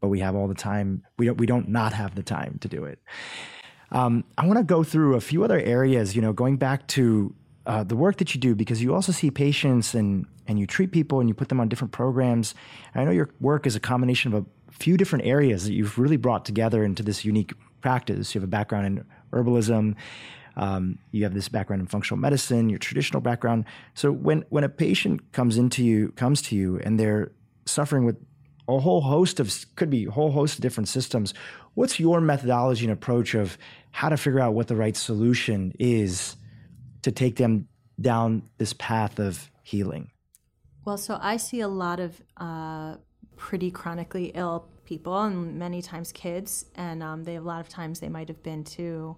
But 0.00 0.08
we 0.08 0.20
have 0.20 0.34
all 0.34 0.46
the 0.46 0.54
time. 0.54 1.02
We 1.18 1.26
don't 1.26 1.38
we 1.38 1.46
don't 1.46 1.68
not 1.68 1.92
have 1.94 2.14
the 2.14 2.22
time 2.22 2.58
to 2.60 2.68
do 2.68 2.84
it. 2.84 2.98
Um, 3.92 4.24
I 4.36 4.46
want 4.46 4.58
to 4.58 4.64
go 4.64 4.82
through 4.82 5.14
a 5.14 5.20
few 5.20 5.44
other 5.44 5.58
areas, 5.58 6.14
you 6.14 6.22
know, 6.22 6.32
going 6.32 6.56
back 6.56 6.86
to 6.88 7.34
uh, 7.66 7.84
the 7.84 7.96
work 7.96 8.18
that 8.18 8.34
you 8.34 8.40
do, 8.40 8.54
because 8.54 8.82
you 8.82 8.94
also 8.94 9.12
see 9.12 9.30
patients 9.30 9.94
and, 9.94 10.26
and 10.46 10.58
you 10.58 10.66
treat 10.66 10.92
people 10.92 11.20
and 11.20 11.28
you 11.28 11.34
put 11.34 11.48
them 11.48 11.60
on 11.60 11.68
different 11.68 11.92
programs. 11.92 12.54
And 12.94 13.02
I 13.02 13.04
know 13.04 13.10
your 13.10 13.30
work 13.40 13.66
is 13.66 13.76
a 13.76 13.80
combination 13.80 14.32
of 14.32 14.44
a 14.44 14.72
few 14.72 14.96
different 14.96 15.24
areas 15.24 15.64
that 15.64 15.72
you've 15.72 15.98
really 15.98 16.16
brought 16.16 16.44
together 16.44 16.84
into 16.84 17.02
this 17.02 17.24
unique 17.24 17.52
practice. 17.86 18.34
You 18.34 18.40
have 18.40 18.48
a 18.48 18.56
background 18.58 18.86
in 18.86 19.04
herbalism. 19.32 19.94
Um, 20.56 20.98
you 21.12 21.22
have 21.22 21.34
this 21.34 21.48
background 21.48 21.82
in 21.82 21.86
functional 21.86 22.18
medicine, 22.18 22.68
your 22.68 22.80
traditional 22.80 23.20
background. 23.20 23.64
So 23.94 24.10
when 24.10 24.44
when 24.48 24.64
a 24.64 24.68
patient 24.68 25.32
comes 25.32 25.56
into 25.56 25.84
you 25.84 26.10
comes 26.16 26.42
to 26.42 26.56
you 26.56 26.80
and 26.84 26.98
they're 26.98 27.30
suffering 27.64 28.04
with 28.04 28.16
a 28.66 28.80
whole 28.80 29.02
host 29.02 29.38
of 29.38 29.54
could 29.76 29.90
be 29.90 30.06
a 30.06 30.10
whole 30.10 30.32
host 30.32 30.58
of 30.58 30.62
different 30.62 30.88
systems, 30.88 31.32
what's 31.74 32.00
your 32.00 32.20
methodology 32.20 32.86
and 32.86 32.92
approach 32.92 33.34
of 33.34 33.56
how 33.92 34.08
to 34.08 34.16
figure 34.16 34.40
out 34.40 34.52
what 34.54 34.66
the 34.66 34.76
right 34.76 34.96
solution 34.96 35.72
is 35.78 36.36
to 37.02 37.12
take 37.12 37.36
them 37.36 37.68
down 38.00 38.42
this 38.58 38.72
path 38.72 39.20
of 39.20 39.48
healing? 39.62 40.10
Well, 40.84 40.98
so 40.98 41.18
I 41.20 41.36
see 41.36 41.60
a 41.60 41.68
lot 41.68 42.00
of 42.00 42.20
uh, 42.36 42.96
pretty 43.36 43.70
chronically 43.70 44.32
ill 44.34 44.68
people, 44.86 45.20
and 45.22 45.58
many 45.58 45.82
times 45.82 46.12
kids, 46.12 46.66
and 46.74 47.02
um, 47.02 47.24
they 47.24 47.34
have 47.34 47.44
a 47.44 47.46
lot 47.46 47.60
of 47.60 47.68
times 47.68 48.00
they 48.00 48.08
might 48.08 48.28
have 48.28 48.42
been 48.42 48.64
to, 48.64 49.16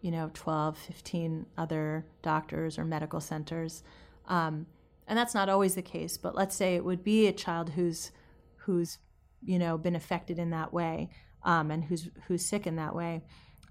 you 0.00 0.10
know, 0.10 0.30
12, 0.34 0.78
15 0.78 1.46
other 1.58 2.06
doctors 2.22 2.78
or 2.78 2.84
medical 2.84 3.20
centers, 3.20 3.82
um, 4.26 4.66
and 5.08 5.18
that's 5.18 5.34
not 5.34 5.48
always 5.48 5.74
the 5.74 5.82
case. 5.82 6.16
But 6.16 6.34
let's 6.34 6.54
say 6.54 6.76
it 6.76 6.84
would 6.84 7.02
be 7.02 7.26
a 7.26 7.32
child 7.32 7.70
who's 7.70 8.12
who's 8.56 8.98
you 9.44 9.58
know 9.58 9.78
been 9.78 9.96
affected 9.96 10.38
in 10.38 10.50
that 10.50 10.72
way, 10.72 11.10
um, 11.42 11.70
and 11.70 11.84
who's 11.84 12.08
who's 12.28 12.44
sick 12.44 12.66
in 12.66 12.76
that 12.76 12.94
way. 12.94 13.22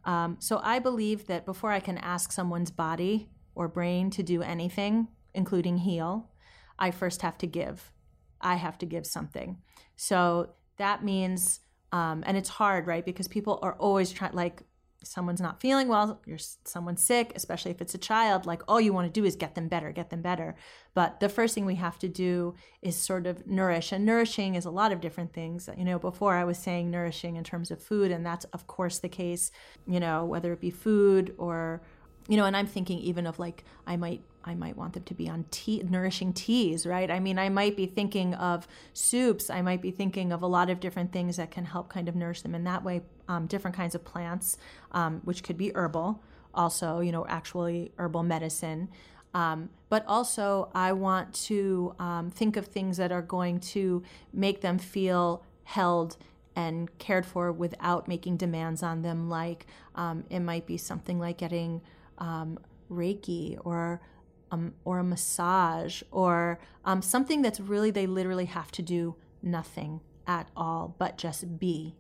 Um, 0.06 0.38
so 0.40 0.60
I 0.64 0.80
believe 0.80 1.28
that 1.28 1.46
before 1.46 1.72
I 1.72 1.80
can 1.80 1.98
ask 1.98 2.32
someone's 2.32 2.72
body 2.72 3.30
or 3.56 3.68
brain 3.68 4.10
to 4.12 4.24
do 4.24 4.42
anything, 4.42 5.08
including 5.34 5.80
heal, 5.80 6.30
I 6.78 6.92
first 6.92 7.22
have 7.22 7.38
to 7.40 7.48
give. 7.48 7.92
I 8.40 8.56
have 8.56 8.78
to 8.80 8.86
give 8.86 9.08
something. 9.08 9.58
So 9.96 10.52
that 10.78 11.04
means, 11.04 11.60
um, 11.92 12.24
and 12.26 12.38
it's 12.38 12.50
hard, 12.50 12.88
right? 12.88 13.06
Because 13.06 13.28
people 13.28 13.60
are 13.62 13.74
always 13.74 14.12
trying, 14.12 14.34
like, 14.34 14.64
someone's 15.08 15.42
not 15.42 15.62
feeling 15.62 15.88
well, 15.88 16.22
you're 16.26 16.40
someone's 16.64 17.02
sick, 17.02 17.32
especially 17.36 17.72
if 17.72 17.82
it's 17.82 17.94
a 17.94 17.98
child, 17.98 18.46
like 18.46 18.62
all 18.68 18.82
you 18.82 18.94
want 18.94 19.06
to 19.08 19.20
do 19.20 19.26
is 19.26 19.36
get 19.36 19.56
them 19.56 19.68
better, 19.68 19.92
get 19.92 20.10
them 20.10 20.22
better. 20.22 20.56
But 20.94 21.20
the 21.20 21.30
first 21.30 21.54
thing 21.54 21.66
we 21.66 21.76
have 21.76 22.00
to 22.00 22.08
do 22.08 22.56
is 22.82 22.96
sort 22.96 23.28
of 23.28 23.46
nourish. 23.48 23.92
And 23.92 24.06
nourishing 24.06 24.56
is 24.56 24.66
a 24.66 24.72
lot 24.72 24.92
of 24.92 25.02
different 25.02 25.34
things. 25.34 25.70
You 25.78 25.86
know, 25.86 26.00
before 26.00 26.36
I 26.36 26.44
was 26.44 26.58
saying 26.58 26.90
nourishing 26.90 27.36
in 27.36 27.44
terms 27.44 27.72
of 27.72 27.82
food, 27.82 28.12
and 28.12 28.26
that's 28.26 28.46
of 28.46 28.68
course 28.68 29.00
the 29.00 29.10
case, 29.10 29.52
you 29.88 30.00
know, 30.00 30.26
whether 30.26 30.52
it 30.54 30.62
be 30.62 30.72
food 30.72 31.36
or 31.38 31.82
you 32.28 32.38
know, 32.38 32.46
and 32.46 32.58
I'm 32.58 32.68
thinking 32.68 32.98
even 33.00 33.28
of 33.28 33.38
like 33.38 33.64
I 33.86 33.98
might 33.98 34.24
I 34.46 34.54
might 34.54 34.78
want 34.78 34.94
them 34.94 35.04
to 35.04 35.14
be 35.14 35.28
on 35.28 35.46
tea, 35.50 35.84
nourishing 35.90 36.32
teas, 36.32 36.86
right? 36.86 37.10
I 37.10 37.20
mean, 37.20 37.40
I 37.40 37.50
might 37.50 37.76
be 37.76 37.88
thinking 37.88 38.36
of 38.36 38.68
soups. 38.94 39.50
I 39.50 39.62
might 39.62 39.82
be 39.82 39.92
thinking 39.92 40.32
of 40.32 40.44
a 40.44 40.48
lot 40.48 40.70
of 40.70 40.80
different 40.80 41.12
things 41.12 41.38
that 41.38 41.50
can 41.50 41.66
help 41.66 41.90
kind 41.90 42.08
of 42.08 42.16
nourish 42.16 42.42
them 42.44 42.54
in 42.54 42.64
that 42.66 42.84
way. 42.84 43.02
Um, 43.28 43.48
different 43.48 43.76
kinds 43.76 43.96
of 43.96 44.06
plants, 44.06 44.58
um, 44.92 45.22
which 45.24 45.44
could 45.44 45.58
be 45.58 45.72
herbal, 45.74 46.22
also, 46.54 47.00
you 47.00 47.12
know, 47.12 47.26
actually 47.28 47.92
herbal 47.98 48.24
medicine. 48.24 48.90
Um, 49.34 49.70
but 49.90 50.06
also, 50.08 50.70
I 50.74 50.94
want 50.94 51.34
to 51.46 51.96
um, 52.00 52.30
think 52.30 52.56
of 52.56 52.68
things 52.68 52.98
that 52.98 53.12
are 53.12 53.24
going 53.24 53.60
to 53.62 54.04
make 54.32 54.62
them 54.62 54.78
feel 54.78 55.44
held 55.64 56.18
and 56.56 56.98
cared 57.00 57.26
for 57.26 57.52
without 57.52 58.08
making 58.08 58.38
demands 58.38 58.82
on 58.82 59.02
them. 59.02 59.30
Like 59.30 59.66
um, 59.96 60.24
it 60.30 60.40
might 60.40 60.66
be 60.66 60.78
something 60.78 61.20
like 61.20 61.38
getting 61.38 61.82
um, 62.18 62.60
Reiki 62.90 63.58
or 63.66 64.02
um, 64.52 64.74
or 64.84 65.00
a 65.00 65.04
massage 65.04 66.02
or 66.12 66.60
um, 66.86 67.02
something 67.02 67.42
that's 67.42 67.60
really 67.60 67.92
they 67.92 68.08
literally 68.08 68.46
have 68.46 68.72
to 68.72 68.82
do 68.82 69.16
nothing 69.42 70.02
at 70.28 70.50
all 70.56 70.96
but 70.98 71.18
just 71.18 71.60
be. 71.60 71.96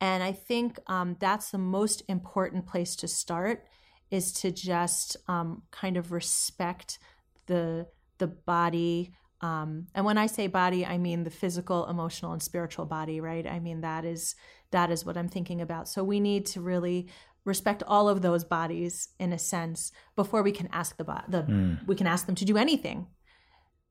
And 0.00 0.22
I 0.22 0.32
think 0.32 0.78
um, 0.86 1.16
that's 1.20 1.50
the 1.50 1.58
most 1.58 2.02
important 2.08 2.66
place 2.66 2.96
to 2.96 3.08
start 3.08 3.64
is 4.10 4.32
to 4.32 4.50
just 4.50 5.16
um, 5.28 5.62
kind 5.70 5.96
of 5.96 6.12
respect 6.12 6.98
the 7.46 7.86
the 8.18 8.26
body. 8.26 9.12
Um, 9.40 9.86
and 9.94 10.04
when 10.04 10.16
I 10.16 10.26
say 10.26 10.46
body, 10.46 10.86
I 10.86 10.96
mean 10.96 11.24
the 11.24 11.30
physical, 11.30 11.86
emotional, 11.86 12.32
and 12.32 12.42
spiritual 12.42 12.86
body, 12.86 13.20
right? 13.20 13.46
I 13.46 13.58
mean 13.60 13.80
that 13.82 14.04
is 14.04 14.34
that 14.70 14.90
is 14.90 15.04
what 15.04 15.16
I'm 15.16 15.28
thinking 15.28 15.60
about. 15.60 15.88
So 15.88 16.04
we 16.04 16.20
need 16.20 16.46
to 16.46 16.60
really 16.60 17.08
respect 17.46 17.82
all 17.86 18.08
of 18.08 18.20
those 18.20 18.44
bodies 18.44 19.08
in 19.18 19.32
a 19.32 19.38
sense 19.38 19.92
before 20.16 20.42
we 20.42 20.52
can 20.52 20.68
ask 20.72 20.96
the, 20.98 21.04
bo- 21.04 21.22
the 21.28 21.42
mm. 21.42 21.86
we 21.86 21.94
can 21.94 22.06
ask 22.06 22.26
them 22.26 22.34
to 22.34 22.44
do 22.44 22.58
anything 22.58 23.06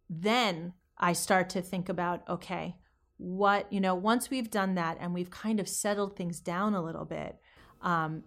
then 0.09 0.73
i 0.97 1.13
start 1.13 1.49
to 1.49 1.61
think 1.61 1.89
about 1.89 2.21
okay 2.29 2.75
what 3.17 3.71
you 3.71 3.79
know 3.79 3.95
once 3.95 4.29
we've 4.29 4.51
done 4.51 4.75
that 4.75 4.97
and 4.99 5.13
we've 5.13 5.31
kind 5.31 5.59
of 5.59 5.69
settled 5.69 6.15
things 6.15 6.39
down 6.39 6.75
a 6.75 6.83
little 6.83 7.05
bit 7.05 7.37
um, 7.81 8.23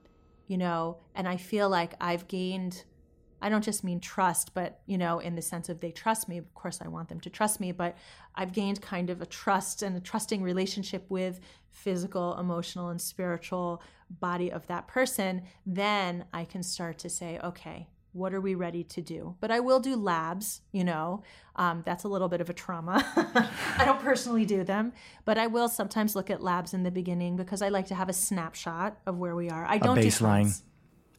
you 0.46 0.56
know 0.56 0.96
and 1.14 1.28
i 1.28 1.36
feel 1.36 1.68
like 1.68 1.92
i've 2.00 2.26
gained 2.26 2.84
I 3.40 3.48
don't 3.48 3.64
just 3.64 3.84
mean 3.84 4.00
trust, 4.00 4.54
but 4.54 4.80
you 4.86 4.98
know, 4.98 5.18
in 5.18 5.34
the 5.34 5.42
sense 5.42 5.68
of 5.68 5.80
they 5.80 5.90
trust 5.90 6.28
me. 6.28 6.38
Of 6.38 6.54
course, 6.54 6.80
I 6.82 6.88
want 6.88 7.08
them 7.08 7.20
to 7.20 7.30
trust 7.30 7.60
me, 7.60 7.72
but 7.72 7.96
I've 8.34 8.52
gained 8.52 8.80
kind 8.82 9.10
of 9.10 9.20
a 9.20 9.26
trust 9.26 9.82
and 9.82 9.96
a 9.96 10.00
trusting 10.00 10.42
relationship 10.42 11.04
with 11.08 11.40
physical, 11.70 12.38
emotional, 12.38 12.88
and 12.88 13.00
spiritual 13.00 13.82
body 14.10 14.50
of 14.50 14.66
that 14.66 14.88
person. 14.88 15.42
Then 15.66 16.24
I 16.32 16.44
can 16.44 16.62
start 16.62 16.98
to 16.98 17.08
say, 17.08 17.38
okay, 17.42 17.88
what 18.12 18.34
are 18.34 18.40
we 18.40 18.54
ready 18.54 18.82
to 18.82 19.00
do? 19.02 19.36
But 19.40 19.50
I 19.50 19.60
will 19.60 19.80
do 19.80 19.94
labs, 19.94 20.62
you 20.72 20.82
know, 20.82 21.22
um, 21.56 21.82
that's 21.84 22.04
a 22.04 22.08
little 22.08 22.28
bit 22.28 22.40
of 22.40 22.50
a 22.50 22.52
trauma. 22.52 23.04
I 23.76 23.84
don't 23.84 24.00
personally 24.00 24.44
do 24.44 24.64
them, 24.64 24.92
but 25.24 25.38
I 25.38 25.46
will 25.46 25.68
sometimes 25.68 26.16
look 26.16 26.30
at 26.30 26.42
labs 26.42 26.74
in 26.74 26.82
the 26.82 26.90
beginning 26.90 27.36
because 27.36 27.62
I 27.62 27.68
like 27.68 27.86
to 27.88 27.94
have 27.94 28.08
a 28.08 28.12
snapshot 28.12 28.98
of 29.06 29.18
where 29.18 29.36
we 29.36 29.50
are. 29.50 29.64
I 29.66 29.78
don't 29.78 29.98
a 29.98 30.00
baseline. 30.00 30.44
do 30.44 30.64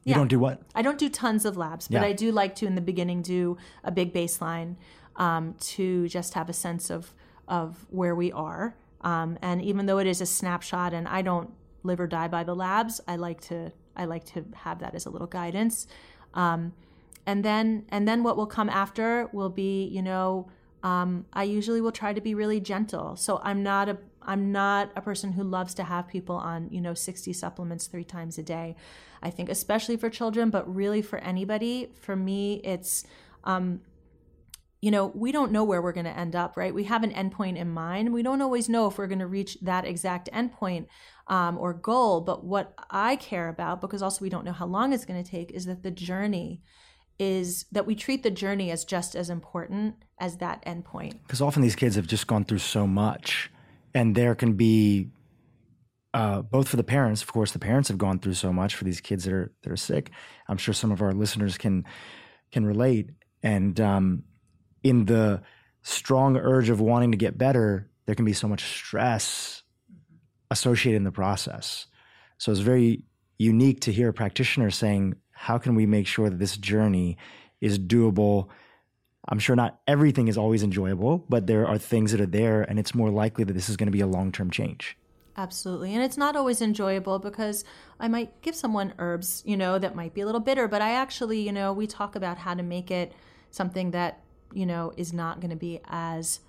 you 0.04 0.12
yeah. 0.12 0.16
don't 0.16 0.28
do 0.28 0.40
what? 0.40 0.62
I 0.74 0.82
don't 0.82 0.98
do 0.98 1.10
tons 1.10 1.46
of 1.46 1.58
labs, 1.58 1.88
but 1.88 2.02
yeah. 2.02 2.08
I 2.08 2.14
do 2.14 2.32
like 2.32 2.56
to 2.56 2.66
in 2.66 2.76
the 2.76 2.82
beginning 2.82 3.22
do 3.22 3.58
a 3.84 3.92
big 3.92 4.14
baseline 4.14 4.76
um, 5.18 5.56
to 5.60 6.08
just 6.08 6.34
have 6.34 6.50
a 6.50 6.54
sense 6.54 6.90
of 6.90 7.14
of 7.48 7.86
where 7.90 8.16
we 8.16 8.32
are. 8.32 8.76
Um, 9.02 9.38
and 9.42 9.62
even 9.62 9.86
though 9.86 9.98
it 9.98 10.08
is 10.08 10.22
a 10.22 10.26
snapshot, 10.26 10.94
and 10.94 11.08
I 11.08 11.22
don't 11.22 11.52
live 11.84 12.00
or 12.00 12.08
die 12.08 12.28
by 12.28 12.44
the 12.44 12.56
labs, 12.56 13.02
I 13.08 13.18
like 13.18 13.42
to 13.42 13.72
I 13.96 14.06
like 14.06 14.24
to 14.26 14.46
have 14.56 14.80
that 14.80 14.96
as 14.96 15.06
a 15.06 15.10
little 15.10 15.28
guidance. 15.28 15.88
Um, 16.34 16.74
and 17.26 17.44
then 17.44 17.86
and 17.90 18.08
then 18.08 18.24
what 18.24 18.38
will 18.38 18.48
come 18.48 18.70
after 18.70 19.30
will 19.34 19.50
be 19.50 19.86
you 19.86 20.02
know 20.02 20.50
um, 20.82 21.26
I 21.34 21.44
usually 21.44 21.82
will 21.82 21.92
try 21.92 22.14
to 22.14 22.22
be 22.22 22.34
really 22.34 22.60
gentle. 22.60 23.16
So 23.16 23.42
I'm 23.44 23.64
not 23.64 23.90
a 23.90 23.98
I'm 24.30 24.52
not 24.52 24.92
a 24.96 25.02
person 25.02 25.32
who 25.32 25.44
loves 25.44 25.74
to 25.74 25.84
have 25.84 26.08
people 26.08 26.36
on, 26.36 26.70
you 26.70 26.82
know, 26.82 26.94
60 26.94 27.34
supplements 27.34 27.88
three 27.88 28.04
times 28.04 28.38
a 28.38 28.44
day. 28.44 28.76
I 29.24 29.32
think, 29.32 29.50
especially 29.50 29.98
for 29.98 30.08
children, 30.08 30.52
but 30.52 30.72
really 30.74 31.02
for 31.02 31.18
anybody, 31.18 31.92
for 32.00 32.16
me, 32.16 32.62
it's, 32.64 33.08
um, 33.44 33.82
you 34.82 34.92
know, 34.92 35.08
we 35.08 35.32
don't 35.32 35.52
know 35.52 35.64
where 35.64 35.82
we're 35.82 35.94
going 35.94 36.06
to 36.06 36.16
end 36.18 36.36
up, 36.36 36.58
right? 36.58 36.74
We 36.74 36.84
have 36.84 37.04
an 37.04 37.12
endpoint 37.12 37.58
in 37.58 37.72
mind. 37.72 38.14
We 38.14 38.22
don't 38.22 38.40
always 38.40 38.70
know 38.70 38.86
if 38.86 39.00
we're 39.00 39.08
going 39.08 39.18
to 39.18 39.28
reach 39.28 39.58
that 39.64 39.84
exact 39.84 40.30
endpoint 40.32 40.86
um, 41.26 41.58
or 41.58 41.74
goal. 41.74 42.22
But 42.22 42.46
what 42.46 42.76
I 42.92 43.16
care 43.16 43.50
about, 43.50 43.82
because 43.82 44.04
also 44.04 44.22
we 44.22 44.30
don't 44.30 44.46
know 44.46 44.54
how 44.54 44.68
long 44.68 44.94
it's 44.94 45.06
going 45.06 45.22
to 45.22 45.30
take, 45.30 45.50
is 45.52 45.66
that 45.66 45.82
the 45.82 45.92
journey 45.92 46.62
is 47.18 47.66
that 47.72 47.88
we 47.88 47.96
treat 47.96 48.22
the 48.22 48.32
journey 48.32 48.70
as 48.70 48.86
just 48.86 49.16
as 49.16 49.32
important 49.32 49.96
as 50.20 50.38
that 50.38 50.64
endpoint. 50.66 51.14
Because 51.24 51.42
often 51.42 51.64
these 51.64 51.76
kids 51.76 51.96
have 51.96 52.08
just 52.08 52.28
gone 52.28 52.46
through 52.46 52.60
so 52.60 52.86
much, 52.86 53.50
and 53.94 54.16
there 54.16 54.36
can 54.36 54.54
be 54.54 55.10
uh, 56.14 56.42
both 56.42 56.68
for 56.68 56.78
the 56.78 56.84
parents, 56.84 57.22
of 57.22 57.32
course, 57.32 57.52
the 57.52 57.60
parents 57.60 57.90
have 57.90 57.98
gone 57.98 58.20
through 58.20 58.34
so 58.34 58.52
much 58.52 58.76
for 58.76 58.84
these 58.84 59.00
kids 59.00 59.26
that 59.26 59.34
are 59.34 59.52
that 59.62 59.72
are 59.72 59.78
sick. 59.78 60.12
I'm 60.48 60.58
sure 60.58 60.74
some 60.74 60.92
of 60.92 61.02
our 61.02 61.14
listeners 61.14 61.58
can 61.58 61.86
can 62.52 62.66
relate. 62.66 63.12
And 63.44 63.80
um, 63.80 64.24
in 64.84 65.06
the 65.06 65.42
strong 65.84 66.36
urge 66.36 66.70
of 66.70 66.82
wanting 66.82 67.12
to 67.12 67.18
get 67.18 67.38
better, 67.38 67.90
there 68.06 68.16
can 68.16 68.26
be 68.26 68.34
so 68.34 68.48
much 68.48 68.64
stress 68.64 69.64
associated 70.50 70.98
in 70.98 71.04
the 71.04 71.12
process. 71.12 71.86
So 72.38 72.52
it's 72.52 72.62
very 72.62 73.04
unique 73.38 73.82
to 73.82 73.92
hear 73.92 74.10
a 74.10 74.14
practitioner 74.14 74.72
saying, 74.72 75.16
"How 75.32 75.60
can 75.60 75.76
we 75.76 75.86
make 75.86 76.08
sure 76.08 76.30
that 76.30 76.40
this 76.40 76.58
journey 76.58 77.18
is 77.62 77.78
doable?" 77.78 78.48
I'm 79.30 79.40
sure 79.40 79.56
not 79.56 79.80
everything 79.88 80.28
is 80.28 80.38
always 80.38 80.64
enjoyable, 80.64 81.24
but 81.30 81.48
there 81.48 81.68
are 81.68 81.78
things 81.78 82.12
that 82.12 82.20
are 82.20 82.26
there, 82.26 82.64
and 82.64 82.80
it's 82.80 82.96
more 82.96 83.12
likely 83.12 83.44
that 83.44 83.54
this 83.54 83.70
is 83.70 83.78
going 83.78 83.88
to 83.88 83.92
be 83.92 84.02
a 84.02 84.08
long 84.08 84.32
term 84.32 84.50
change. 84.50 84.98
Absolutely. 85.38 85.94
And 85.94 86.04
it's 86.04 86.18
not 86.18 86.36
always 86.36 86.62
enjoyable 86.62 87.18
because 87.18 87.64
I 87.98 88.10
might 88.10 88.42
give 88.42 88.56
someone 88.56 88.94
herbs, 88.98 89.42
you 89.46 89.56
know, 89.56 89.80
that 89.80 89.96
might 89.96 90.14
be 90.14 90.20
a 90.20 90.26
little 90.26 90.42
bitter, 90.42 90.68
but 90.68 90.82
I 90.82 90.92
actually, 90.92 91.40
you 91.40 91.54
know, 91.54 91.72
we 91.72 91.88
talk 91.88 92.16
about 92.16 92.40
how 92.40 92.56
to 92.56 92.64
make 92.64 92.92
it 92.92 93.14
something 93.50 93.92
that, 93.92 94.20
you 94.52 94.66
know, 94.66 94.92
is 94.98 95.14
not 95.14 95.40
going 95.40 95.52
to 95.52 95.56
be 95.56 95.80
as 95.88 96.42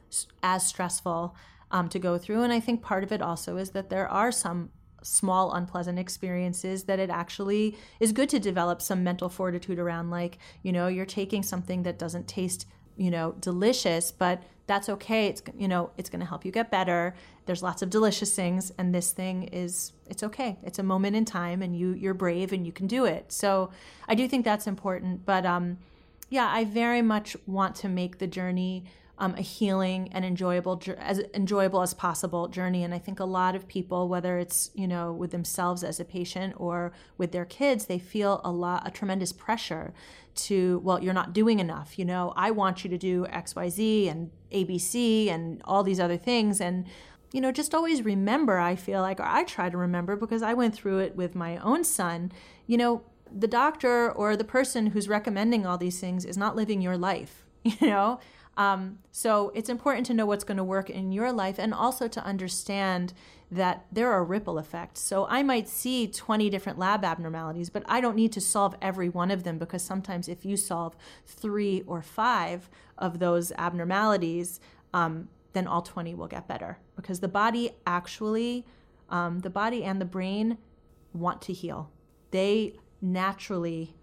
as 0.43 0.67
stressful 0.67 1.37
um, 1.71 1.89
to 1.89 2.01
go 2.01 2.19
through. 2.19 2.43
And 2.43 2.53
I 2.53 2.59
think 2.59 2.83
part 2.83 3.05
of 3.05 3.13
it 3.13 3.23
also 3.23 3.59
is 3.59 3.71
that 3.71 3.91
there 3.91 4.09
are 4.09 4.33
some 4.33 4.71
small 5.03 5.53
unpleasant 5.53 5.99
experiences 5.99 6.85
that 6.85 6.99
it 6.99 7.11
actually 7.11 7.77
is 8.01 8.13
good 8.13 8.29
to 8.29 8.39
develop 8.39 8.83
some 8.83 9.03
mental 9.03 9.29
fortitude 9.29 9.79
around 9.79 10.11
like 10.11 10.39
you 10.63 10.73
know 10.73 10.89
you're 10.89 11.07
taking 11.07 11.43
something 11.43 11.83
that 11.83 11.99
doesn't 11.99 12.29
taste 12.29 12.67
you 12.97 13.11
know 13.11 13.33
delicious 13.41 14.11
but 14.13 14.43
that's 14.71 14.89
okay. 14.89 15.27
It's 15.27 15.43
you 15.59 15.67
know 15.67 15.91
it's 15.97 16.09
going 16.09 16.21
to 16.21 16.27
help 16.27 16.45
you 16.45 16.53
get 16.53 16.71
better. 16.71 17.17
There's 17.45 17.61
lots 17.61 17.83
of 17.83 17.91
delicious 17.91 18.33
things 18.33 18.71
and 18.79 18.95
this 18.95 19.11
thing 19.11 19.43
is 19.49 19.91
it's 20.09 20.23
okay. 20.23 20.59
It's 20.63 20.79
a 20.79 20.85
moment 20.85 21.17
in 21.17 21.25
time 21.25 21.61
and 21.61 21.77
you 21.77 21.93
you're 21.95 22.15
brave 22.15 22.53
and 22.53 22.65
you 22.65 22.71
can 22.71 22.87
do 22.87 23.05
it. 23.05 23.33
So 23.33 23.71
i 24.07 24.15
do 24.15 24.29
think 24.29 24.45
that's 24.45 24.69
important 24.69 25.27
but 25.27 25.45
um 25.45 25.79
yeah 26.29 26.49
i 26.53 26.65
very 26.65 27.03
much 27.03 27.37
want 27.47 27.75
to 27.77 27.89
make 27.89 28.19
the 28.19 28.27
journey 28.27 28.85
um, 29.21 29.35
a 29.37 29.43
healing 29.43 30.09
and 30.13 30.25
enjoyable 30.25 30.83
as 30.99 31.21
enjoyable 31.35 31.83
as 31.83 31.95
possible 31.95 32.49
journey. 32.49 32.83
And 32.83 32.93
i 32.93 32.99
think 32.99 33.21
a 33.21 33.25
lot 33.25 33.55
of 33.55 33.69
people 33.69 34.09
whether 34.09 34.39
it's 34.39 34.71
you 34.75 34.89
know 34.89 35.13
with 35.13 35.31
themselves 35.31 35.85
as 35.85 36.01
a 36.01 36.05
patient 36.05 36.55
or 36.57 36.93
with 37.19 37.31
their 37.33 37.45
kids 37.45 37.87
they 37.87 37.99
feel 37.99 38.41
a 38.43 38.51
lot 38.51 38.87
a 38.87 38.91
tremendous 38.91 39.33
pressure 39.33 39.93
to 40.35 40.81
well 40.83 41.03
you're 41.03 41.15
not 41.15 41.33
doing 41.33 41.61
enough. 41.61 41.99
You 41.99 42.07
know 42.07 42.33
i 42.37 42.51
want 42.51 42.83
you 42.83 42.91
to 42.91 42.99
do 42.99 43.27
xyz 43.27 44.11
and 44.11 44.31
abc 44.51 45.29
and 45.29 45.61
all 45.65 45.85
these 45.85 46.01
other 46.01 46.17
things. 46.17 46.61
And 46.61 46.87
you 47.33 47.41
know 47.41 47.53
just 47.53 47.75
always 47.75 48.03
remember 48.03 48.59
i 48.59 48.75
feel 48.75 49.01
like 49.01 49.21
or 49.21 49.27
i 49.27 49.45
try 49.45 49.71
to 49.71 49.77
remember 49.77 50.17
because 50.17 50.43
i 50.43 50.53
went 50.53 50.75
through 50.75 50.99
it 50.99 51.15
with 51.15 51.37
my 51.37 51.59
own 51.59 51.85
son 51.85 52.33
you 52.67 52.77
know 52.77 53.03
the 53.33 53.47
doctor 53.47 54.11
or 54.11 54.37
the 54.37 54.45
person 54.45 54.87
who's 54.87 55.09
recommending 55.09 55.65
all 55.65 55.79
these 55.79 56.01
things 56.01 56.25
is 56.25 56.37
not 56.37 56.57
living 56.57 56.81
your 56.81 56.97
life 56.97 57.45
you 57.63 57.87
know 57.87 58.19
um, 58.61 58.99
so 59.11 59.51
it's 59.55 59.71
important 59.71 60.05
to 60.09 60.13
know 60.13 60.27
what's 60.27 60.45
going 60.45 60.59
to 60.59 60.65
work 60.65 60.91
in 60.91 61.13
your 61.13 61.33
life 61.33 61.59
and 61.59 61.73
also 61.73 62.09
to 62.09 62.23
understand 62.23 63.15
that 63.51 63.87
there 63.91 64.13
are 64.13 64.23
ripple 64.23 64.59
effects. 64.59 65.01
So 65.01 65.27
I 65.31 65.43
might 65.43 65.67
see 65.67 66.07
20 66.07 66.51
different 66.51 66.79
lab 66.79 67.03
abnormalities, 67.03 67.71
but 67.71 67.85
I 67.89 68.03
don't 68.03 68.17
need 68.17 68.33
to 68.33 68.41
solve 68.41 68.77
every 68.83 69.09
one 69.09 69.31
of 69.31 69.45
them 69.45 69.57
because 69.57 69.83
sometimes 69.83 70.29
if 70.29 70.45
you 70.45 70.59
solve 70.59 70.95
three 71.25 71.85
or 71.87 72.03
five 72.03 72.69
of 72.99 73.19
those 73.19 73.51
abnormalities, 73.53 74.61
um, 74.93 75.31
then 75.55 75.67
all 75.67 75.81
20 75.81 76.15
will 76.15 76.29
get 76.29 76.47
better 76.47 76.77
because 76.97 77.21
the 77.21 77.29
body 77.29 77.71
actually, 77.87 78.67
um, 79.09 79.39
the 79.39 79.49
body 79.49 79.85
and 79.85 80.03
the 80.03 80.05
brain 80.05 80.59
want 81.15 81.41
to 81.41 81.55
heal. 81.55 81.91
They 82.31 82.75
naturally 83.01 83.97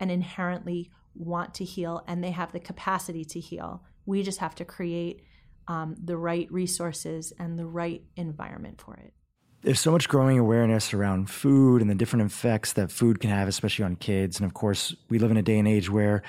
and 0.00 0.10
inherently 0.10 0.90
want 1.14 1.52
to 1.54 1.64
heal 1.64 2.02
and 2.06 2.24
they 2.24 2.30
have 2.30 2.52
the 2.52 2.60
capacity 2.60 3.22
to 3.26 3.38
heal. 3.38 3.82
We 4.08 4.22
just 4.22 4.38
have 4.38 4.54
to 4.54 4.64
create 4.64 5.20
um, 5.68 5.94
the 6.02 6.16
right 6.16 6.50
resources 6.50 7.30
and 7.38 7.58
the 7.58 7.66
right 7.66 8.02
environment 8.16 8.80
for 8.80 8.94
it. 8.94 9.12
There's 9.60 9.80
so 9.80 9.92
much 9.92 10.08
growing 10.08 10.38
awareness 10.38 10.94
around 10.94 11.28
food 11.28 11.82
and 11.82 11.90
the 11.90 11.94
different 11.94 12.24
effects 12.24 12.72
that 12.72 12.90
food 12.90 13.20
can 13.20 13.28
have, 13.28 13.48
especially 13.48 13.84
on 13.84 13.96
kids. 13.96 14.40
And 14.40 14.46
of 14.46 14.54
course, 14.54 14.96
we 15.10 15.18
live 15.18 15.30
in 15.30 15.36
a 15.36 15.42
day 15.42 15.58
and 15.58 15.68
age 15.68 15.90
where, 15.90 16.22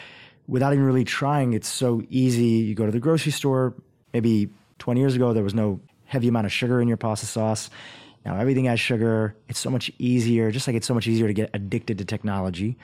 without 0.45 0.73
even 0.73 0.84
really 0.84 1.05
trying, 1.05 1.53
it's 1.53 1.69
so 1.69 2.01
easy. 2.09 2.43
You 2.67 2.75
go 2.75 2.86
to 2.86 2.91
the 2.91 2.99
grocery 2.99 3.32
store, 3.32 3.75
maybe 4.13 4.49
20 4.80 4.99
years 4.99 5.15
ago, 5.15 5.32
there 5.32 5.43
was 5.43 5.53
no 5.53 5.80
heavy 6.03 6.27
amount 6.27 6.47
of 6.47 6.51
sugar 6.51 6.82
in 6.82 6.89
your 6.89 6.97
pasta 6.97 7.27
sauce. 7.27 7.69
Now 8.26 8.38
everything 8.38 8.65
has 8.65 8.80
sugar. 8.80 9.36
It's 9.47 9.59
so 9.59 9.70
much 9.70 9.91
easier, 9.97 10.51
just 10.51 10.67
like 10.67 10.76
it's 10.76 10.88
so 10.88 10.93
much 10.93 11.07
easier 11.07 11.28
to 11.28 11.34
get 11.34 11.49
addicted 11.53 11.97
to 11.99 12.05
technology. 12.05 12.78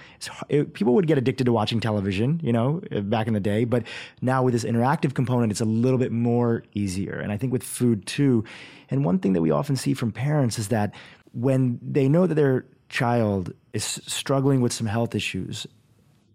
It, 0.50 0.74
people 0.74 0.96
would 0.96 1.08
get 1.08 1.18
addicted 1.18 1.46
to 1.46 1.52
watching 1.52 1.80
television, 1.80 2.40
you 2.42 2.54
know, 2.54 2.82
uh, 2.92 3.02
back 3.02 3.28
in 3.28 3.34
the 3.34 3.40
day. 3.40 3.66
But 3.66 3.84
now 4.22 4.44
with 4.44 4.54
this 4.54 4.64
interactive 4.64 5.14
component, 5.14 5.52
it's 5.52 5.62
a 5.62 5.66
little 5.66 6.00
bit 6.00 6.12
more 6.12 6.64
easier. 6.74 7.16
And 7.20 7.32
I 7.32 7.38
think 7.38 7.52
with 7.52 7.64
food 7.64 8.06
too. 8.06 8.46
And 8.90 9.04
one 9.04 9.20
thing 9.20 9.34
that 9.34 9.42
we 9.42 9.52
often 9.52 9.76
see 9.76 9.94
from 9.94 10.12
parents 10.12 10.58
is 10.58 10.70
that 10.70 10.94
when 11.34 11.80
they 11.82 12.08
know 12.08 12.28
that 12.28 12.36
their 12.36 12.66
child 12.88 13.54
is 13.74 13.84
struggling 13.84 14.62
with 14.62 14.72
some 14.72 14.88
health 14.88 15.16
issues 15.16 15.68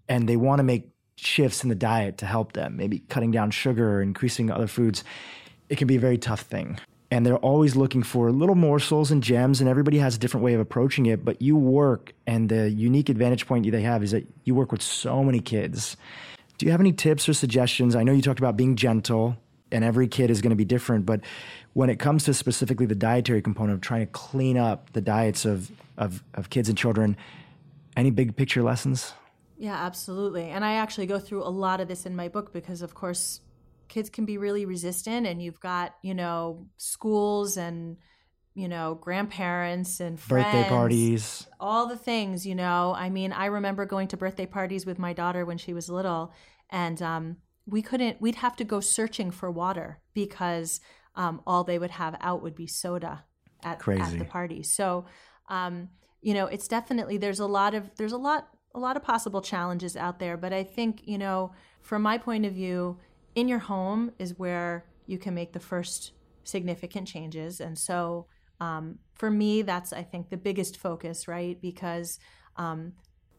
and 0.09 0.29
they 0.29 0.37
want 0.37 0.59
to 0.59 0.63
make 0.63 0.91
shifts 1.17 1.63
in 1.63 1.69
the 1.69 1.75
diet 1.75 2.19
to 2.19 2.27
help 2.27 2.53
them, 2.53 2.77
maybe 2.77 2.99
cutting 2.99 3.31
down 3.31 3.51
sugar 3.51 3.97
or 3.97 4.03
increasing 4.03 4.51
other 4.51 4.67
foods, 4.67 5.05
it 5.71 5.79
can 5.79 5.87
be 5.87 5.97
a 5.97 6.01
very 6.01 6.19
tough 6.19 6.43
thing 6.43 6.79
and 7.11 7.27
they're 7.27 7.39
always 7.39 7.75
looking 7.75 8.03
for 8.03 8.31
little 8.31 8.55
morsels 8.55 9.11
and 9.11 9.23
gems 9.23 9.61
and 9.61 9.69
everybody 9.69 9.99
has 9.99 10.17
a 10.17 10.19
different 10.19 10.45
way 10.45 10.55
of 10.55 10.61
approaching 10.61 11.07
it 11.07 11.25
but 11.25 11.43
you 11.43 11.57
work 11.57 12.13
and 12.27 12.49
the 12.49 12.71
unique 12.71 13.09
advantage 13.09 13.47
point 13.47 13.71
they 13.71 13.83
have 13.83 14.03
is 14.03 14.13
that 14.13 14.27
you 14.45 14.55
work 14.55 14.73
with 14.73 14.83
so 14.83 15.23
many 15.25 15.41
kids. 15.41 15.97
Do 16.59 16.67
you 16.67 16.73
have 16.73 16.81
any 16.81 16.93
tips 16.93 17.29
or 17.29 17.35
suggestions? 17.35 17.97
I 17.97 18.03
know 18.03 18.13
you 18.13 18.23
talked 18.23 18.39
about 18.39 18.57
being 18.57 18.77
gentle 18.77 19.37
and 19.73 19.85
every 19.85 20.09
kid 20.09 20.31
is 20.31 20.41
going 20.41 20.51
to 20.51 20.57
be 20.57 20.65
different 20.65 21.07
but 21.07 21.21
when 21.73 21.91
it 21.91 21.99
comes 21.99 22.25
to 22.25 22.35
specifically 22.35 22.87
the 22.87 22.95
dietary 22.95 23.43
component 23.43 23.75
of 23.75 23.81
trying 23.81 24.01
to 24.01 24.13
clean 24.13 24.57
up 24.57 24.93
the 24.93 25.01
diets 25.01 25.45
of, 25.45 25.71
of, 25.97 26.23
of 26.35 26.51
kids 26.51 26.69
and 26.69 26.77
children 26.77 27.17
any 27.97 28.11
big 28.11 28.37
picture 28.37 28.63
lessons? 28.63 29.13
Yeah 29.59 29.75
absolutely 29.75 30.49
and 30.49 30.65
i 30.65 30.75
actually 30.75 31.07
go 31.07 31.19
through 31.19 31.43
a 31.43 31.51
lot 31.51 31.81
of 31.81 31.89
this 31.89 32.07
in 32.07 32.17
my 32.17 32.29
book 32.29 32.53
because 32.53 32.83
of 32.83 32.95
course 32.95 33.41
kids 33.91 34.09
can 34.09 34.25
be 34.25 34.39
really 34.39 34.65
resistant 34.65 35.27
and 35.27 35.43
you've 35.43 35.61
got 35.61 35.95
you 36.01 36.15
know 36.15 36.67
schools 36.79 37.59
and 37.59 37.99
you 38.55 38.69
know 38.69 38.95
grandparents 38.95 40.01
and 40.01 40.19
friends, 40.19 40.47
birthday 40.47 40.69
parties. 40.69 41.47
all 41.61 41.87
the 41.87 41.97
things 41.97 42.47
you 42.47 42.55
know. 42.55 42.95
I 42.97 43.11
mean 43.11 43.33
i 43.33 43.47
remember 43.47 43.85
going 43.85 44.09
to 44.09 44.17
birthday 44.17 44.47
parties 44.47 44.87
with 44.87 44.99
my 44.99 45.13
daughter 45.13 45.45
when 45.45 45.59
she 45.59 45.75
was 45.75 45.91
little 45.91 46.33
and 46.71 47.03
um, 47.03 47.37
we 47.67 47.83
couldn't 47.83 48.21
we'd 48.21 48.37
have 48.37 48.57
to 48.57 48.65
go 48.65 48.81
searching 48.81 49.31
for 49.31 49.51
water 49.51 50.01
because 50.15 50.81
um, 51.17 51.43
all 51.47 51.65
they 51.65 51.79
would 51.79 51.91
have 51.91 52.17
out 52.21 52.43
would 52.43 52.55
be 52.55 52.67
soda 52.67 53.25
at, 53.63 53.87
at 53.87 54.19
the 54.19 54.25
party. 54.25 54.63
So 54.63 55.07
um, 55.49 55.91
you 56.23 56.35
know 56.35 56.47
it's 56.47 56.69
definitely 56.69 57.19
there's 57.19 57.41
a 57.41 57.47
lot 57.47 57.75
of 57.75 57.91
there's 57.97 58.13
a 58.13 58.17
lot 58.17 58.49
a 58.75 58.79
lot 58.79 58.97
of 58.97 59.03
possible 59.03 59.41
challenges 59.41 59.97
out 59.97 60.19
there 60.19 60.37
but 60.37 60.53
i 60.53 60.63
think 60.63 61.03
you 61.05 61.19
know 61.19 61.53
from 61.81 62.03
my 62.03 62.17
point 62.19 62.47
of 62.47 62.53
view 62.53 62.99
in 63.35 63.49
your 63.49 63.59
home 63.59 64.13
is 64.19 64.39
where 64.39 64.85
you 65.07 65.19
can 65.19 65.35
make 65.35 65.53
the 65.53 65.61
first 65.61 66.13
significant 66.45 67.07
changes. 67.09 67.61
And 67.61 67.79
so 67.79 68.27
um, 68.61 68.99
for 69.15 69.31
me, 69.31 69.63
that's, 69.63 69.93
I 69.93 70.03
think, 70.03 70.31
the 70.31 70.37
biggest 70.37 70.77
focus, 70.77 71.27
right? 71.27 71.61
Because 71.61 72.19
um, 72.57 72.93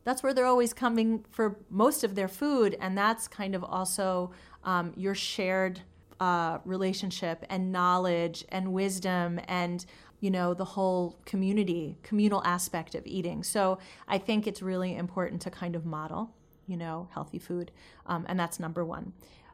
that's 0.04 0.24
where 0.24 0.34
they're 0.34 0.46
always 0.46 0.74
coming 0.74 1.26
for 1.30 1.60
most 1.70 2.04
of 2.04 2.16
their 2.16 2.28
food. 2.28 2.76
And 2.80 2.98
that's 2.98 3.28
kind 3.28 3.54
of 3.54 3.64
also 3.64 4.32
um, 4.64 4.94
your 4.96 5.16
shared 5.16 5.82
uh, 6.20 6.60
relationship 6.66 7.46
and 7.50 7.72
knowledge 7.72 8.46
and 8.50 8.74
wisdom 8.74 9.40
and 9.48 9.86
you 10.20 10.30
know 10.30 10.54
the 10.54 10.64
whole 10.64 11.18
community 11.26 11.98
communal 12.04 12.44
aspect 12.46 12.94
of 12.94 13.04
eating 13.08 13.42
so 13.42 13.80
i 14.08 14.20
think 14.20 14.46
it's 14.46 14.62
really 14.62 14.96
important 14.96 15.42
to 15.42 15.50
kind 15.50 15.76
of 15.76 15.84
model 15.84 16.30
you 16.68 16.78
know 16.78 17.10
healthy 17.12 17.40
food 17.40 17.72
um, 18.06 18.24
and 18.30 18.40
that's 18.40 18.60
number 18.60 18.86
one 18.86 19.14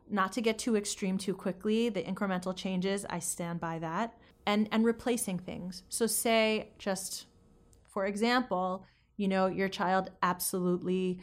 not 0.09 0.33
to 0.33 0.41
get 0.41 0.57
too 0.57 0.75
extreme 0.75 1.17
too 1.17 1.33
quickly. 1.33 1.89
The 1.89 2.03
incremental 2.03 2.55
changes, 2.55 3.05
I 3.09 3.19
stand 3.19 3.59
by 3.59 3.79
that. 3.79 4.17
And 4.45 4.69
and 4.71 4.85
replacing 4.85 5.39
things. 5.39 5.83
So 5.89 6.07
say 6.07 6.69
just 6.77 7.25
for 7.83 8.05
example, 8.05 8.85
you 9.17 9.27
know, 9.27 9.47
your 9.47 9.69
child 9.69 10.11
absolutely 10.21 11.19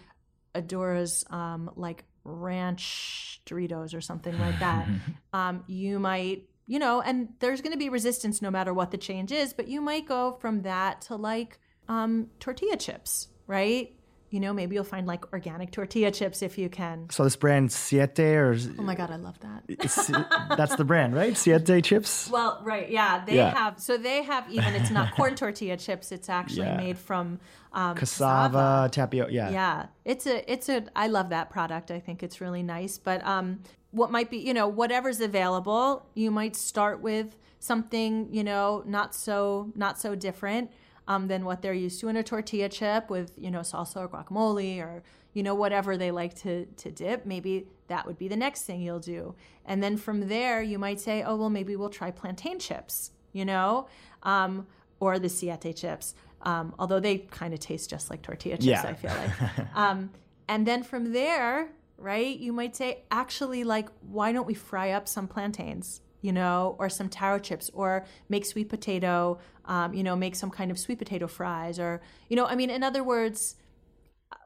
adores 0.54 1.24
um, 1.30 1.70
like 1.76 2.04
ranch 2.24 3.40
Doritos 3.46 3.94
or 3.94 4.00
something 4.00 4.38
like 4.38 4.58
that. 4.58 4.88
um, 5.32 5.62
you 5.66 5.98
might, 5.98 6.48
you 6.66 6.78
know, 6.78 7.00
and 7.00 7.28
there's 7.38 7.60
going 7.60 7.72
to 7.72 7.78
be 7.78 7.88
resistance 7.88 8.42
no 8.42 8.50
matter 8.50 8.74
what 8.74 8.90
the 8.90 8.98
change 8.98 9.30
is, 9.30 9.52
but 9.52 9.68
you 9.68 9.80
might 9.80 10.06
go 10.06 10.32
from 10.40 10.62
that 10.62 11.02
to 11.02 11.16
like 11.16 11.58
um, 11.88 12.28
tortilla 12.40 12.76
chips, 12.76 13.28
right? 13.46 13.94
You 14.34 14.40
know, 14.40 14.52
maybe 14.52 14.74
you'll 14.74 14.82
find 14.82 15.06
like 15.06 15.32
organic 15.32 15.70
tortilla 15.70 16.10
chips 16.10 16.42
if 16.42 16.58
you 16.58 16.68
can. 16.68 17.08
So 17.08 17.22
this 17.22 17.36
brand 17.36 17.70
Siete 17.70 18.18
or 18.18 18.56
Oh 18.76 18.82
my 18.82 18.96
god, 18.96 19.12
I 19.12 19.16
love 19.16 19.38
that. 19.38 20.56
that's 20.56 20.74
the 20.74 20.84
brand, 20.84 21.14
right? 21.14 21.36
Siete 21.36 21.84
chips? 21.84 22.28
Well, 22.28 22.60
right, 22.64 22.90
yeah. 22.90 23.24
They 23.24 23.36
yeah. 23.36 23.54
have 23.54 23.78
so 23.78 23.96
they 23.96 24.24
have 24.24 24.50
even 24.50 24.74
it's 24.74 24.90
not 24.90 25.14
corn 25.16 25.36
tortilla 25.36 25.76
chips, 25.76 26.10
it's 26.10 26.28
actually 26.28 26.66
yeah. 26.66 26.76
made 26.76 26.98
from 26.98 27.38
um, 27.72 27.94
cassava, 27.94 28.58
cassava, 28.58 28.88
tapioca, 28.90 29.32
yeah. 29.32 29.50
Yeah. 29.50 29.86
It's 30.04 30.26
a 30.26 30.52
it's 30.52 30.68
a 30.68 30.84
I 30.96 31.06
love 31.06 31.28
that 31.28 31.48
product. 31.50 31.92
I 31.92 32.00
think 32.00 32.24
it's 32.24 32.40
really 32.40 32.64
nice, 32.64 32.98
but 32.98 33.24
um 33.24 33.60
what 33.92 34.10
might 34.10 34.30
be, 34.30 34.38
you 34.38 34.52
know, 34.52 34.66
whatever's 34.66 35.20
available, 35.20 36.06
you 36.14 36.32
might 36.32 36.56
start 36.56 37.00
with 37.00 37.36
something, 37.60 38.28
you 38.32 38.42
know, 38.42 38.82
not 38.84 39.14
so 39.14 39.70
not 39.76 40.00
so 40.00 40.16
different 40.16 40.72
um, 41.08 41.28
than 41.28 41.44
what 41.44 41.62
they're 41.62 41.74
used 41.74 42.00
to 42.00 42.08
in 42.08 42.16
a 42.16 42.22
tortilla 42.22 42.68
chip 42.68 43.10
with 43.10 43.32
you 43.36 43.50
know 43.50 43.60
salsa 43.60 43.96
or 43.96 44.08
guacamole 44.08 44.80
or 44.80 45.02
you 45.32 45.42
know 45.42 45.54
whatever 45.54 45.96
they 45.96 46.10
like 46.10 46.34
to 46.34 46.66
to 46.76 46.90
dip. 46.90 47.26
Maybe 47.26 47.66
that 47.88 48.06
would 48.06 48.18
be 48.18 48.28
the 48.28 48.36
next 48.36 48.62
thing 48.62 48.80
you'll 48.80 49.00
do. 49.00 49.34
And 49.66 49.82
then 49.82 49.96
from 49.96 50.28
there 50.28 50.62
you 50.62 50.78
might 50.78 51.00
say 51.00 51.22
oh 51.22 51.36
well 51.36 51.50
maybe 51.50 51.76
we'll 51.76 51.90
try 51.90 52.10
plantain 52.10 52.58
chips 52.58 53.10
you 53.34 53.44
know 53.44 53.86
um, 54.22 54.66
or 55.00 55.18
the 55.18 55.28
siete 55.28 55.76
chips 55.76 56.14
um, 56.40 56.74
although 56.78 57.00
they 57.00 57.18
kind 57.18 57.52
of 57.52 57.60
taste 57.60 57.90
just 57.90 58.08
like 58.08 58.22
tortilla 58.22 58.56
chips 58.56 58.64
yeah. 58.64 58.82
i 58.82 58.94
feel 58.94 59.10
like. 59.10 59.66
Um, 59.74 60.10
and 60.48 60.66
then 60.66 60.82
from 60.82 61.12
there 61.12 61.68
right 61.98 62.38
you 62.38 62.52
might 62.52 62.74
say 62.74 63.02
actually 63.10 63.64
like 63.64 63.88
why 64.00 64.32
don't 64.32 64.46
we 64.46 64.54
fry 64.54 64.92
up 64.92 65.06
some 65.06 65.28
plantains 65.28 66.00
you 66.24 66.32
know, 66.32 66.74
or 66.78 66.88
some 66.88 67.10
taro 67.10 67.38
chips, 67.38 67.70
or 67.74 68.06
make 68.30 68.46
sweet 68.46 68.70
potato, 68.70 69.38
um, 69.66 69.92
you 69.92 70.02
know, 70.02 70.16
make 70.16 70.34
some 70.34 70.50
kind 70.50 70.70
of 70.70 70.78
sweet 70.78 70.98
potato 70.98 71.26
fries, 71.26 71.78
or, 71.78 72.00
you 72.30 72.36
know, 72.36 72.46
I 72.46 72.54
mean, 72.56 72.70
in 72.70 72.82
other 72.82 73.04
words, 73.04 73.56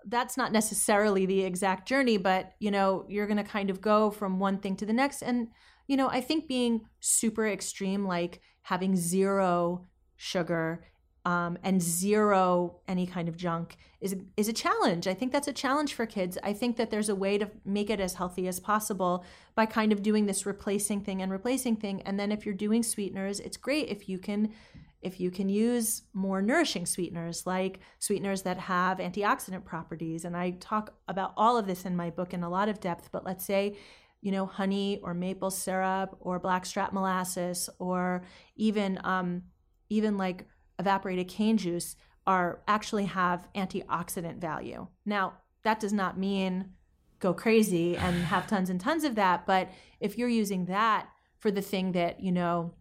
that's 0.07 0.37
not 0.37 0.51
necessarily 0.51 1.25
the 1.25 1.43
exact 1.43 1.87
journey, 1.87 2.17
but, 2.17 2.55
you 2.59 2.73
know, 2.73 3.05
you're 3.09 3.29
going 3.29 3.45
to 3.45 3.45
kind 3.45 3.71
of 3.71 3.81
go 3.81 4.11
from 4.11 4.41
one 4.41 4.59
thing 4.59 4.75
to 4.75 4.87
the 4.87 4.93
next. 4.93 5.23
And, 5.23 5.49
you 5.87 5.97
know, 5.97 6.09
I 6.09 6.21
think 6.21 6.49
being 6.49 6.81
super 6.99 7.47
extreme, 7.47 8.05
like 8.05 8.41
having 8.63 8.97
zero 8.97 9.87
sugar 10.17 10.85
um, 11.29 11.59
and 11.63 11.83
zero 11.83 12.81
any 12.89 13.07
kind 13.07 13.29
of 13.29 13.37
junk 13.37 13.77
is 14.01 14.17
is 14.39 14.49
a 14.49 14.53
challenge. 14.55 15.07
I 15.07 15.13
think 15.13 15.31
that's 15.31 15.47
a 15.47 15.53
challenge 15.53 15.93
for 15.93 16.07
kids. 16.07 16.39
I 16.43 16.55
think 16.55 16.79
that 16.79 16.91
there's 16.91 17.11
a 17.11 17.15
way 17.15 17.37
to 17.37 17.51
make 17.67 17.91
it 17.91 18.01
as 18.01 18.15
healthy 18.15 18.49
as 18.49 18.59
possible 18.59 19.27
by 19.55 19.67
kind 19.67 19.93
of 19.93 20.03
doing 20.03 20.25
this 20.25 20.47
replacing 20.47 21.03
thing 21.03 21.21
and 21.21 21.31
replacing 21.31 21.77
thing. 21.77 22.01
And 22.07 22.19
then 22.19 22.33
if 22.33 22.47
you're 22.47 22.55
doing 22.55 22.83
sweeteners, 22.83 23.41
it's 23.41 23.59
great 23.59 23.91
if 23.91 24.09
you 24.09 24.17
can 24.19 24.55
if 25.03 25.21
you 25.21 25.31
can 25.31 25.51
use 25.51 26.03
more 26.15 26.41
nourishing 26.41 26.87
sweeteners 26.87 27.47
like 27.47 27.81
sweeteners 27.99 28.41
that 28.43 28.59
have 28.59 28.97
antioxidant 28.97 29.67
properties. 29.67 30.25
And 30.25 30.35
I 30.35 30.53
talk 30.53 30.95
about 31.09 31.35
all 31.37 31.59
of 31.59 31.67
this 31.67 31.85
in 31.85 31.95
my 31.95 32.09
book 32.09 32.33
in 32.33 32.43
a 32.43 32.49
lot 32.49 32.71
of 32.71 32.81
depth. 32.81 33.11
But 33.13 33.27
let's 33.27 33.45
say 33.45 33.77
you 34.23 34.33
know, 34.33 34.47
honey 34.47 34.99
or 35.05 35.15
maple 35.15 35.51
syrup 35.51 36.17
or 36.21 36.41
blackstrap 36.41 36.93
molasses 36.93 37.69
or 37.79 38.23
even 38.57 38.99
um, 39.05 39.43
even 39.91 40.17
like 40.17 40.47
evaporated 40.79 41.29
cane 41.29 41.57
juice 41.57 41.97
are 42.27 42.61
actually 42.69 43.07
have 43.07 43.49
antioxidant 43.55 44.39
value. 44.39 44.87
Now, 45.05 45.35
that 45.65 45.81
does 45.81 45.93
not 45.93 46.19
mean 46.19 46.73
go 47.21 47.33
crazy 47.35 47.97
and 47.97 48.17
have 48.25 48.47
tons 48.47 48.71
and 48.71 48.81
tons 48.81 49.05
of 49.05 49.15
that, 49.17 49.47
but 49.47 49.69
if 50.01 50.19
you're 50.19 50.29
using 50.29 50.67
that 50.67 51.09
for 51.39 51.51
the 51.51 51.63
thing 51.63 51.93
that, 51.93 52.21
you 52.21 52.33
know, 52.33 52.75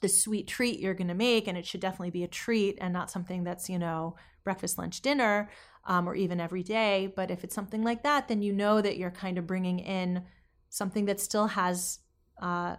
the 0.00 0.08
sweet 0.08 0.46
treat 0.46 0.78
you're 0.78 0.94
going 0.94 1.08
to 1.08 1.14
make, 1.14 1.46
and 1.48 1.56
it 1.56 1.66
should 1.66 1.80
definitely 1.80 2.10
be 2.10 2.24
a 2.24 2.28
treat 2.28 2.78
and 2.80 2.92
not 2.92 3.10
something 3.10 3.44
that's, 3.44 3.68
you 3.68 3.78
know, 3.78 4.14
breakfast, 4.44 4.78
lunch, 4.78 5.00
dinner, 5.00 5.50
um, 5.84 6.08
or 6.08 6.14
even 6.14 6.40
every 6.40 6.62
day. 6.62 7.12
But 7.14 7.30
if 7.30 7.44
it's 7.44 7.54
something 7.54 7.82
like 7.82 8.02
that, 8.02 8.28
then 8.28 8.42
you 8.42 8.52
know 8.52 8.80
that 8.80 8.98
you're 8.98 9.10
kind 9.10 9.38
of 9.38 9.46
bringing 9.46 9.78
in 9.78 10.24
something 10.68 11.06
that 11.06 11.20
still 11.20 11.46
has 11.46 12.00
uh, 12.42 12.76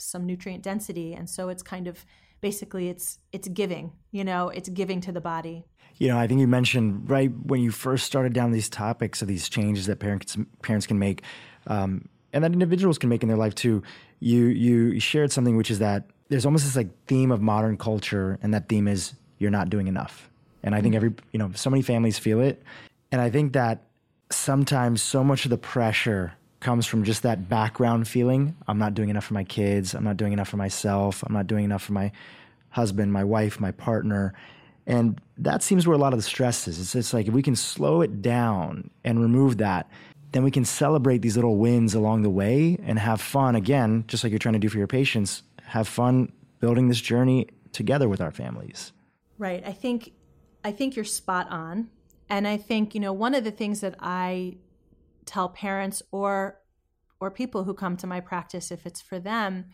some 0.00 0.26
nutrient 0.26 0.62
density 0.62 1.14
and 1.14 1.28
so 1.28 1.48
it's 1.48 1.62
kind 1.62 1.86
of 1.86 2.04
basically 2.40 2.88
it's 2.88 3.18
it's 3.32 3.48
giving 3.48 3.92
you 4.10 4.24
know 4.24 4.48
it's 4.48 4.68
giving 4.68 5.00
to 5.00 5.12
the 5.12 5.20
body. 5.20 5.64
You 5.98 6.08
know 6.08 6.18
i 6.18 6.26
think 6.26 6.40
you 6.40 6.48
mentioned 6.48 7.10
right 7.10 7.30
when 7.44 7.60
you 7.60 7.70
first 7.70 8.06
started 8.06 8.32
down 8.32 8.52
these 8.52 8.70
topics 8.70 9.20
of 9.20 9.28
these 9.28 9.48
changes 9.50 9.86
that 9.86 9.98
parents 9.98 10.36
parents 10.62 10.86
can 10.86 10.98
make 10.98 11.22
um, 11.66 12.08
and 12.32 12.42
that 12.42 12.52
individuals 12.52 12.96
can 12.96 13.10
make 13.10 13.22
in 13.22 13.28
their 13.28 13.36
life 13.36 13.54
too 13.54 13.82
you 14.18 14.46
you 14.46 14.98
shared 15.00 15.30
something 15.30 15.56
which 15.56 15.70
is 15.70 15.78
that 15.78 16.04
there's 16.30 16.46
almost 16.46 16.64
this 16.64 16.76
like 16.76 16.88
theme 17.06 17.32
of 17.32 17.42
modern 17.42 17.76
culture 17.76 18.38
and 18.42 18.54
that 18.54 18.68
theme 18.68 18.88
is 18.88 19.14
you're 19.38 19.50
not 19.50 19.68
doing 19.68 19.88
enough. 19.88 20.30
And 20.62 20.74
i 20.74 20.80
think 20.80 20.94
every 20.94 21.12
you 21.32 21.38
know 21.38 21.50
so 21.54 21.68
many 21.68 21.82
families 21.82 22.18
feel 22.18 22.40
it. 22.40 22.62
And 23.12 23.20
i 23.20 23.28
think 23.28 23.52
that 23.54 23.82
sometimes 24.30 25.02
so 25.02 25.24
much 25.24 25.44
of 25.44 25.50
the 25.50 25.58
pressure 25.58 26.32
comes 26.60 26.86
from 26.86 27.04
just 27.04 27.22
that 27.22 27.48
background 27.48 28.06
feeling 28.06 28.56
I'm 28.68 28.78
not 28.78 28.94
doing 28.94 29.08
enough 29.08 29.24
for 29.24 29.34
my 29.34 29.44
kids, 29.44 29.94
I'm 29.94 30.04
not 30.04 30.16
doing 30.16 30.32
enough 30.32 30.48
for 30.48 30.56
myself, 30.56 31.22
I'm 31.22 31.32
not 31.32 31.46
doing 31.46 31.64
enough 31.64 31.82
for 31.82 31.92
my 31.92 32.12
husband, 32.70 33.12
my 33.12 33.24
wife, 33.24 33.58
my 33.58 33.72
partner. 33.72 34.34
And 34.86 35.20
that 35.38 35.62
seems 35.62 35.86
where 35.86 35.94
a 35.94 36.00
lot 36.00 36.12
of 36.12 36.18
the 36.18 36.22
stress 36.22 36.68
is. 36.68 36.80
It's 36.80 36.92
just 36.92 37.14
like 37.14 37.26
if 37.26 37.34
we 37.34 37.42
can 37.42 37.56
slow 37.56 38.00
it 38.00 38.22
down 38.22 38.90
and 39.04 39.20
remove 39.20 39.58
that, 39.58 39.90
then 40.32 40.44
we 40.44 40.50
can 40.50 40.64
celebrate 40.64 41.22
these 41.22 41.36
little 41.36 41.56
wins 41.56 41.94
along 41.94 42.22
the 42.22 42.30
way 42.30 42.78
and 42.84 42.98
have 42.98 43.20
fun 43.20 43.56
again, 43.56 44.04
just 44.06 44.22
like 44.22 44.30
you're 44.30 44.38
trying 44.38 44.52
to 44.52 44.60
do 44.60 44.68
for 44.68 44.78
your 44.78 44.86
patients, 44.86 45.42
have 45.64 45.88
fun 45.88 46.32
building 46.60 46.88
this 46.88 47.00
journey 47.00 47.48
together 47.72 48.08
with 48.08 48.20
our 48.20 48.30
families. 48.30 48.92
Right. 49.38 49.62
I 49.66 49.72
think 49.72 50.12
I 50.64 50.72
think 50.72 50.96
you're 50.96 51.04
spot 51.04 51.48
on. 51.50 51.88
And 52.28 52.46
I 52.46 52.58
think, 52.58 52.94
you 52.94 53.00
know, 53.00 53.12
one 53.12 53.34
of 53.34 53.44
the 53.44 53.50
things 53.50 53.80
that 53.80 53.96
I 53.98 54.56
tell 55.30 55.48
parents 55.48 56.02
or 56.10 56.60
or 57.20 57.30
people 57.30 57.64
who 57.64 57.74
come 57.74 57.96
to 57.96 58.06
my 58.06 58.18
practice 58.18 58.70
if 58.70 58.84
it's 58.86 59.00
for 59.00 59.18
them 59.20 59.66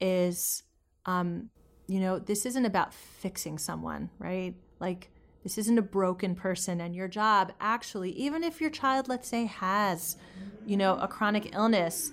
is 0.00 0.62
um, 1.06 1.50
you 1.86 2.00
know 2.00 2.18
this 2.18 2.46
isn't 2.46 2.64
about 2.64 2.94
fixing 2.94 3.58
someone 3.58 4.10
right? 4.18 4.54
Like 4.80 5.10
this 5.42 5.58
isn't 5.58 5.78
a 5.78 5.82
broken 5.82 6.34
person 6.34 6.80
and 6.80 6.94
your 6.94 7.08
job. 7.08 7.52
Actually 7.60 8.12
even 8.12 8.42
if 8.42 8.60
your 8.60 8.70
child 8.70 9.08
let's 9.08 9.28
say 9.28 9.44
has 9.44 10.16
you 10.64 10.76
know 10.76 10.96
a 10.96 11.06
chronic 11.06 11.54
illness 11.54 12.10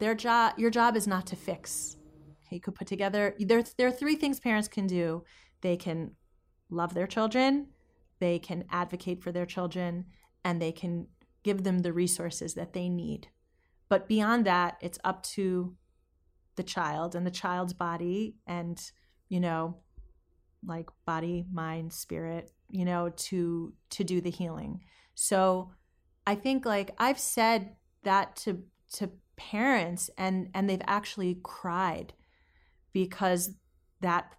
their 0.00 0.14
job 0.14 0.54
your 0.58 0.70
job 0.70 0.96
is 0.96 1.06
not 1.06 1.26
to 1.28 1.36
fix. 1.36 1.96
Okay 2.46 2.56
you 2.56 2.60
could 2.60 2.74
put 2.74 2.88
together 2.88 3.34
there, 3.38 3.62
there 3.78 3.88
are 3.88 3.92
three 3.92 4.16
things 4.16 4.40
parents 4.40 4.68
can 4.68 4.86
do. 4.86 5.24
They 5.60 5.76
can 5.76 6.16
love 6.68 6.94
their 6.94 7.06
children 7.06 7.68
they 8.20 8.38
can 8.38 8.64
advocate 8.70 9.22
for 9.22 9.32
their 9.32 9.46
children 9.46 10.06
and 10.44 10.60
they 10.60 10.72
can 10.72 11.06
give 11.44 11.62
them 11.62 11.80
the 11.80 11.92
resources 11.92 12.54
that 12.54 12.72
they 12.72 12.88
need. 12.88 13.28
But 13.88 14.08
beyond 14.08 14.46
that, 14.46 14.78
it's 14.80 14.98
up 15.04 15.22
to 15.34 15.76
the 16.56 16.62
child 16.62 17.14
and 17.14 17.26
the 17.26 17.30
child's 17.30 17.74
body 17.74 18.36
and, 18.46 18.80
you 19.28 19.38
know, 19.38 19.76
like 20.66 20.88
body, 21.06 21.44
mind, 21.52 21.92
spirit, 21.92 22.50
you 22.68 22.84
know, 22.84 23.10
to 23.10 23.72
to 23.90 24.02
do 24.02 24.20
the 24.20 24.30
healing. 24.30 24.80
So 25.14 25.70
I 26.26 26.34
think 26.34 26.64
like 26.64 26.92
I've 26.98 27.18
said 27.18 27.76
that 28.02 28.36
to 28.36 28.62
to 28.94 29.10
parents 29.36 30.10
and 30.16 30.48
and 30.54 30.68
they've 30.68 30.80
actually 30.86 31.38
cried 31.42 32.14
because 32.92 33.50
that 34.00 34.34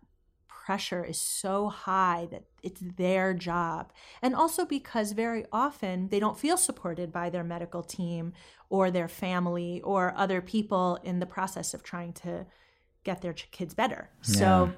pressure 0.47 1.03
is 1.03 1.21
so 1.21 1.69
high 1.69 2.27
that 2.31 2.43
it's 2.65 2.81
their 2.97 3.33
job. 3.33 3.93
And 4.21 4.35
also 4.35 4.65
because 4.65 5.11
very 5.11 5.45
often 5.53 6.09
they 6.09 6.19
don't 6.19 6.37
feel 6.37 6.57
supported 6.57 7.11
by 7.11 7.29
their 7.29 7.43
medical 7.43 7.83
team 7.83 8.33
or 8.69 8.91
their 8.91 9.07
family 9.07 9.81
or 9.81 10.13
other 10.17 10.41
people 10.41 10.99
in 11.03 11.19
the 11.19 11.25
process 11.25 11.73
of 11.73 11.83
trying 11.83 12.13
to 12.13 12.45
get 13.03 13.21
their 13.21 13.33
kids 13.33 13.73
better. 13.73 14.09
Yeah. 14.27 14.35
So, 14.35 14.73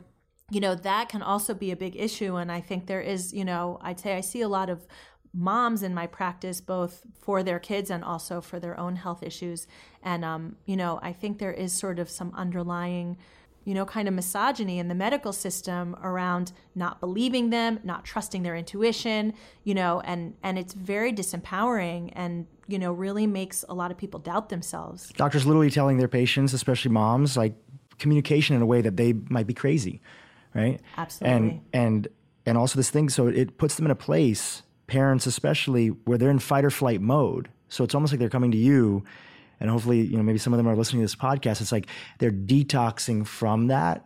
you 0.52 0.60
know, 0.60 0.76
that 0.76 1.10
can 1.10 1.22
also 1.22 1.54
be 1.54 1.72
a 1.72 1.76
big 1.76 1.96
issue. 1.96 2.36
And 2.36 2.52
I 2.52 2.62
think 2.62 2.86
there 2.86 3.02
is, 3.02 3.34
you 3.34 3.46
know, 3.46 3.80
I'd 3.82 4.00
say 4.00 4.16
I 4.16 4.22
see 4.22 4.42
a 4.42 4.50
lot 4.50 4.70
of 4.70 4.86
moms 5.34 5.84
in 5.84 5.94
my 5.94 6.08
practice 6.08 6.62
both 6.62 7.04
for 7.20 7.44
their 7.44 7.60
kids 7.60 7.90
and 7.90 8.04
also 8.04 8.42
for 8.42 8.60
their 8.60 8.80
own 8.80 8.96
health 8.96 9.22
issues 9.22 9.68
and 10.02 10.24
um, 10.26 10.56
you 10.66 10.76
know 10.76 11.00
i 11.04 11.12
think 11.12 11.38
there 11.38 11.52
is 11.52 11.72
sort 11.74 12.00
of 12.00 12.10
some 12.10 12.34
underlying 12.34 13.18
you 13.68 13.74
know, 13.74 13.84
kind 13.84 14.08
of 14.08 14.14
misogyny 14.14 14.80
in 14.80 14.88
the 14.88 14.96
medical 14.96 15.34
system 15.34 15.94
around 16.02 16.54
not 16.74 17.02
believing 17.02 17.50
them, 17.50 17.82
not 17.84 18.06
trusting 18.06 18.42
their 18.42 18.56
intuition, 18.56 19.34
you 19.66 19.74
know, 19.74 20.00
and 20.06 20.36
and 20.42 20.58
it's 20.58 20.74
very 20.74 21.12
disempowering 21.12 22.14
and 22.14 22.48
you 22.70 22.80
know 22.80 22.94
really 22.94 23.28
makes 23.28 23.66
a 23.68 23.74
lot 23.74 23.92
of 23.92 23.98
people 23.98 24.22
doubt 24.22 24.48
themselves. 24.48 25.10
Doctors 25.18 25.46
literally 25.46 25.70
telling 25.70 25.98
their 25.98 26.08
patients, 26.08 26.54
especially 26.54 26.92
moms, 26.92 27.36
like 27.36 27.56
communication 28.00 28.56
in 28.56 28.62
a 28.62 28.66
way 28.66 28.80
that 28.80 28.96
they 28.96 29.12
might 29.12 29.48
be 29.48 29.54
crazy, 29.54 30.00
right? 30.56 30.80
Absolutely. 30.96 31.36
And 31.36 31.62
and 31.74 32.08
and 32.46 32.58
also 32.58 32.78
this 32.78 32.90
thing, 32.90 33.10
so 33.10 33.28
it 33.28 33.58
puts 33.58 33.76
them 33.76 33.84
in 33.84 33.92
a 33.92 33.96
place, 33.96 34.64
parents 34.88 35.26
especially, 35.26 35.90
where 35.90 36.18
they're 36.18 36.32
in 36.32 36.40
fight 36.40 36.64
or 36.64 36.72
flight 36.72 37.02
mode. 37.02 37.50
So 37.68 37.84
it's 37.84 37.94
almost 37.94 38.14
like 38.14 38.20
they're 38.22 38.30
coming 38.30 38.52
to 38.52 38.58
you 38.58 39.04
and 39.60 39.70
hopefully 39.70 40.02
you 40.02 40.18
know 40.18 40.24
maybe 40.24 40.40
some 40.40 40.54
of 40.54 40.58
them 40.58 40.68
are 40.68 40.76
listening 40.76 41.02
to 41.02 41.04
this 41.06 41.16
podcast. 41.16 41.62
It's 41.62 41.72
like 41.72 41.88
they're 42.20 42.32
detoxing 42.32 43.26
from 43.26 43.68
that. 43.68 44.06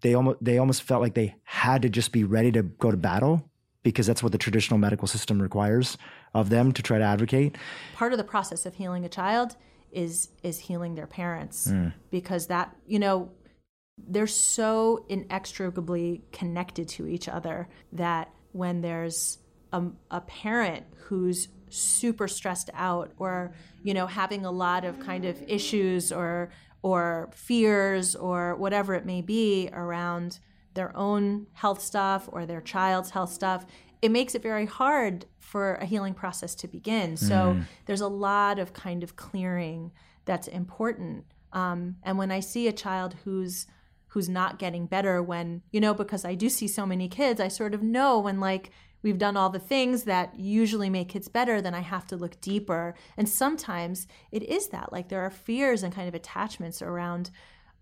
They 0.00 0.14
almost 0.14 0.38
they 0.42 0.58
almost 0.58 0.82
felt 0.82 1.02
like 1.02 1.14
they 1.14 1.34
had 1.44 1.82
to 1.82 1.88
just 1.88 2.12
be 2.12 2.24
ready 2.24 2.52
to 2.52 2.62
go 2.62 2.90
to 2.90 2.96
battle 2.96 3.50
because 3.82 4.06
that's 4.06 4.22
what 4.22 4.32
the 4.32 4.38
traditional 4.38 4.78
medical 4.78 5.08
system 5.08 5.40
requires 5.40 5.96
of 6.34 6.50
them 6.50 6.72
to 6.72 6.82
try 6.82 6.98
to 6.98 7.04
advocate. 7.04 7.56
Part 7.94 8.12
of 8.12 8.18
the 8.18 8.24
process 8.24 8.66
of 8.66 8.74
healing 8.74 9.04
a 9.04 9.08
child 9.08 9.56
is 9.92 10.28
is 10.42 10.58
healing 10.58 10.94
their 10.94 11.06
parents 11.06 11.68
mm. 11.68 11.92
because 12.10 12.48
that 12.48 12.76
you 12.86 12.98
know 12.98 13.30
they're 14.06 14.26
so 14.26 15.04
inextricably 15.08 16.22
connected 16.32 16.88
to 16.88 17.06
each 17.06 17.28
other 17.28 17.68
that 17.92 18.30
when 18.52 18.80
there's 18.80 19.38
a, 19.72 19.82
a 20.10 20.20
parent 20.22 20.84
who's 21.06 21.48
super 21.70 22.28
stressed 22.28 22.70
out 22.74 23.12
or 23.18 23.52
you 23.82 23.94
know 23.94 24.06
having 24.06 24.44
a 24.44 24.50
lot 24.50 24.84
of 24.84 24.98
kind 25.00 25.24
of 25.24 25.42
issues 25.46 26.12
or 26.12 26.50
or 26.82 27.28
fears 27.32 28.14
or 28.14 28.54
whatever 28.56 28.94
it 28.94 29.04
may 29.04 29.20
be 29.20 29.68
around 29.72 30.38
their 30.74 30.96
own 30.96 31.46
health 31.54 31.82
stuff 31.82 32.28
or 32.32 32.46
their 32.46 32.60
child's 32.60 33.10
health 33.10 33.32
stuff 33.32 33.66
it 34.00 34.10
makes 34.10 34.34
it 34.34 34.42
very 34.42 34.66
hard 34.66 35.26
for 35.38 35.74
a 35.76 35.84
healing 35.84 36.14
process 36.14 36.54
to 36.54 36.68
begin 36.68 37.16
so 37.16 37.54
mm. 37.54 37.64
there's 37.86 38.00
a 38.00 38.08
lot 38.08 38.58
of 38.58 38.72
kind 38.72 39.02
of 39.02 39.16
clearing 39.16 39.90
that's 40.24 40.48
important 40.48 41.24
um, 41.52 41.96
and 42.02 42.16
when 42.18 42.30
i 42.30 42.40
see 42.40 42.68
a 42.68 42.72
child 42.72 43.16
who's 43.24 43.66
who's 44.08 44.28
not 44.28 44.58
getting 44.58 44.86
better 44.86 45.22
when 45.22 45.62
you 45.70 45.80
know 45.80 45.92
because 45.92 46.24
i 46.24 46.34
do 46.34 46.48
see 46.48 46.68
so 46.68 46.86
many 46.86 47.08
kids 47.08 47.40
i 47.40 47.48
sort 47.48 47.74
of 47.74 47.82
know 47.82 48.18
when 48.18 48.38
like 48.38 48.70
we've 49.02 49.18
done 49.18 49.36
all 49.36 49.50
the 49.50 49.58
things 49.58 50.04
that 50.04 50.38
usually 50.38 50.90
make 50.90 51.10
kids 51.10 51.28
better, 51.28 51.60
then 51.60 51.74
I 51.74 51.80
have 51.80 52.06
to 52.08 52.16
look 52.16 52.40
deeper. 52.40 52.94
And 53.16 53.28
sometimes 53.28 54.06
it 54.32 54.42
is 54.42 54.68
that 54.68 54.92
like 54.92 55.08
there 55.08 55.22
are 55.22 55.30
fears 55.30 55.82
and 55.82 55.94
kind 55.94 56.08
of 56.08 56.14
attachments 56.14 56.82
around 56.82 57.30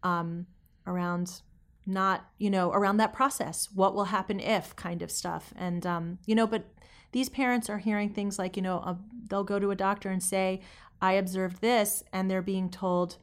um, 0.03 0.47
around 0.87 1.43
not 1.87 2.27
you 2.39 2.51
know 2.51 2.73
around 2.73 2.97
that 2.97 3.13
process 3.13 3.69
what 3.73 3.95
will 3.95 4.07
happen 4.07 4.41
if 4.41 4.75
kind 4.75 5.03
of 5.03 5.11
stuff 5.11 5.55
and 5.57 5.87
um, 5.87 6.19
you 6.27 6.35
know 6.35 6.47
but 6.47 6.65
these 7.13 7.29
parents 7.29 7.71
are 7.71 7.79
hearing 7.79 8.11
things 8.11 8.39
like 8.39 8.57
you 8.57 8.63
know 8.63 8.79
uh, 8.81 8.95
they'll 9.29 9.45
go 9.45 9.59
to 9.59 9.71
a 9.71 9.77
doctor 9.77 10.11
and 10.11 10.23
say 10.23 10.61
i 11.01 11.13
observed 11.13 11.61
this 11.61 12.03
and 12.13 12.29
they're 12.31 12.43
being 12.43 12.69
told 12.69 13.19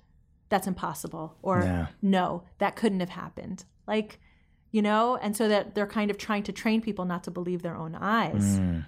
that's 0.48 0.68
impossible 0.68 1.38
or 1.42 1.62
yeah. 1.62 1.88
no 2.02 2.44
that 2.60 2.76
couldn't 2.76 3.02
have 3.02 3.10
happened 3.10 3.66
like 3.86 4.20
you 4.74 4.82
know, 4.82 5.18
and 5.22 5.38
so 5.38 5.48
that 5.48 5.76
they're 5.76 5.88
kind 5.88 6.12
of 6.12 6.18
trying 6.18 6.44
to 6.44 6.52
train 6.52 6.82
people 6.82 7.06
not 7.06 7.24
to 7.24 7.32
believe 7.32 7.62
their 7.62 7.78
own 7.78 7.96
eyes. 7.96 8.60
Mm. 8.60 8.84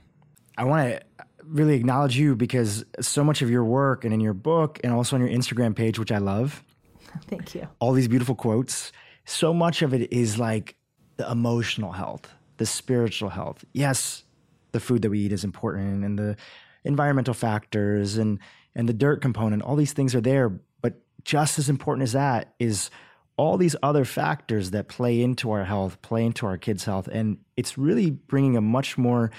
I 0.57 0.63
want 0.65 0.89
to 0.89 1.01
really 1.43 1.75
acknowledge 1.75 2.17
you 2.17 2.35
because 2.35 2.83
so 2.99 3.23
much 3.23 3.43
of 3.43 3.51
your 3.51 3.63
work 3.63 4.03
and 4.03 4.11
in 4.11 4.19
your 4.19 4.33
book 4.33 4.79
and 4.83 4.91
also 4.91 5.15
on 5.15 5.21
your 5.21 5.29
Instagram 5.29 5.75
page, 5.75 5.99
which 5.99 6.11
I 6.11 6.17
love. 6.17 6.63
Thank 7.27 7.53
you. 7.53 7.67
All 7.79 7.93
these 7.93 8.07
beautiful 8.07 8.33
quotes. 8.33 8.91
So 9.25 9.53
much 9.53 9.83
of 9.83 9.93
it 9.93 10.11
is 10.11 10.39
like 10.39 10.75
the 11.17 11.29
emotional 11.29 11.91
health, 11.91 12.33
the 12.57 12.65
spiritual 12.65 13.29
health. 13.29 13.63
Yes, 13.71 14.23
the 14.71 14.79
food 14.79 15.03
that 15.03 15.11
we 15.11 15.19
eat 15.19 15.31
is 15.31 15.43
important 15.43 16.03
and 16.03 16.17
the 16.17 16.35
environmental 16.83 17.35
factors 17.35 18.17
and 18.17 18.39
and 18.73 18.89
the 18.89 18.93
dirt 18.93 19.21
component. 19.21 19.61
All 19.61 19.75
these 19.75 19.93
things 19.93 20.15
are 20.15 20.21
there, 20.21 20.49
but 20.81 20.95
just 21.23 21.59
as 21.59 21.69
important 21.69 22.03
as 22.03 22.13
that 22.13 22.55
is 22.57 22.89
all 23.37 23.57
these 23.57 23.75
other 23.83 24.05
factors 24.05 24.71
that 24.71 24.87
play 24.87 25.21
into 25.21 25.51
our 25.51 25.65
health, 25.65 26.01
play 26.01 26.25
into 26.25 26.45
our 26.45 26.57
kids' 26.57 26.85
health. 26.85 27.07
And 27.07 27.37
it's 27.57 27.77
really 27.77 28.11
bringing 28.11 28.55
a 28.55 28.61
much 28.61 28.97
more, 28.97 29.31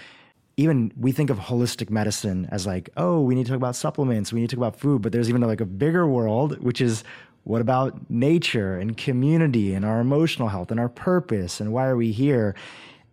even 0.57 0.93
we 0.99 1.13
think 1.13 1.31
of 1.31 1.39
holistic 1.39 1.89
medicine 1.89 2.47
as 2.51 2.67
like, 2.67 2.91
oh, 2.97 3.21
we 3.21 3.35
need 3.35 3.47
to 3.47 3.53
talk 3.53 3.57
about 3.57 3.77
supplements, 3.77 4.33
we 4.33 4.41
need 4.41 4.51
to 4.51 4.57
talk 4.57 4.61
about 4.61 4.79
food, 4.79 5.03
but 5.03 5.13
there's 5.13 5.29
even 5.29 5.41
like 5.41 5.61
a 5.61 5.67
bigger 5.67 6.07
world, 6.07 6.59
which 6.59 6.81
is 6.81 7.05
what 7.45 7.61
about 7.61 8.11
nature 8.11 8.77
and 8.77 8.97
community 8.97 9.73
and 9.73 9.85
our 9.85 10.01
emotional 10.01 10.49
health 10.49 10.71
and 10.71 10.81
our 10.81 10.89
purpose 10.89 11.61
and 11.61 11.73
why 11.73 11.87
are 11.87 11.97
we 11.97 12.13
here? 12.13 12.55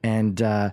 And, 0.04 0.42
uh, 0.42 0.72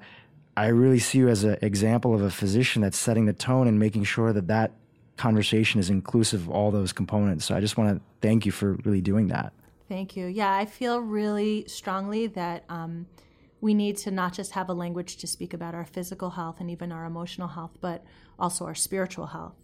I 0.57 0.67
really 0.67 0.99
see 0.99 1.19
you 1.19 1.29
as 1.29 1.45
an 1.45 1.57
example 1.63 2.15
of 2.15 2.21
a 2.21 2.31
physician 2.31 2.83
that's 2.83 2.99
setting 2.99 3.27
the 3.27 3.33
tone 3.33 3.69
and 3.69 3.79
making 3.79 4.05
sure 4.05 4.33
that 4.33 4.49
that 4.49 4.73
conversation 5.17 5.79
is 5.79 5.89
inclusive 5.89 6.43
of 6.43 6.51
all 6.51 6.71
those 6.71 6.93
components. 6.93 7.45
So 7.45 7.55
I 7.55 7.61
just 7.61 7.77
want 7.79 7.97
to 7.97 8.03
thank 8.21 8.45
you 8.45 8.53
for 8.53 8.73
really 8.85 9.01
doing 9.01 9.29
that. 9.29 9.53
Thank 9.91 10.16
you. 10.16 10.26
Yeah, 10.26 10.55
I 10.55 10.66
feel 10.66 11.01
really 11.01 11.64
strongly 11.66 12.28
that 12.28 12.62
um, 12.68 13.07
we 13.61 13.74
need 13.74 13.97
to 13.97 14.12
not 14.12 14.32
just 14.32 14.53
have 14.53 14.68
a 14.68 14.72
language 14.72 15.16
to 15.16 15.26
speak 15.26 15.53
about 15.53 15.74
our 15.74 15.84
physical 15.84 16.30
health 16.30 16.61
and 16.61 16.70
even 16.70 16.93
our 16.93 17.07
emotional 17.07 17.49
health, 17.49 17.72
but 17.80 18.05
also 18.38 18.64
our 18.66 18.74
spiritual 18.76 19.26
health. 19.26 19.57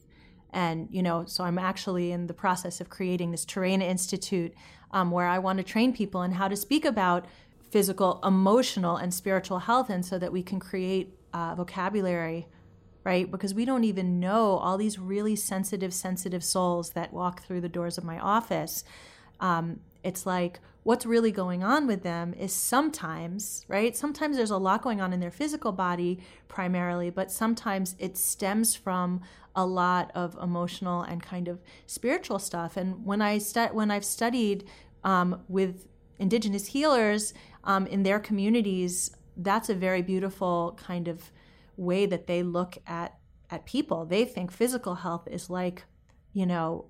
And, 0.52 0.88
you 0.90 1.00
know, 1.00 1.26
so 1.26 1.44
I'm 1.44 1.60
actually 1.60 2.10
in 2.10 2.26
the 2.26 2.34
process 2.34 2.80
of 2.80 2.90
creating 2.90 3.30
this 3.30 3.44
Terrain 3.44 3.80
Institute 3.80 4.52
um, 4.90 5.12
where 5.12 5.28
I 5.28 5.38
want 5.38 5.58
to 5.58 5.62
train 5.62 5.92
people 5.92 6.24
in 6.24 6.32
how 6.32 6.48
to 6.48 6.56
speak 6.56 6.84
about 6.84 7.26
physical, 7.70 8.18
emotional, 8.24 8.96
and 8.96 9.14
spiritual 9.14 9.60
health, 9.60 9.90
and 9.90 10.04
so 10.04 10.18
that 10.18 10.32
we 10.32 10.42
can 10.42 10.58
create 10.58 11.14
uh, 11.34 11.54
vocabulary, 11.54 12.48
right? 13.04 13.30
Because 13.30 13.54
we 13.54 13.64
don't 13.64 13.84
even 13.84 14.18
know 14.18 14.56
all 14.56 14.76
these 14.76 14.98
really 14.98 15.36
sensitive, 15.36 15.94
sensitive 15.94 16.42
souls 16.42 16.90
that 16.90 17.12
walk 17.12 17.44
through 17.44 17.60
the 17.60 17.68
doors 17.68 17.96
of 17.96 18.02
my 18.02 18.18
office. 18.18 18.82
Um, 19.38 19.80
it's 20.06 20.24
like 20.24 20.60
what's 20.84 21.04
really 21.04 21.32
going 21.32 21.64
on 21.64 21.88
with 21.88 22.04
them 22.04 22.32
is 22.34 22.52
sometimes, 22.52 23.64
right? 23.66 23.96
Sometimes 23.96 24.36
there's 24.36 24.52
a 24.52 24.56
lot 24.56 24.82
going 24.82 25.00
on 25.00 25.12
in 25.12 25.18
their 25.18 25.32
physical 25.32 25.72
body 25.72 26.20
primarily, 26.46 27.10
but 27.10 27.32
sometimes 27.32 27.96
it 27.98 28.16
stems 28.16 28.76
from 28.76 29.20
a 29.56 29.66
lot 29.66 30.12
of 30.14 30.38
emotional 30.40 31.02
and 31.02 31.20
kind 31.20 31.48
of 31.48 31.60
spiritual 31.86 32.38
stuff. 32.38 32.76
And 32.76 33.04
when 33.04 33.20
I 33.20 33.38
stu- 33.38 33.72
when 33.72 33.90
I've 33.90 34.04
studied 34.04 34.68
um, 35.02 35.42
with 35.48 35.88
indigenous 36.20 36.68
healers 36.68 37.34
um, 37.64 37.88
in 37.88 38.04
their 38.04 38.20
communities, 38.20 39.10
that's 39.36 39.68
a 39.68 39.74
very 39.74 40.02
beautiful 40.02 40.78
kind 40.80 41.08
of 41.08 41.32
way 41.76 42.06
that 42.06 42.28
they 42.28 42.44
look 42.44 42.78
at 42.86 43.18
at 43.50 43.66
people. 43.66 44.06
They 44.06 44.24
think 44.24 44.52
physical 44.52 44.94
health 44.94 45.26
is 45.28 45.50
like, 45.50 45.82
you 46.32 46.46
know, 46.46 46.86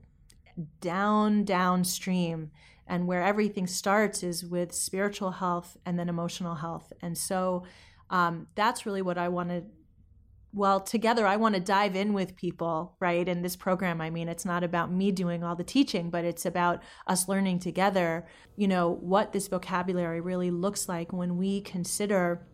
down 0.82 1.44
downstream 1.44 2.50
and 2.86 3.06
where 3.06 3.22
everything 3.22 3.66
starts 3.66 4.22
is 4.22 4.44
with 4.44 4.72
spiritual 4.72 5.32
health 5.32 5.76
and 5.84 5.98
then 5.98 6.08
emotional 6.08 6.56
health. 6.56 6.92
And 7.02 7.16
so 7.16 7.64
um, 8.10 8.46
that's 8.54 8.86
really 8.86 9.02
what 9.02 9.18
i 9.18 9.28
want 9.28 9.48
to 9.48 9.64
well 10.52 10.80
together 10.80 11.26
i 11.26 11.34
want 11.36 11.56
to 11.56 11.60
dive 11.60 11.96
in 11.96 12.12
with 12.12 12.36
people 12.36 12.96
right 13.00 13.28
in 13.28 13.42
this 13.42 13.56
program. 13.56 14.00
I 14.00 14.10
mean 14.10 14.28
it's 14.28 14.44
not 14.44 14.62
about 14.62 14.92
me 14.92 15.10
doing 15.10 15.42
all 15.42 15.56
the 15.56 15.64
teaching 15.64 16.08
but 16.08 16.24
it's 16.24 16.46
about 16.46 16.82
us 17.08 17.28
learning 17.28 17.58
together 17.58 18.26
you 18.56 18.68
know 18.68 18.92
what 18.92 19.32
this 19.32 19.48
vocabulary 19.48 20.20
really 20.20 20.52
looks 20.52 20.88
like 20.88 21.12
when 21.12 21.36
we 21.36 21.60
consider 21.62 22.46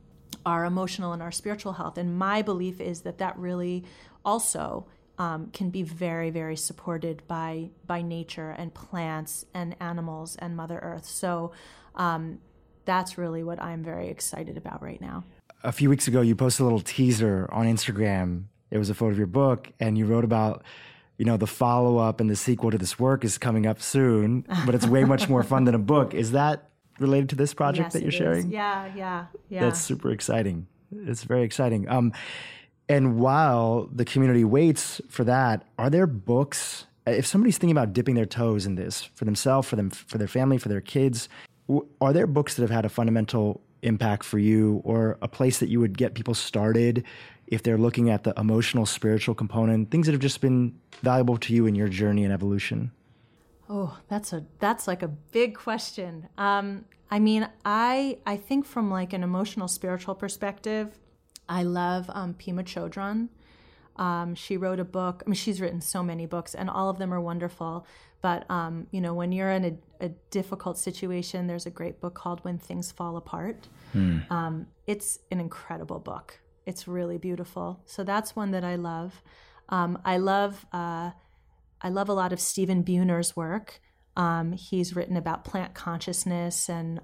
our 0.45 0.65
emotional 0.65 1.13
and 1.13 1.23
our 1.23 1.33
spiritual 1.33 1.75
health. 1.75 1.99
And 1.99 2.19
my 2.19 2.43
belief 2.43 2.81
is 2.81 3.03
that 3.03 3.19
that 3.19 3.39
really 3.39 3.85
also 4.25 4.87
um, 5.19 5.51
can 5.53 5.71
be 5.71 5.83
very, 5.83 6.31
very 6.31 6.57
supported 6.57 7.23
by 7.27 7.71
by 7.87 8.03
nature 8.03 8.51
and 8.51 8.73
plants 8.73 9.45
and 9.55 9.77
animals 9.81 10.37
and 10.37 10.57
Mother 10.57 10.79
Earth. 10.79 11.05
So 11.05 11.53
um, 11.95 12.39
that's 12.85 13.19
really 13.19 13.43
what 13.43 13.61
I'm 13.61 13.83
very 13.83 14.09
excited 14.09 14.57
about 14.57 14.83
right 14.83 15.01
now. 15.01 15.25
A 15.63 15.73
few 15.73 15.91
weeks 15.91 16.09
ago, 16.09 16.21
you 16.21 16.35
posted 16.35 16.63
a 16.63 16.65
little 16.65 16.81
teaser 16.81 17.49
on 17.53 17.67
Instagram. 17.67 18.45
It 18.71 18.79
was 18.79 18.91
a 18.91 18.95
photo 18.95 19.13
of 19.13 19.19
your 19.19 19.27
book, 19.27 19.71
and 19.79 19.97
you 19.97 20.07
wrote 20.07 20.25
about 20.25 20.65
you 21.19 21.25
know 21.25 21.37
the 21.37 21.47
follow 21.47 21.99
up 21.99 22.21
and 22.21 22.29
the 22.29 22.37
sequel 22.37 22.71
to 22.71 22.79
this 22.79 22.99
work 22.99 23.25
is 23.25 23.39
coming 23.39 23.67
up 23.67 23.81
soon, 23.81 24.47
but 24.67 24.75
it's 24.75 24.87
way 24.87 25.05
much 25.05 25.29
more 25.29 25.43
fun 25.43 25.65
than 25.65 25.75
a 25.75 25.79
book. 25.79 26.15
Is 26.15 26.33
that 26.33 26.71
related 26.99 27.29
to 27.31 27.37
this 27.37 27.55
project 27.55 27.87
yes, 27.87 27.93
that 27.93 28.03
you're 28.03 28.13
sharing? 28.13 28.47
Is. 28.47 28.53
Yeah, 28.53 28.91
yeah, 28.97 29.27
yeah. 29.49 29.61
That's 29.61 29.81
super 29.81 30.11
exciting. 30.11 30.67
It's 30.91 31.25
very 31.25 31.43
exciting. 31.43 31.89
Um, 31.89 32.13
and 32.93 33.19
while 33.19 33.89
the 33.91 34.05
community 34.05 34.45
waits 34.45 35.01
for 35.09 35.25
that, 35.25 35.65
are 35.79 35.89
there 35.89 36.07
books? 36.07 36.85
If 37.07 37.27
somebody's 37.27 37.57
thinking 37.57 37.75
about 37.75 37.95
dipping 37.95 38.17
their 38.17 38.27
toes 38.27 38.67
in 38.67 38.75
this 38.75 39.09
for 39.15 39.25
themselves, 39.25 39.67
for 39.67 39.77
them, 39.77 39.89
for 39.89 40.19
their 40.19 40.29
family, 40.29 40.59
for 40.59 40.69
their 40.69 40.83
kids, 40.83 41.31
are 42.03 42.13
there 42.13 42.27
books 42.27 42.55
that 42.55 42.63
have 42.63 42.71
had 42.71 42.85
a 42.85 42.91
fundamental 42.91 43.63
impact 43.81 44.25
for 44.25 44.39
you, 44.39 44.83
or 44.85 45.17
a 45.23 45.27
place 45.27 45.59
that 45.59 45.71
you 45.71 45.81
would 45.81 45.97
get 45.97 46.13
people 46.13 46.35
started 46.35 47.03
if 47.47 47.63
they're 47.63 47.79
looking 47.79 48.11
at 48.11 48.25
the 48.25 48.35
emotional, 48.37 48.85
spiritual 48.85 49.35
component, 49.35 49.91
things 49.91 50.05
that 50.05 50.13
have 50.13 50.21
just 50.21 50.43
been 50.43 50.79
valuable 51.01 51.39
to 51.39 51.55
you 51.55 51.65
in 51.65 51.75
your 51.75 51.89
journey 51.89 52.25
and 52.25 52.33
evolution? 52.33 52.93
Oh, 53.71 53.99
that's 54.09 54.35
a 54.35 54.45
that's 54.59 54.87
like 54.87 55.03
a 55.03 55.09
big 55.09 55.57
question. 55.57 56.29
Um, 56.37 56.85
I 57.11 57.21
mean, 57.21 57.49
I 57.65 58.19
I 58.27 58.37
think 58.37 58.67
from 58.67 58.91
like 58.91 59.15
an 59.15 59.23
emotional, 59.23 59.67
spiritual 59.67 60.15
perspective, 60.15 60.99
I 61.53 61.65
love 61.65 62.11
um, 62.15 62.33
Pema 62.33 62.65
Chodron. 62.65 63.29
Um, 63.97 64.35
she 64.35 64.57
wrote 64.57 64.81
a 64.81 64.85
book. 64.85 65.23
I 65.25 65.29
mean, 65.29 65.35
she's 65.35 65.61
written 65.61 65.83
so 65.83 66.03
many 66.03 66.25
books, 66.25 66.55
and 66.55 66.71
all 66.71 66.89
of 66.89 66.99
them 66.99 67.13
are 67.13 67.21
wonderful. 67.21 67.87
But 68.23 68.51
um, 68.51 68.87
you 68.91 69.03
know, 69.03 69.13
when 69.13 69.33
you're 69.33 69.51
in 69.51 69.65
a, 70.01 70.07
a, 70.07 70.09
difficult 70.31 70.79
situation, 70.79 71.47
there's 71.47 71.67
a 71.67 71.71
great 71.71 72.01
book 72.01 72.15
called 72.15 72.43
"When 72.43 72.59
Things 72.59 72.91
Fall 72.91 73.19
Apart." 73.19 73.69
Hmm. 73.93 74.21
Um, 74.31 74.67
it's 74.87 75.19
an 75.31 75.41
incredible 75.41 75.99
book. 75.99 76.41
It's 76.65 76.89
really 76.89 77.19
beautiful. 77.19 77.83
So 77.85 78.03
that's 78.03 78.35
one 78.35 78.53
that 78.53 78.65
I 78.65 78.77
love. 78.77 79.23
Um, 79.69 79.99
I 80.07 80.17
love. 80.17 80.65
Uh, 80.73 81.11
I 81.83 81.89
love 81.91 82.09
a 82.09 82.15
lot 82.15 82.33
of 82.33 82.41
Stephen 82.41 82.83
Buhner's 82.83 83.37
work. 83.37 83.81
Um, 84.17 84.53
he's 84.53 84.97
written 84.97 85.17
about 85.19 85.45
plant 85.45 85.75
consciousness 85.75 86.71
and 86.71 87.01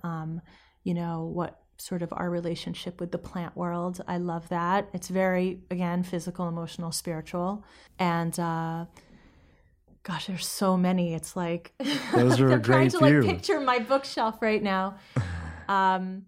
you 0.84 0.94
know 0.94 1.24
what 1.24 1.60
sort 1.78 2.02
of 2.02 2.12
our 2.12 2.28
relationship 2.28 3.00
with 3.00 3.12
the 3.12 3.18
plant 3.18 3.56
world. 3.56 4.00
I 4.06 4.18
love 4.18 4.48
that. 4.48 4.88
It's 4.92 5.08
very, 5.08 5.60
again, 5.70 6.02
physical, 6.02 6.48
emotional, 6.48 6.92
spiritual. 6.92 7.64
And, 7.98 8.38
uh, 8.38 8.86
gosh, 10.02 10.26
there's 10.26 10.46
so 10.46 10.76
many. 10.76 11.14
It's 11.14 11.36
like, 11.36 11.72
those 12.14 12.40
are 12.40 12.50
I'm 12.50 12.62
great 12.62 12.90
trying 12.90 12.90
to 12.90 12.98
like 12.98 13.22
picture 13.22 13.60
my 13.60 13.78
bookshelf 13.78 14.42
right 14.42 14.62
now. 14.62 14.98
Um, 15.68 16.24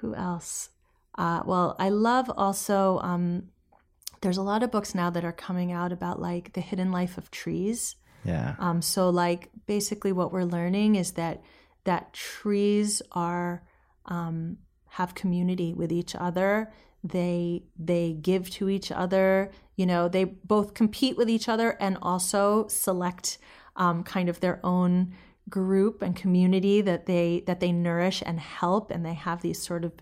who 0.00 0.16
else? 0.16 0.70
Uh, 1.16 1.42
well, 1.46 1.76
I 1.78 1.90
love 1.90 2.28
also, 2.36 2.98
um, 3.04 3.50
there's 4.20 4.36
a 4.36 4.42
lot 4.42 4.64
of 4.64 4.72
books 4.72 4.96
now 4.96 5.10
that 5.10 5.24
are 5.24 5.32
coming 5.32 5.70
out 5.70 5.92
about 5.92 6.20
like 6.20 6.54
the 6.54 6.60
hidden 6.60 6.90
life 6.90 7.16
of 7.16 7.30
trees. 7.30 7.94
Yeah. 8.24 8.56
Um, 8.58 8.82
so 8.82 9.10
like 9.10 9.50
basically 9.66 10.10
what 10.10 10.32
we're 10.32 10.42
learning 10.42 10.96
is 10.96 11.12
that 11.12 11.40
that 11.84 12.12
trees 12.12 13.00
are 13.12 13.62
um, 14.06 14.58
have 14.88 15.14
community 15.14 15.72
with 15.72 15.92
each 15.92 16.14
other. 16.14 16.72
They 17.04 17.64
they 17.78 18.12
give 18.12 18.50
to 18.50 18.68
each 18.68 18.92
other. 18.92 19.50
You 19.76 19.86
know, 19.86 20.08
they 20.08 20.24
both 20.24 20.74
compete 20.74 21.16
with 21.16 21.28
each 21.28 21.48
other 21.48 21.76
and 21.80 21.98
also 22.02 22.66
select 22.68 23.38
um, 23.76 24.04
kind 24.04 24.28
of 24.28 24.40
their 24.40 24.60
own 24.62 25.14
group 25.48 26.02
and 26.02 26.14
community 26.14 26.80
that 26.82 27.06
they 27.06 27.42
that 27.46 27.60
they 27.60 27.72
nourish 27.72 28.22
and 28.24 28.38
help. 28.38 28.90
And 28.90 29.04
they 29.04 29.14
have 29.14 29.42
these 29.42 29.60
sort 29.60 29.84
of 29.84 29.92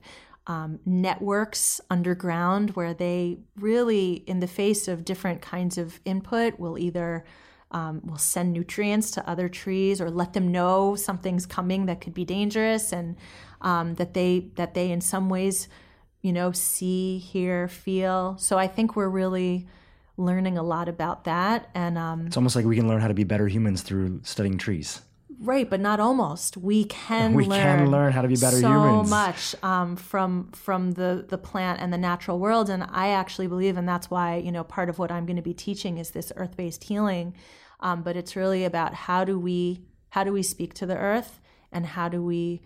um, 0.47 0.81
networks 0.85 1.81
underground 1.91 2.71
where 2.71 2.93
they 2.93 3.39
really, 3.57 4.25
in 4.27 4.41
the 4.41 4.47
face 4.49 4.89
of 4.89 5.05
different 5.05 5.41
kinds 5.41 5.79
of 5.79 6.01
input, 6.05 6.59
will 6.59 6.77
either 6.77 7.25
um, 7.71 8.01
will 8.05 8.19
send 8.19 8.53
nutrients 8.53 9.13
to 9.13 9.29
other 9.29 9.49
trees 9.49 10.01
or 10.01 10.11
let 10.11 10.33
them 10.33 10.51
know 10.51 10.97
something's 10.97 11.47
coming 11.47 11.87
that 11.87 12.01
could 12.01 12.15
be 12.15 12.25
dangerous 12.25 12.93
and 12.93 13.17
um, 13.61 13.95
that 13.95 14.15
they 14.15 14.51
that 14.57 14.75
they 14.75 14.91
in 14.91 15.01
some 15.01 15.29
ways 15.29 15.69
you 16.23 16.33
know 16.33 16.53
see 16.53 17.19
hear 17.19 17.69
feel. 17.69 18.37
So 18.39 18.59
i 18.59 18.67
think 18.67 18.97
we're 18.97 19.09
really 19.09 19.67
learning 20.21 20.59
a 20.59 20.63
lot 20.63 20.89
about 20.89 21.25
that. 21.25 21.71
And 21.75 21.99
um, 21.99 22.27
it's 22.27 22.37
almost 22.37 22.55
like 22.55 22.65
we 22.65 22.77
can 22.77 22.87
learn 22.87 23.01
how 23.01 23.09
to 23.09 23.15
be 23.15 23.25
better 23.25 23.49
humans 23.49 23.83
through 23.83 24.21
studying 24.23 24.59
trees. 24.59 25.01
Right 25.41 25.69
but 25.69 25.81
not 25.81 26.01
almost. 26.01 26.59
We 26.59 26.85
can 26.85 27.33
we 27.35 27.47
learn 27.47 27.79
can 27.79 27.91
learn 27.91 28.13
how 28.13 28.23
to 28.23 28.29
be 28.29 28.37
better 28.37 28.61
so 28.61 28.69
humans. 28.69 29.09
so 29.09 29.15
much 29.15 29.55
um, 29.65 29.97
from 29.97 30.51
from 30.53 30.93
the 30.93 31.25
the 31.27 31.39
plant 31.39 31.81
and 31.81 31.93
the 31.93 31.99
natural 31.99 32.39
world. 32.39 32.69
And 32.69 32.87
i 32.91 33.09
actually 33.09 33.47
believe 33.47 33.79
and 33.79 33.89
that's 33.89 34.11
why 34.11 34.37
you 34.37 34.53
know 34.53 34.63
part 34.63 34.91
of 34.91 34.99
what 34.99 35.11
i'm 35.11 35.25
going 35.25 35.37
to 35.37 35.43
be 35.43 35.55
teaching 35.55 35.97
is 35.97 36.11
this 36.11 36.33
earth-based 36.37 36.85
healing. 36.85 37.35
Um, 37.81 38.03
but 38.03 38.15
it's 38.15 38.37
really 38.37 38.65
about 38.65 38.93
how 38.93 39.25
do 39.25 39.39
we 39.39 39.81
how 40.11 40.25
do 40.25 40.33
we 40.33 40.43
speak 40.43 40.75
to 40.75 40.87
the 40.87 40.97
earth 40.97 41.41
and 41.73 41.87
how 41.87 42.11
do 42.11 42.23
we 42.23 42.61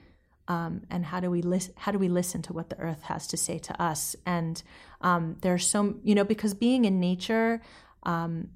um, 0.48 0.82
and 0.90 1.04
how 1.04 1.20
do 1.20 1.30
we 1.30 1.42
listen 1.42 1.74
how 1.76 1.92
do 1.92 1.98
we 1.98 2.08
listen 2.08 2.42
to 2.42 2.52
what 2.52 2.70
the 2.70 2.78
earth 2.78 3.02
has 3.02 3.26
to 3.28 3.36
say 3.36 3.58
to 3.58 3.82
us? 3.82 4.16
And 4.26 4.62
um, 5.00 5.36
there's 5.40 5.66
so 5.66 5.96
you 6.02 6.14
know 6.14 6.24
because 6.24 6.54
being 6.54 6.84
in 6.84 7.00
nature 7.00 7.62
um, 8.02 8.50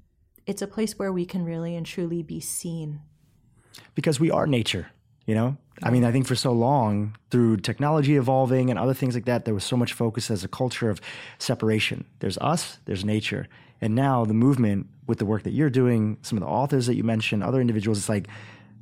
it's 0.45 0.61
a 0.61 0.67
place 0.67 0.97
where 0.97 1.11
we 1.11 1.25
can 1.25 1.43
really 1.43 1.75
and 1.75 1.85
truly 1.85 2.23
be 2.23 2.39
seen. 2.39 3.01
Because 3.95 4.19
we 4.19 4.31
are 4.31 4.47
nature 4.47 4.91
you 5.29 5.35
know? 5.35 5.55
I 5.83 5.91
mean 5.91 6.03
i 6.03 6.11
think 6.11 6.25
for 6.27 6.35
so 6.35 6.51
long 6.51 7.15
through 7.29 7.57
technology 7.57 8.17
evolving 8.17 8.69
and 8.71 8.79
other 8.79 8.95
things 8.95 9.13
like 9.13 9.25
that 9.25 9.45
there 9.45 9.53
was 9.53 9.63
so 9.63 9.77
much 9.77 9.93
focus 9.93 10.31
as 10.31 10.43
a 10.43 10.47
culture 10.47 10.89
of 10.89 10.99
separation. 11.37 12.05
There's 12.19 12.37
us 12.39 12.79
there's 12.85 13.05
nature. 13.05 13.47
And 13.79 13.93
now 13.93 14.25
the 14.25 14.33
movement 14.33 14.87
with 15.07 15.19
the 15.19 15.25
work 15.25 15.43
that 15.43 15.51
you're 15.51 15.69
doing 15.69 16.17
some 16.23 16.37
of 16.37 16.41
the 16.41 16.49
authors 16.49 16.87
that 16.87 16.95
you 16.95 17.03
mentioned 17.03 17.43
other 17.43 17.61
individuals 17.61 17.99
it's 17.99 18.09
like 18.09 18.27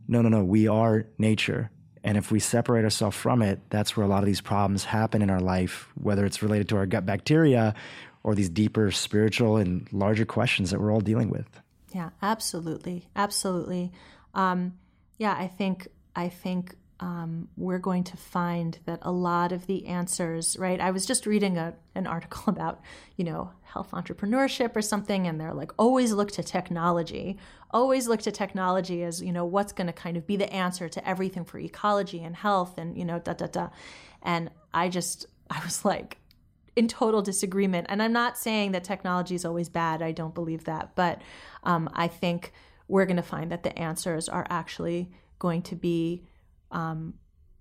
no 0.07 0.21
no 0.21 0.29
no 0.29 0.41
we 0.43 0.69
are 0.69 1.05
nature 1.17 1.69
and 2.07 2.17
if 2.17 2.31
we 2.31 2.39
separate 2.39 2.85
ourselves 2.85 3.17
from 3.17 3.41
it, 3.41 3.59
that's 3.69 3.97
where 3.97 4.05
a 4.05 4.07
lot 4.07 4.19
of 4.19 4.27
these 4.27 4.39
problems 4.39 4.85
happen 4.85 5.21
in 5.21 5.29
our 5.29 5.41
life, 5.41 5.89
whether 6.01 6.25
it's 6.25 6.41
related 6.41 6.69
to 6.69 6.77
our 6.77 6.85
gut 6.85 7.05
bacteria 7.05 7.75
or 8.23 8.33
these 8.33 8.49
deeper 8.49 8.91
spiritual 8.91 9.57
and 9.57 9.91
larger 9.91 10.25
questions 10.25 10.71
that 10.71 10.79
we're 10.79 10.93
all 10.93 11.01
dealing 11.01 11.29
with. 11.29 11.45
Yeah, 11.93 12.11
absolutely. 12.21 13.09
Absolutely. 13.17 13.91
Um, 14.33 14.77
yeah, 15.17 15.35
I 15.37 15.47
think 15.47 15.89
I 16.15 16.29
think 16.29 16.75
um, 16.99 17.47
we're 17.55 17.77
going 17.77 18.03
to 18.05 18.17
find 18.17 18.79
that 18.85 18.99
a 19.03 19.11
lot 19.11 19.51
of 19.51 19.67
the 19.67 19.85
answers, 19.85 20.57
right? 20.57 20.81
I 20.81 20.91
was 20.91 21.05
just 21.05 21.25
reading 21.25 21.57
a, 21.57 21.75
an 21.93 22.07
article 22.07 22.43
about, 22.47 22.81
you 23.15 23.23
know, 23.23 23.51
health 23.63 23.91
entrepreneurship 23.91 24.75
or 24.75 24.81
something, 24.81 25.27
and 25.27 25.39
they're 25.39 25.53
like, 25.53 25.71
always 25.77 26.11
look 26.11 26.31
to 26.33 26.43
technology. 26.43 27.37
Always 27.71 28.07
look 28.07 28.21
to 28.21 28.31
technology 28.31 29.03
as, 29.03 29.21
you 29.21 29.31
know, 29.31 29.45
what's 29.45 29.73
going 29.73 29.87
to 29.87 29.93
kind 29.93 30.17
of 30.17 30.25
be 30.25 30.37
the 30.37 30.51
answer 30.51 30.89
to 30.89 31.07
everything 31.07 31.45
for 31.45 31.59
ecology 31.59 32.23
and 32.23 32.35
health 32.35 32.77
and, 32.77 32.97
you 32.97 33.05
know, 33.05 33.19
da 33.19 33.33
da 33.33 33.47
da. 33.47 33.69
And 34.23 34.49
I 34.73 34.89
just, 34.89 35.25
I 35.49 35.63
was 35.63 35.85
like, 35.85 36.17
in 36.75 36.87
total 36.87 37.23
disagreement. 37.23 37.87
And 37.89 38.03
I'm 38.03 38.13
not 38.13 38.37
saying 38.37 38.71
that 38.73 38.83
technology 38.83 39.33
is 39.33 39.45
always 39.45 39.67
bad. 39.67 40.03
I 40.03 40.11
don't 40.11 40.35
believe 40.35 40.65
that. 40.65 40.91
But 40.93 41.23
um, 41.63 41.89
I 41.93 42.07
think 42.07 42.53
we're 42.87 43.05
going 43.05 43.17
to 43.17 43.23
find 43.23 43.51
that 43.51 43.63
the 43.63 43.77
answers 43.77 44.29
are 44.29 44.45
actually 44.47 45.09
going 45.39 45.63
to 45.63 45.75
be 45.75 46.23
um, 46.71 47.15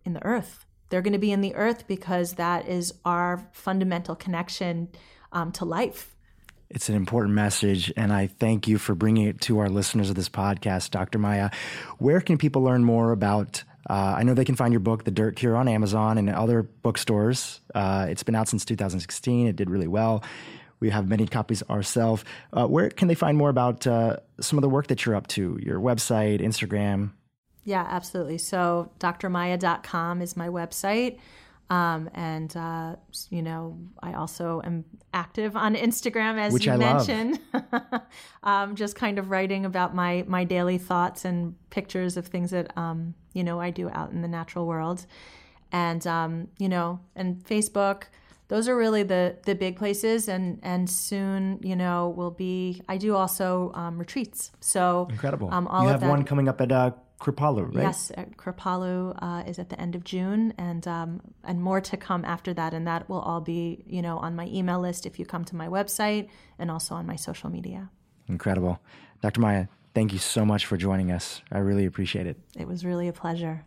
in 0.04 0.12
the 0.12 0.24
earth. 0.24 0.64
They're 0.88 1.02
going 1.02 1.12
to 1.12 1.18
be 1.18 1.32
in 1.32 1.40
the 1.40 1.54
earth 1.54 1.86
because 1.86 2.34
that 2.34 2.68
is 2.68 2.94
our 3.04 3.48
fundamental 3.52 4.14
connection 4.14 4.88
um, 5.32 5.52
to 5.52 5.64
life. 5.64 6.14
It's 6.68 6.88
an 6.88 6.96
important 6.96 7.34
message, 7.34 7.92
and 7.96 8.12
I 8.12 8.26
thank 8.26 8.66
you 8.66 8.78
for 8.78 8.94
bringing 8.94 9.26
it 9.26 9.40
to 9.42 9.60
our 9.60 9.68
listeners 9.68 10.10
of 10.10 10.16
this 10.16 10.28
podcast, 10.28 10.90
Dr. 10.90 11.18
Maya. 11.18 11.50
Where 11.98 12.20
can 12.20 12.38
people 12.38 12.62
learn 12.62 12.82
more 12.82 13.12
about? 13.12 13.62
Uh, 13.88 14.14
I 14.18 14.24
know 14.24 14.34
they 14.34 14.44
can 14.44 14.56
find 14.56 14.72
your 14.72 14.80
book, 14.80 15.04
The 15.04 15.12
Dirt 15.12 15.36
Cure, 15.36 15.56
on 15.56 15.68
Amazon 15.68 16.18
and 16.18 16.28
other 16.28 16.64
bookstores. 16.64 17.60
Uh, 17.72 18.06
it's 18.08 18.24
been 18.24 18.34
out 18.34 18.48
since 18.48 18.64
2016. 18.64 19.46
It 19.46 19.54
did 19.54 19.70
really 19.70 19.86
well. 19.86 20.24
We 20.80 20.90
have 20.90 21.08
many 21.08 21.26
copies 21.26 21.62
ourselves. 21.70 22.24
Uh, 22.52 22.66
where 22.66 22.90
can 22.90 23.06
they 23.06 23.14
find 23.14 23.38
more 23.38 23.48
about 23.48 23.86
uh, 23.86 24.16
some 24.40 24.58
of 24.58 24.62
the 24.62 24.68
work 24.68 24.88
that 24.88 25.06
you're 25.06 25.14
up 25.14 25.28
to? 25.28 25.58
Your 25.62 25.78
website, 25.78 26.40
Instagram? 26.40 27.12
Yeah, 27.66 27.84
absolutely. 27.90 28.38
So 28.38 28.90
drmaya.com 29.00 30.22
is 30.22 30.36
my 30.36 30.48
website. 30.48 31.18
Um, 31.68 32.08
and, 32.14 32.56
uh, 32.56 32.94
you 33.28 33.42
know, 33.42 33.76
I 34.00 34.12
also 34.12 34.62
am 34.64 34.84
active 35.12 35.56
on 35.56 35.74
Instagram, 35.74 36.38
as 36.38 36.52
Which 36.52 36.66
you 36.66 36.72
I 36.72 36.76
mentioned. 36.76 37.40
um, 38.44 38.76
just 38.76 38.94
kind 38.94 39.18
of 39.18 39.30
writing 39.30 39.64
about 39.64 39.94
my, 39.96 40.24
my 40.28 40.44
daily 40.44 40.78
thoughts 40.78 41.24
and 41.24 41.56
pictures 41.70 42.16
of 42.16 42.28
things 42.28 42.52
that, 42.52 42.70
um, 42.78 43.14
you 43.32 43.42
know, 43.42 43.60
I 43.60 43.70
do 43.70 43.90
out 43.90 44.12
in 44.12 44.22
the 44.22 44.28
natural 44.28 44.64
world. 44.64 45.04
And, 45.72 46.06
um, 46.06 46.46
you 46.58 46.68
know, 46.68 47.00
and 47.16 47.44
Facebook, 47.44 48.04
those 48.46 48.68
are 48.68 48.76
really 48.76 49.02
the, 49.02 49.36
the 49.44 49.56
big 49.56 49.76
places. 49.76 50.28
And, 50.28 50.60
and 50.62 50.88
soon, 50.88 51.58
you 51.64 51.74
know, 51.74 52.10
will 52.10 52.30
be, 52.30 52.80
I 52.88 52.96
do 52.96 53.16
also 53.16 53.72
um, 53.74 53.98
retreats. 53.98 54.52
So 54.60 55.08
incredible. 55.10 55.52
Um, 55.52 55.66
all 55.66 55.82
you 55.82 55.88
have 55.88 56.04
one 56.04 56.22
coming 56.22 56.48
up 56.48 56.60
at 56.60 56.70
uh, 56.70 56.92
Kripalu, 57.20 57.74
right? 57.74 57.84
Yes, 57.84 58.12
Kripalu 58.36 59.16
uh, 59.22 59.48
is 59.48 59.58
at 59.58 59.70
the 59.70 59.80
end 59.80 59.94
of 59.94 60.04
June, 60.04 60.52
and 60.58 60.86
um, 60.86 61.20
and 61.44 61.62
more 61.62 61.80
to 61.80 61.96
come 61.96 62.24
after 62.24 62.52
that, 62.54 62.74
and 62.74 62.86
that 62.86 63.08
will 63.08 63.20
all 63.20 63.40
be 63.40 63.82
you 63.86 64.02
know 64.02 64.18
on 64.18 64.36
my 64.36 64.46
email 64.46 64.80
list 64.80 65.06
if 65.06 65.18
you 65.18 65.24
come 65.24 65.44
to 65.46 65.56
my 65.56 65.68
website, 65.68 66.28
and 66.58 66.70
also 66.70 66.94
on 66.94 67.06
my 67.06 67.16
social 67.16 67.48
media. 67.50 67.90
Incredible, 68.28 68.80
Dr. 69.22 69.40
Maya. 69.40 69.66
Thank 69.94 70.12
you 70.12 70.18
so 70.18 70.44
much 70.44 70.66
for 70.66 70.76
joining 70.76 71.10
us. 71.10 71.40
I 71.50 71.58
really 71.58 71.86
appreciate 71.86 72.26
it. 72.26 72.36
It 72.54 72.68
was 72.68 72.84
really 72.84 73.08
a 73.08 73.14
pleasure. 73.14 73.64